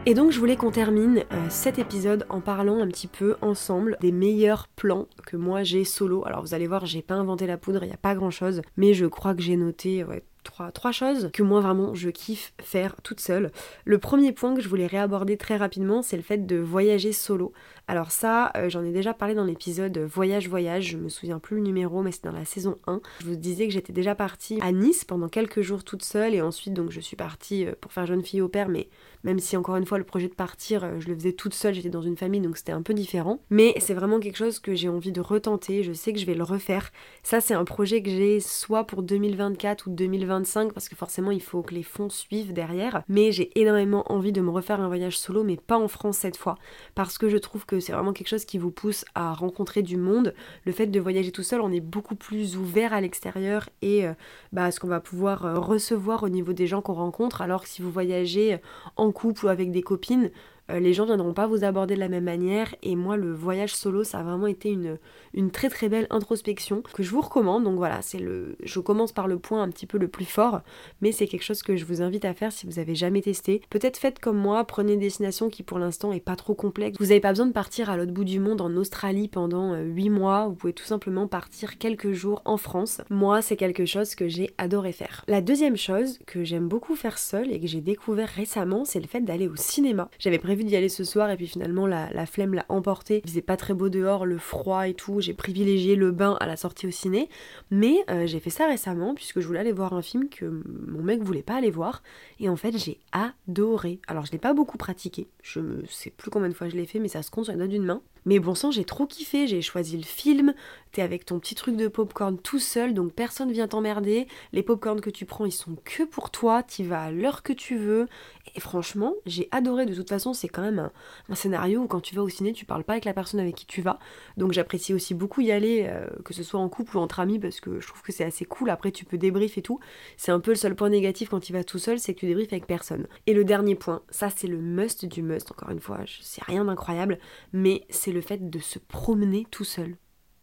Et 0.08 0.14
donc 0.14 0.30
je 0.30 0.38
voulais 0.38 0.54
qu'on 0.54 0.70
termine 0.70 1.24
euh, 1.32 1.46
cet 1.50 1.80
épisode 1.80 2.26
en 2.28 2.40
parlant 2.40 2.80
un 2.80 2.86
petit 2.86 3.08
peu 3.08 3.34
ensemble 3.40 3.96
des 4.00 4.12
meilleurs 4.12 4.68
plans 4.68 5.08
que 5.26 5.36
moi 5.36 5.64
j'ai 5.64 5.82
solo. 5.82 6.24
Alors 6.26 6.42
vous 6.42 6.54
allez 6.54 6.68
voir, 6.68 6.86
j'ai 6.86 7.02
pas 7.02 7.14
inventé 7.14 7.44
la 7.48 7.56
poudre, 7.56 7.82
il 7.82 7.88
n'y 7.88 7.92
a 7.92 7.96
pas 7.96 8.14
grand 8.14 8.30
chose, 8.30 8.62
mais 8.76 8.94
je 8.94 9.06
crois 9.06 9.34
que 9.34 9.42
j'ai 9.42 9.56
noté 9.56 10.04
Trois, 10.44 10.70
trois, 10.70 10.92
choses 10.92 11.28
que 11.32 11.42
moi 11.42 11.60
vraiment 11.60 11.96
je 11.96 12.08
kiffe 12.08 12.52
faire 12.62 12.94
toute 13.02 13.18
seule. 13.18 13.50
Le 13.84 13.98
premier 13.98 14.30
point 14.30 14.54
que 14.54 14.60
je 14.60 14.68
voulais 14.68 14.86
réaborder 14.86 15.36
très 15.36 15.56
rapidement, 15.56 16.02
c'est 16.02 16.16
le 16.16 16.22
fait 16.22 16.46
de 16.46 16.56
voyager 16.56 17.12
solo. 17.12 17.52
Alors 17.88 18.10
ça, 18.10 18.50
euh, 18.56 18.68
j'en 18.68 18.82
ai 18.82 18.90
déjà 18.90 19.14
parlé 19.14 19.36
dans 19.36 19.44
l'épisode 19.44 19.96
Voyage 19.98 20.48
Voyage, 20.48 20.88
je 20.90 20.96
me 20.96 21.08
souviens 21.08 21.38
plus 21.38 21.56
le 21.56 21.62
numéro, 21.62 22.02
mais 22.02 22.10
c'est 22.10 22.24
dans 22.24 22.32
la 22.32 22.44
saison 22.44 22.78
1. 22.88 23.00
Je 23.20 23.26
vous 23.26 23.36
disais 23.36 23.68
que 23.68 23.72
j'étais 23.72 23.92
déjà 23.92 24.16
partie 24.16 24.58
à 24.60 24.72
Nice 24.72 25.04
pendant 25.04 25.28
quelques 25.28 25.60
jours 25.60 25.84
toute 25.84 26.02
seule 26.02 26.34
et 26.34 26.42
ensuite 26.42 26.74
donc 26.74 26.90
je 26.90 26.98
suis 26.98 27.14
partie 27.14 27.64
euh, 27.64 27.74
pour 27.80 27.92
faire 27.92 28.04
jeune 28.04 28.24
fille 28.24 28.40
au 28.40 28.48
père, 28.48 28.68
mais 28.68 28.88
même 29.22 29.38
si 29.38 29.56
encore 29.56 29.76
une 29.76 29.86
fois 29.86 29.98
le 29.98 30.04
projet 30.04 30.26
de 30.26 30.34
partir, 30.34 30.82
euh, 30.82 30.98
je 30.98 31.06
le 31.06 31.14
faisais 31.14 31.32
toute 31.32 31.54
seule, 31.54 31.74
j'étais 31.74 31.88
dans 31.88 32.02
une 32.02 32.16
famille 32.16 32.40
donc 32.40 32.56
c'était 32.56 32.72
un 32.72 32.82
peu 32.82 32.92
différent. 32.92 33.40
Mais 33.50 33.72
c'est 33.78 33.94
vraiment 33.94 34.18
quelque 34.18 34.38
chose 34.38 34.58
que 34.58 34.74
j'ai 34.74 34.88
envie 34.88 35.12
de 35.12 35.20
retenter, 35.20 35.84
je 35.84 35.92
sais 35.92 36.12
que 36.12 36.18
je 36.18 36.26
vais 36.26 36.34
le 36.34 36.42
refaire. 36.42 36.90
Ça 37.22 37.40
c'est 37.40 37.54
un 37.54 37.64
projet 37.64 38.02
que 38.02 38.10
j'ai 38.10 38.40
soit 38.40 38.82
pour 38.82 39.04
2024 39.04 39.86
ou 39.86 39.90
2025 39.90 40.72
parce 40.72 40.88
que 40.88 40.96
forcément 40.96 41.30
il 41.30 41.42
faut 41.42 41.62
que 41.62 41.74
les 41.74 41.84
fonds 41.84 42.10
suivent 42.10 42.52
derrière. 42.52 43.04
Mais 43.08 43.30
j'ai 43.30 43.56
énormément 43.56 44.10
envie 44.12 44.32
de 44.32 44.40
me 44.40 44.50
refaire 44.50 44.80
un 44.80 44.88
voyage 44.88 45.16
solo 45.16 45.44
mais 45.44 45.56
pas 45.56 45.78
en 45.78 45.86
France 45.86 46.18
cette 46.18 46.36
fois 46.36 46.56
parce 46.96 47.16
que 47.16 47.28
je 47.28 47.36
trouve 47.36 47.64
que 47.64 47.75
c'est 47.80 47.92
vraiment 47.92 48.12
quelque 48.12 48.28
chose 48.28 48.44
qui 48.44 48.58
vous 48.58 48.70
pousse 48.70 49.04
à 49.14 49.32
rencontrer 49.32 49.82
du 49.82 49.96
monde. 49.96 50.34
Le 50.64 50.72
fait 50.72 50.86
de 50.86 51.00
voyager 51.00 51.32
tout 51.32 51.42
seul, 51.42 51.60
on 51.60 51.72
est 51.72 51.80
beaucoup 51.80 52.14
plus 52.14 52.56
ouvert 52.56 52.92
à 52.92 53.00
l'extérieur 53.00 53.68
et 53.82 54.06
euh, 54.06 54.12
bah, 54.52 54.70
ce 54.70 54.80
qu'on 54.80 54.88
va 54.88 55.00
pouvoir 55.00 55.46
euh, 55.46 55.58
recevoir 55.58 56.22
au 56.22 56.28
niveau 56.28 56.52
des 56.52 56.66
gens 56.66 56.82
qu'on 56.82 56.94
rencontre 56.94 57.42
alors 57.42 57.62
que 57.62 57.68
si 57.68 57.82
vous 57.82 57.90
voyagez 57.90 58.58
en 58.96 59.12
couple 59.12 59.46
ou 59.46 59.48
avec 59.48 59.70
des 59.70 59.82
copines, 59.82 60.30
euh, 60.70 60.80
les 60.80 60.92
gens 60.92 61.06
viendront 61.06 61.32
pas 61.32 61.46
vous 61.46 61.64
aborder 61.64 61.94
de 61.94 62.00
la 62.00 62.08
même 62.08 62.24
manière. 62.24 62.74
Et 62.82 62.96
moi 62.96 63.16
le 63.16 63.32
voyage 63.32 63.74
solo 63.74 64.04
ça 64.04 64.20
a 64.20 64.22
vraiment 64.22 64.46
été 64.46 64.70
une, 64.70 65.50
très 65.50 65.68
très 65.68 65.88
belle 65.88 66.06
introspection 66.10 66.82
que 66.92 67.02
je 67.02 67.10
vous 67.10 67.20
recommande. 67.20 67.64
Donc 67.64 67.76
voilà 67.76 68.02
c'est 68.02 68.18
le 68.18 68.56
je 68.62 68.80
commence 68.80 69.12
par 69.12 69.28
le 69.28 69.38
point 69.38 69.62
un 69.62 69.70
petit 69.70 69.86
peu 69.86 69.98
le 69.98 70.08
plus 70.08 70.24
fort 70.24 70.60
mais 71.00 71.12
c'est 71.12 71.26
quelque 71.26 71.42
chose 71.42 71.62
que 71.62 71.76
je 71.76 71.84
vous 71.84 72.02
invite 72.02 72.24
à 72.24 72.34
faire 72.34 72.52
si 72.52 72.66
vous 72.66 72.78
avez 72.78 72.94
jamais 72.94 73.22
testé. 73.22 73.62
Peut-être 73.70 73.96
faites 73.96 74.18
comme 74.18 74.38
moi 74.38 74.64
prenez 74.64 74.94
une 74.94 75.00
destination 75.00 75.48
qui 75.48 75.62
pour 75.62 75.78
l'instant 75.78 76.12
est 76.12 76.20
pas 76.20 76.36
trop 76.36 76.54
complexe. 76.54 76.98
Vous 76.98 77.06
n'avez 77.06 77.20
pas 77.20 77.30
besoin 77.30 77.46
de 77.46 77.52
partir 77.52 77.90
à 77.90 77.96
l'autre 77.96 78.12
bout 78.12 78.24
du 78.24 78.40
monde 78.40 78.60
en 78.60 78.74
Australie 78.76 79.28
pendant 79.28 79.74
8 79.74 80.08
euh, 80.08 80.12
mois. 80.12 80.46
Vous 80.48 80.54
pouvez 80.54 80.72
tout 80.72 80.84
simplement 80.84 81.26
partir 81.26 81.78
quelques 81.78 82.12
jours 82.12 82.42
en 82.44 82.56
France. 82.56 83.00
Moi 83.10 83.42
c'est 83.42 83.56
quelque 83.56 83.86
chose 83.86 84.14
que 84.14 84.28
j'ai 84.28 84.50
adoré 84.58 84.92
faire. 84.92 85.24
La 85.28 85.40
deuxième 85.40 85.76
chose 85.76 86.18
que 86.26 86.44
j'aime 86.44 86.68
beaucoup 86.68 86.96
faire 86.96 87.18
seule 87.18 87.52
et 87.52 87.60
que 87.60 87.66
j'ai 87.66 87.80
découvert 87.80 88.28
récemment 88.28 88.84
c'est 88.84 89.00
le 89.00 89.06
fait 89.06 89.20
d'aller 89.20 89.48
au 89.48 89.56
cinéma. 89.56 90.08
J'avais 90.18 90.38
prévu 90.38 90.55
d'y 90.64 90.76
aller 90.76 90.88
ce 90.88 91.04
soir 91.04 91.30
et 91.30 91.36
puis 91.36 91.46
finalement 91.46 91.86
la, 91.86 92.26
flemme 92.26 92.54
l'a 92.54 92.66
emporté. 92.68 93.20
Il 93.24 93.30
faisait 93.30 93.42
pas 93.42 93.56
très 93.56 93.74
beau 93.74 93.88
dehors, 93.88 94.26
le 94.26 94.38
froid 94.38 94.88
et 94.88 94.94
tout. 94.94 95.20
J'ai 95.20 95.34
privilégié 95.34 95.96
le 95.96 96.10
bain 96.10 96.36
à 96.40 96.46
la 96.46 96.56
sortie 96.56 96.86
au 96.86 96.90
ciné. 96.90 97.28
Mais 97.70 97.96
euh, 98.10 98.26
j'ai 98.26 98.40
fait 98.40 98.50
ça 98.50 98.66
récemment 98.66 99.14
puisque 99.14 99.40
je 99.40 99.46
voulais 99.46 99.60
aller 99.60 99.72
voir 99.72 99.92
un 99.92 100.02
film 100.02 100.28
que 100.28 100.44
mon 100.44 101.02
mec 101.02 101.22
voulait 101.22 101.42
pas 101.42 101.56
aller 101.56 101.70
voir. 101.70 102.02
Et 102.40 102.48
en 102.48 102.56
fait 102.56 102.76
j'ai 102.76 102.98
adoré. 103.12 104.00
Alors 104.06 104.26
je 104.26 104.32
l'ai 104.32 104.38
pas 104.38 104.54
beaucoup 104.54 104.78
pratiqué. 104.78 105.28
Je 105.42 105.60
sais 105.88 106.10
plus 106.10 106.30
combien 106.30 106.48
de 106.48 106.54
fois 106.54 106.68
je 106.68 106.76
l'ai 106.76 106.86
fait 106.86 106.98
mais 106.98 107.08
ça 107.08 107.22
se 107.22 107.30
compte 107.30 107.44
sur 107.46 107.54
doigts 107.54 107.66
d'une 107.66 107.84
main. 107.84 108.02
Mais 108.26 108.40
bon 108.40 108.54
sang, 108.54 108.70
j'ai 108.70 108.84
trop 108.84 109.06
kiffé, 109.06 109.46
j'ai 109.46 109.62
choisi 109.62 109.96
le 109.96 110.02
film, 110.02 110.52
t'es 110.90 111.02
avec 111.02 111.24
ton 111.24 111.38
petit 111.38 111.54
truc 111.54 111.76
de 111.76 111.86
popcorn 111.86 112.38
tout 112.38 112.58
seul, 112.58 112.92
donc 112.92 113.12
personne 113.12 113.52
vient 113.52 113.68
t'emmerder. 113.68 114.26
Les 114.52 114.64
popcorns 114.64 115.00
que 115.00 115.10
tu 115.10 115.26
prends, 115.26 115.46
ils 115.46 115.52
sont 115.52 115.76
que 115.84 116.02
pour 116.02 116.30
toi, 116.30 116.64
t'y 116.64 116.82
vas 116.82 117.02
à 117.02 117.10
l'heure 117.12 117.44
que 117.44 117.52
tu 117.52 117.78
veux. 117.78 118.08
Et 118.54 118.60
franchement, 118.60 119.14
j'ai 119.26 119.46
adoré. 119.52 119.86
De 119.86 119.94
toute 119.94 120.08
façon, 120.08 120.32
c'est 120.32 120.48
quand 120.48 120.62
même 120.62 120.90
un, 121.28 121.34
scénario 121.34 121.82
où 121.82 121.86
quand 121.86 122.00
tu 122.00 122.16
vas 122.16 122.22
au 122.22 122.28
ciné, 122.28 122.52
tu 122.52 122.64
parles 122.64 122.82
pas 122.82 122.94
avec 122.94 123.04
la 123.04 123.12
personne 123.12 123.38
avec 123.38 123.54
qui 123.54 123.66
tu 123.66 123.80
vas. 123.80 123.98
Donc 124.36 124.52
j'apprécie 124.52 124.92
aussi 124.92 125.14
beaucoup 125.14 125.40
y 125.40 125.52
aller, 125.52 125.84
euh, 125.86 126.06
que 126.24 126.34
ce 126.34 126.42
soit 126.42 126.58
en 126.58 126.68
couple 126.68 126.96
ou 126.96 127.00
entre 127.00 127.20
amis, 127.20 127.38
parce 127.38 127.60
que 127.60 127.78
je 127.78 127.86
trouve 127.86 128.02
que 128.02 128.10
c'est 128.10 128.24
assez 128.24 128.44
cool. 128.44 128.70
Après, 128.70 128.90
tu 128.90 129.04
peux 129.04 129.18
débrief 129.18 129.56
et 129.58 129.62
tout. 129.62 129.78
C'est 130.16 130.32
un 130.32 130.40
peu 130.40 130.50
le 130.50 130.56
seul 130.56 130.74
point 130.74 130.88
négatif 130.88 131.28
quand 131.28 131.40
tu 131.40 131.52
vas 131.52 131.62
tout 131.62 131.78
seul, 131.78 132.00
c'est 132.00 132.14
que 132.14 132.20
tu 132.20 132.26
débriefes 132.26 132.52
avec 132.52 132.66
personne. 132.66 133.06
Et 133.26 133.34
le 133.34 133.44
dernier 133.44 133.76
point, 133.76 134.02
ça 134.10 134.30
c'est 134.34 134.48
le 134.48 134.58
must 134.58 135.04
du 135.04 135.22
must, 135.22 135.52
encore 135.52 135.70
une 135.70 135.80
fois, 135.80 136.00
c'est 136.20 136.42
rien 136.42 136.64
d'incroyable, 136.64 137.18
mais 137.52 137.84
c'est 137.90 138.12
le 138.16 138.22
fait 138.22 138.50
de 138.50 138.58
se 138.58 138.78
promener 138.78 139.46
tout 139.50 139.64
seul. 139.64 139.96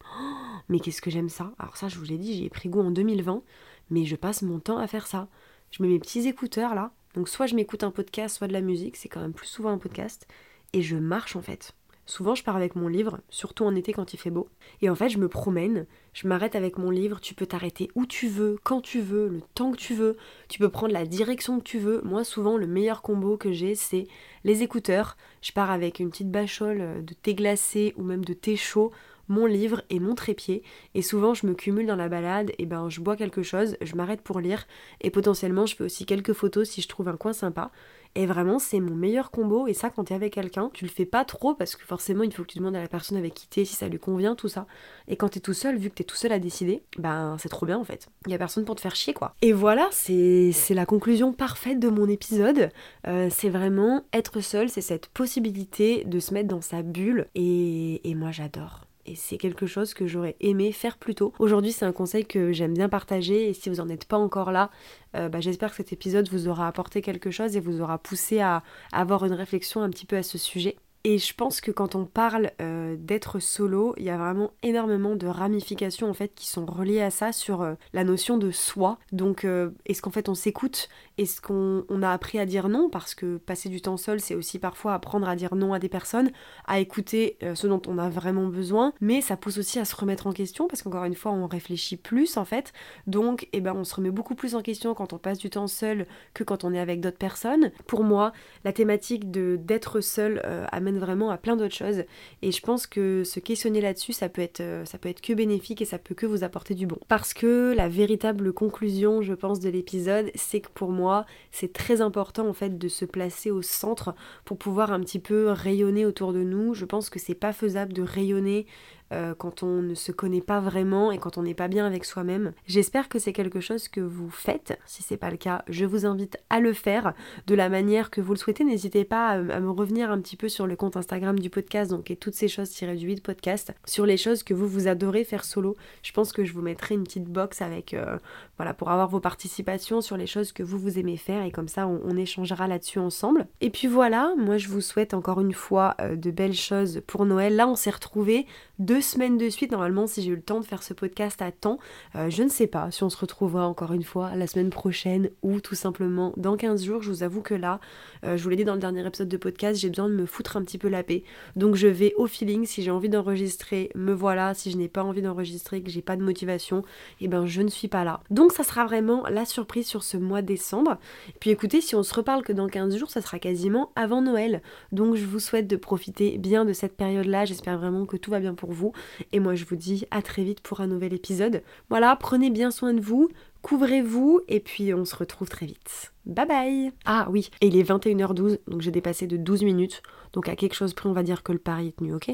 Oh, 0.03 0.33
mais 0.69 0.79
qu'est-ce 0.79 1.01
que 1.01 1.09
j'aime 1.09 1.29
ça 1.29 1.53
Alors 1.59 1.75
ça, 1.75 1.87
je 1.87 1.97
vous 1.97 2.05
l'ai 2.05 2.17
dit, 2.17 2.35
j'y 2.35 2.45
ai 2.45 2.49
pris 2.49 2.69
goût 2.69 2.81
en 2.81 2.91
2020, 2.91 3.41
mais 3.89 4.05
je 4.05 4.15
passe 4.15 4.43
mon 4.43 4.59
temps 4.59 4.77
à 4.77 4.87
faire 4.87 5.07
ça. 5.07 5.27
Je 5.71 5.81
mets 5.81 5.89
mes 5.89 5.99
petits 5.99 6.27
écouteurs 6.27 6.75
là, 6.75 6.93
donc 7.15 7.27
soit 7.27 7.47
je 7.47 7.55
m'écoute 7.55 7.83
un 7.83 7.91
podcast, 7.91 8.37
soit 8.37 8.47
de 8.47 8.53
la 8.53 8.61
musique, 8.61 8.95
c'est 8.95 9.09
quand 9.09 9.21
même 9.21 9.33
plus 9.33 9.47
souvent 9.47 9.71
un 9.71 9.79
podcast, 9.79 10.27
et 10.71 10.83
je 10.83 10.95
marche 10.95 11.35
en 11.35 11.41
fait. 11.41 11.73
Souvent, 12.05 12.35
je 12.35 12.43
pars 12.43 12.57
avec 12.57 12.75
mon 12.75 12.87
livre, 12.87 13.21
surtout 13.29 13.63
en 13.63 13.75
été 13.75 13.93
quand 13.93 14.13
il 14.13 14.17
fait 14.17 14.29
beau. 14.29 14.49
Et 14.81 14.89
en 14.89 14.95
fait, 14.95 15.09
je 15.09 15.17
me 15.17 15.29
promène, 15.29 15.85
je 16.13 16.27
m'arrête 16.27 16.55
avec 16.55 16.77
mon 16.77 16.89
livre. 16.89 17.21
Tu 17.21 17.33
peux 17.33 17.45
t'arrêter 17.45 17.89
où 17.95 18.05
tu 18.05 18.27
veux, 18.27 18.57
quand 18.63 18.81
tu 18.81 18.99
veux, 18.99 19.29
le 19.29 19.41
temps 19.55 19.71
que 19.71 19.77
tu 19.77 19.93
veux. 19.93 20.17
Tu 20.49 20.59
peux 20.59 20.69
prendre 20.69 20.93
la 20.93 21.05
direction 21.05 21.59
que 21.59 21.63
tu 21.63 21.79
veux. 21.79 22.01
Moi, 22.03 22.23
souvent, 22.23 22.57
le 22.57 22.67
meilleur 22.67 23.01
combo 23.01 23.37
que 23.37 23.53
j'ai, 23.53 23.75
c'est 23.75 24.07
les 24.43 24.63
écouteurs. 24.63 25.15
Je 25.41 25.53
pars 25.53 25.71
avec 25.71 25.99
une 25.99 26.09
petite 26.09 26.31
bachole 26.31 27.05
de 27.05 27.13
thé 27.13 27.35
glacé 27.35 27.93
ou 27.97 28.03
même 28.03 28.25
de 28.25 28.33
thé 28.33 28.57
chaud 28.57 28.91
mon 29.27 29.45
livre 29.45 29.81
et 29.89 29.99
mon 29.99 30.15
trépied. 30.15 30.63
Et 30.95 31.01
souvent, 31.01 31.33
je 31.33 31.47
me 31.47 31.53
cumule 31.53 31.87
dans 31.87 31.95
la 31.95 32.09
balade, 32.09 32.51
et 32.57 32.65
ben 32.65 32.89
je 32.89 33.01
bois 33.01 33.15
quelque 33.15 33.43
chose, 33.43 33.77
je 33.81 33.95
m'arrête 33.95 34.21
pour 34.21 34.39
lire, 34.39 34.65
et 35.01 35.09
potentiellement, 35.09 35.65
je 35.65 35.75
fais 35.75 35.83
aussi 35.83 36.05
quelques 36.05 36.33
photos 36.33 36.69
si 36.69 36.81
je 36.81 36.87
trouve 36.87 37.07
un 37.07 37.17
coin 37.17 37.33
sympa. 37.33 37.71
Et 38.15 38.27
vraiment, 38.27 38.59
c'est 38.59 38.79
mon 38.79 38.95
meilleur 38.95 39.31
combo. 39.31 39.67
Et 39.67 39.73
ça, 39.73 39.89
quand 39.89 40.05
t'es 40.05 40.13
avec 40.13 40.33
quelqu'un, 40.33 40.69
tu 40.73 40.85
le 40.85 40.91
fais 40.91 41.05
pas 41.05 41.25
trop 41.25 41.55
parce 41.55 41.75
que 41.75 41.83
forcément, 41.83 42.23
il 42.23 42.31
faut 42.31 42.43
que 42.43 42.49
tu 42.49 42.59
demandes 42.59 42.75
à 42.75 42.81
la 42.81 42.87
personne 42.87 43.17
avec 43.17 43.33
qui 43.33 43.47
t'es 43.47 43.65
si 43.65 43.75
ça 43.75 43.87
lui 43.87 43.97
convient, 43.97 44.35
tout 44.35 44.49
ça. 44.49 44.67
Et 45.07 45.15
quand 45.15 45.29
t'es 45.29 45.39
tout 45.39 45.53
seul, 45.53 45.77
vu 45.77 45.89
que 45.89 45.95
t'es 45.95 46.03
tout 46.03 46.15
seul 46.15 46.31
à 46.31 46.39
décider, 46.39 46.83
ben 46.97 47.35
c'est 47.39 47.49
trop 47.49 47.65
bien 47.65 47.77
en 47.77 47.83
fait. 47.83 48.09
Il 48.27 48.31
y 48.31 48.35
a 48.35 48.37
personne 48.37 48.65
pour 48.65 48.75
te 48.75 48.81
faire 48.81 48.95
chier 48.95 49.13
quoi. 49.13 49.35
Et 49.41 49.51
voilà, 49.51 49.89
c'est 49.91 50.53
la 50.69 50.85
conclusion 50.85 51.33
parfaite 51.33 51.79
de 51.79 51.89
mon 51.89 52.07
épisode. 52.07 52.69
Euh, 53.07 53.29
c'est 53.31 53.49
vraiment 53.49 54.03
être 54.13 54.41
seul, 54.41 54.69
c'est 54.69 54.81
cette 54.81 55.07
possibilité 55.07 56.03
de 56.05 56.19
se 56.19 56.33
mettre 56.33 56.49
dans 56.49 56.61
sa 56.61 56.83
bulle. 56.83 57.27
Et, 57.33 58.07
et 58.07 58.15
moi, 58.15 58.31
j'adore 58.31 58.82
et 59.05 59.15
c'est 59.15 59.37
quelque 59.37 59.65
chose 59.65 59.93
que 59.93 60.07
j'aurais 60.07 60.35
aimé 60.39 60.71
faire 60.71 60.97
plus 60.97 61.15
tôt. 61.15 61.33
Aujourd'hui, 61.39 61.71
c'est 61.71 61.85
un 61.85 61.91
conseil 61.91 62.25
que 62.25 62.51
j'aime 62.51 62.73
bien 62.73 62.89
partager 62.89 63.49
et 63.49 63.53
si 63.53 63.69
vous 63.69 63.75
n'en 63.75 63.89
êtes 63.89 64.05
pas 64.05 64.17
encore 64.17 64.51
là, 64.51 64.69
euh, 65.15 65.29
bah, 65.29 65.41
j'espère 65.41 65.71
que 65.71 65.77
cet 65.77 65.93
épisode 65.93 66.29
vous 66.29 66.47
aura 66.47 66.67
apporté 66.67 67.01
quelque 67.01 67.31
chose 67.31 67.55
et 67.55 67.59
vous 67.59 67.81
aura 67.81 67.97
poussé 67.97 68.39
à 68.39 68.63
avoir 68.91 69.25
une 69.25 69.33
réflexion 69.33 69.81
un 69.81 69.89
petit 69.89 70.05
peu 70.05 70.17
à 70.17 70.23
ce 70.23 70.37
sujet. 70.37 70.77
Et 71.05 71.17
je 71.17 71.33
pense 71.33 71.59
que 71.59 71.69
quand 71.69 71.95
on 71.95 72.05
parle 72.05 72.51
euh, 72.61 72.95
d'être 72.97 73.39
solo, 73.39 73.93
il 73.97 74.05
y 74.05 74.09
a 74.09 74.17
vraiment 74.17 74.51
énormément 74.63 75.17
de 75.17 75.27
ramifications 75.27 76.09
en 76.09 76.13
fait 76.13 76.33
qui 76.33 76.47
sont 76.47 76.65
reliées 76.65 77.01
à 77.01 77.09
ça 77.09 77.33
sur 77.33 77.61
euh, 77.61 77.73
la 77.91 78.05
notion 78.05 78.37
de 78.37 78.51
soi. 78.51 78.97
Donc 79.11 79.43
euh, 79.43 79.71
est-ce 79.85 80.01
qu'en 80.01 80.11
fait 80.11 80.29
on 80.29 80.33
s'écoute? 80.33 80.87
Est-ce 81.17 81.41
qu'on 81.41 82.01
a 82.01 82.09
appris 82.09 82.39
à 82.39 82.45
dire 82.45 82.69
non? 82.69 82.89
Parce 82.89 83.15
que 83.15 83.35
passer 83.35 83.67
du 83.67 83.81
temps 83.81 83.97
seul, 83.97 84.21
c'est 84.21 84.33
aussi 84.33 84.59
parfois 84.59 84.93
apprendre 84.93 85.27
à 85.27 85.35
dire 85.35 85.55
non 85.55 85.73
à 85.73 85.79
des 85.79 85.89
personnes, 85.89 86.31
à 86.67 86.79
écouter 86.79 87.37
ce 87.53 87.67
dont 87.67 87.81
on 87.87 87.97
a 87.97 88.09
vraiment 88.09 88.47
besoin, 88.47 88.93
mais 89.01 89.19
ça 89.21 89.35
pousse 89.35 89.57
aussi 89.57 89.79
à 89.79 89.85
se 89.85 89.95
remettre 89.95 90.25
en 90.25 90.31
question 90.31 90.67
parce 90.67 90.81
qu'encore 90.81 91.03
une 91.03 91.15
fois 91.15 91.33
on 91.33 91.47
réfléchit 91.47 91.97
plus 91.97 92.37
en 92.37 92.45
fait. 92.45 92.71
Donc 93.07 93.49
eh 93.51 93.59
ben 93.59 93.73
on 93.75 93.83
se 93.83 93.93
remet 93.93 94.09
beaucoup 94.09 94.35
plus 94.35 94.55
en 94.55 94.61
question 94.61 94.93
quand 94.93 95.11
on 95.13 95.17
passe 95.17 95.37
du 95.37 95.49
temps 95.49 95.67
seul 95.67 96.07
que 96.33 96.43
quand 96.43 96.63
on 96.63 96.73
est 96.73 96.79
avec 96.79 97.01
d'autres 97.01 97.17
personnes. 97.17 97.71
Pour 97.85 98.03
moi, 98.03 98.31
la 98.63 98.73
thématique 98.73 99.29
d'être 99.29 100.01
seul 100.01 100.41
amène 100.71 100.92
vraiment 100.97 101.29
à 101.29 101.37
plein 101.37 101.55
d'autres 101.55 101.75
choses. 101.75 102.03
Et 102.41 102.51
je 102.51 102.61
pense 102.61 102.87
que 102.87 103.23
se 103.23 103.39
questionner 103.39 103.81
là-dessus, 103.81 104.13
ça 104.13 104.29
peut 104.29 104.41
être, 104.41 104.61
euh, 104.61 104.85
ça 104.85 104.97
peut 104.97 105.09
être 105.09 105.21
que 105.21 105.33
bénéfique 105.33 105.81
et 105.81 105.85
ça 105.85 105.97
peut 105.97 106.15
que 106.15 106.25
vous 106.25 106.43
apporter 106.43 106.75
du 106.75 106.87
bon. 106.87 106.97
Parce 107.07 107.33
que 107.33 107.73
la 107.75 107.89
véritable 107.89 108.53
conclusion, 108.53 109.21
je 109.21 109.33
pense, 109.33 109.59
de 109.59 109.69
l'épisode, 109.69 110.31
c'est 110.35 110.61
que 110.61 110.69
pour 110.73 110.91
moi, 110.91 111.25
c'est 111.51 111.73
très 111.73 112.01
important 112.01 112.47
en 112.47 112.53
fait 112.53 112.77
de 112.77 112.87
se 112.87 113.05
placer 113.05 113.51
au 113.51 113.61
centre 113.61 114.15
pour 114.45 114.57
pouvoir 114.57 114.91
un 114.91 114.99
petit 114.99 115.19
peu 115.19 115.49
rayonner 115.49 116.05
autour 116.05 116.33
de 116.33 116.43
nous. 116.43 116.73
Je 116.73 116.85
pense 116.85 117.09
que 117.09 117.19
c'est 117.19 117.35
pas 117.35 117.53
faisable 117.53 117.93
de 117.93 118.01
rayonner 118.01 118.65
euh, 119.13 119.33
quand 119.35 119.63
on 119.63 119.81
ne 119.81 119.95
se 119.95 120.11
connaît 120.11 120.41
pas 120.41 120.59
vraiment 120.59 121.11
et 121.11 121.17
quand 121.17 121.37
on 121.37 121.43
n'est 121.43 121.53
pas 121.53 121.67
bien 121.67 121.85
avec 121.85 122.03
soi-même. 122.05 122.51
J'espère 122.65 123.09
que 123.09 123.19
c'est 123.19 123.33
quelque 123.33 123.59
chose 123.59 123.87
que 123.87 124.01
vous 124.01 124.29
faites. 124.29 124.79
Si 124.85 125.03
c'est 125.03 125.17
pas 125.17 125.29
le 125.29 125.37
cas, 125.37 125.63
je 125.69 125.85
vous 125.85 126.05
invite 126.05 126.37
à 126.49 126.59
le 126.59 126.73
faire 126.73 127.13
de 127.47 127.55
la 127.55 127.69
manière 127.69 128.09
que 128.09 128.21
vous 128.21 128.33
le 128.33 128.39
souhaitez. 128.39 128.63
N'hésitez 128.63 129.03
pas 129.03 129.29
à, 129.29 129.37
me 129.37 129.69
revenir 129.69 130.11
un 130.11 130.19
petit 130.19 130.35
peu 130.35 130.49
sur 130.49 130.67
le 130.67 130.75
compte 130.75 130.97
Instagram 130.97 131.39
du 131.39 131.49
podcast, 131.49 131.91
donc 131.91 132.09
et 132.11 132.15
toutes 132.15 132.33
ces 132.33 132.47
choses 132.47 132.69
tirées 132.69 132.95
du 132.95 133.07
8 133.07 133.21
podcast, 133.21 133.73
sur 133.85 134.05
les 134.05 134.17
choses 134.17 134.43
que 134.43 134.53
vous 134.53 134.67
vous 134.67 134.87
adorez 134.87 135.23
faire 135.23 135.43
solo. 135.43 135.75
Je 136.01 136.11
pense 136.11 136.31
que 136.31 136.43
je 136.43 136.53
vous 136.53 136.61
mettrai 136.61 136.95
une 136.95 137.03
petite 137.03 137.25
box 137.25 137.61
avec 137.61 137.93
euh, 137.93 138.17
voilà 138.57 138.73
pour 138.73 138.89
avoir 138.89 139.09
vos 139.09 139.19
participations 139.19 140.01
sur 140.01 140.17
les 140.17 140.27
choses 140.27 140.51
que 140.51 140.63
vous 140.63 140.79
vous 140.79 140.99
aimez 140.99 141.17
faire 141.17 141.43
et 141.43 141.51
comme 141.51 141.67
ça 141.67 141.87
on, 141.87 142.13
échangera 142.13 142.67
là-dessus 142.67 142.99
ensemble. 142.99 143.47
Et 143.59 143.71
puis 143.71 143.87
voilà, 143.87 144.33
moi 144.37 144.57
je 144.57 144.69
vous 144.69 144.81
souhaite 144.81 145.15
encore 145.15 145.41
une 145.41 145.53
fois 145.53 145.95
euh, 145.99 146.15
de 146.15 146.29
belles 146.29 146.53
choses 146.53 147.01
pour 147.07 147.25
Noël. 147.25 147.55
Là 147.55 147.67
on 147.67 147.75
s'est 147.75 147.89
retrouvés 147.89 148.45
deux 148.77 149.01
semaines 149.03 149.37
de 149.37 149.49
suite 149.49 149.71
normalement 149.71 150.07
si 150.07 150.21
j'ai 150.21 150.31
eu 150.31 150.35
le 150.35 150.41
temps 150.41 150.59
de 150.59 150.65
faire 150.65 150.81
ce 150.81 150.93
podcast 150.93 151.41
à 151.41 151.51
temps. 151.51 151.77
Euh, 152.15 152.29
je 152.29 152.41
ne 152.41 152.49
sais 152.49 152.67
pas 152.67 152.89
si 152.89 153.03
on 153.03 153.09
se 153.09 153.17
retrouvera 153.17 153.67
encore 153.67 153.93
une 153.93 154.03
fois 154.03 154.35
la 154.35 154.47
semaine 154.47 154.69
prochaine 154.69 155.29
ou 155.43 155.59
tout 155.59 155.75
simplement 155.75 156.33
dans 156.37 156.57
15 156.57 156.83
jours. 156.83 157.01
Je 157.03 157.09
vous 157.09 157.23
avoue 157.23 157.41
que 157.41 157.53
là, 157.53 157.79
euh, 158.25 158.37
je 158.37 158.43
vous 158.43 158.49
l'ai 158.49 158.55
dit 158.55 158.63
dans 158.63 158.73
le 158.73 158.79
dernier 158.79 159.05
épisode 159.05 159.29
de 159.29 159.37
podcast, 159.37 159.79
j'ai 159.79 159.89
besoin 159.89 160.09
de 160.09 160.15
me 160.15 160.25
foutre 160.25 160.57
un 160.57 160.63
petit 160.63 160.77
peu 160.77 160.87
la 160.87 161.03
paix. 161.03 161.23
Donc 161.55 161.75
je 161.75 161.87
vais 161.87 162.13
au 162.17 162.25
feeling. 162.25 162.65
Si 162.65 162.81
j'ai 162.81 162.91
envie 162.91 163.09
d'enregistrer, 163.09 163.91
me 163.95 164.13
voilà. 164.13 164.53
Si 164.53 164.71
je 164.71 164.77
n'ai 164.77 164.87
pas 164.87 165.03
envie 165.03 165.21
d'enregistrer, 165.21 165.83
que 165.83 165.91
j'ai 165.91 166.01
pas 166.01 166.15
de 166.15 166.23
motivation, 166.23 166.79
et 167.19 167.25
eh 167.25 167.27
ben 167.27 167.45
je 167.45 167.61
ne 167.61 167.69
suis 167.69 167.87
pas 167.87 168.03
là. 168.03 168.21
Donc 168.29 168.53
ça 168.53 168.63
sera 168.63 168.85
vraiment 168.85 169.23
la 169.27 169.45
surprise 169.45 169.85
sur 169.85 170.03
ce 170.03 170.17
mois 170.17 170.41
de 170.41 170.47
décembre. 170.47 170.97
Et 171.29 171.37
puis 171.39 171.49
écoutez, 171.49 171.81
si 171.81 171.95
on 171.95 172.03
se 172.03 172.13
reparle 172.13 172.43
que 172.43 172.53
dans 172.53 172.67
15 172.67 172.97
jours, 172.97 173.09
ça 173.09 173.21
sera 173.21 173.39
quasiment 173.39 173.91
avant 173.95 174.21
Noël. 174.21 174.61
Donc 174.91 175.15
je 175.15 175.25
vous 175.25 175.39
souhaite 175.39 175.67
de 175.67 175.75
profiter 175.75 176.37
bien 176.37 176.65
de 176.65 176.73
cette 176.73 176.95
période-là. 176.95 177.45
J'espère 177.45 177.77
vraiment 177.77 178.05
que 178.05 178.17
tout 178.17 178.31
va 178.31 178.39
bien 178.39 178.53
pour 178.53 178.71
vous. 178.71 178.92
Et 179.31 179.39
moi 179.39 179.55
je 179.55 179.65
vous 179.65 179.75
dis 179.75 180.05
à 180.11 180.21
très 180.21 180.43
vite 180.43 180.61
pour 180.61 180.81
un 180.81 180.87
nouvel 180.87 181.13
épisode. 181.13 181.63
Voilà, 181.89 182.15
prenez 182.15 182.49
bien 182.49 182.71
soin 182.71 182.93
de 182.93 183.01
vous, 183.01 183.29
couvrez-vous 183.61 184.41
et 184.47 184.59
puis 184.59 184.93
on 184.93 185.05
se 185.05 185.15
retrouve 185.15 185.49
très 185.49 185.65
vite. 185.65 186.13
Bye 186.25 186.47
bye 186.47 186.91
Ah 187.05 187.27
oui, 187.29 187.49
et 187.61 187.67
il 187.67 187.77
est 187.77 187.83
21h12, 187.83 188.59
donc 188.67 188.81
j'ai 188.81 188.91
dépassé 188.91 189.27
de 189.27 189.37
12 189.37 189.63
minutes, 189.63 190.01
donc 190.33 190.47
à 190.49 190.55
quelque 190.55 190.75
chose 190.75 190.93
près 190.93 191.09
on 191.09 191.13
va 191.13 191.23
dire 191.23 191.43
que 191.43 191.51
le 191.51 191.59
pari 191.59 191.89
est 191.89 191.97
tenu, 191.97 192.13
ok? 192.13 192.31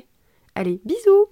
Allez, 0.56 0.82
bisous 0.84 1.28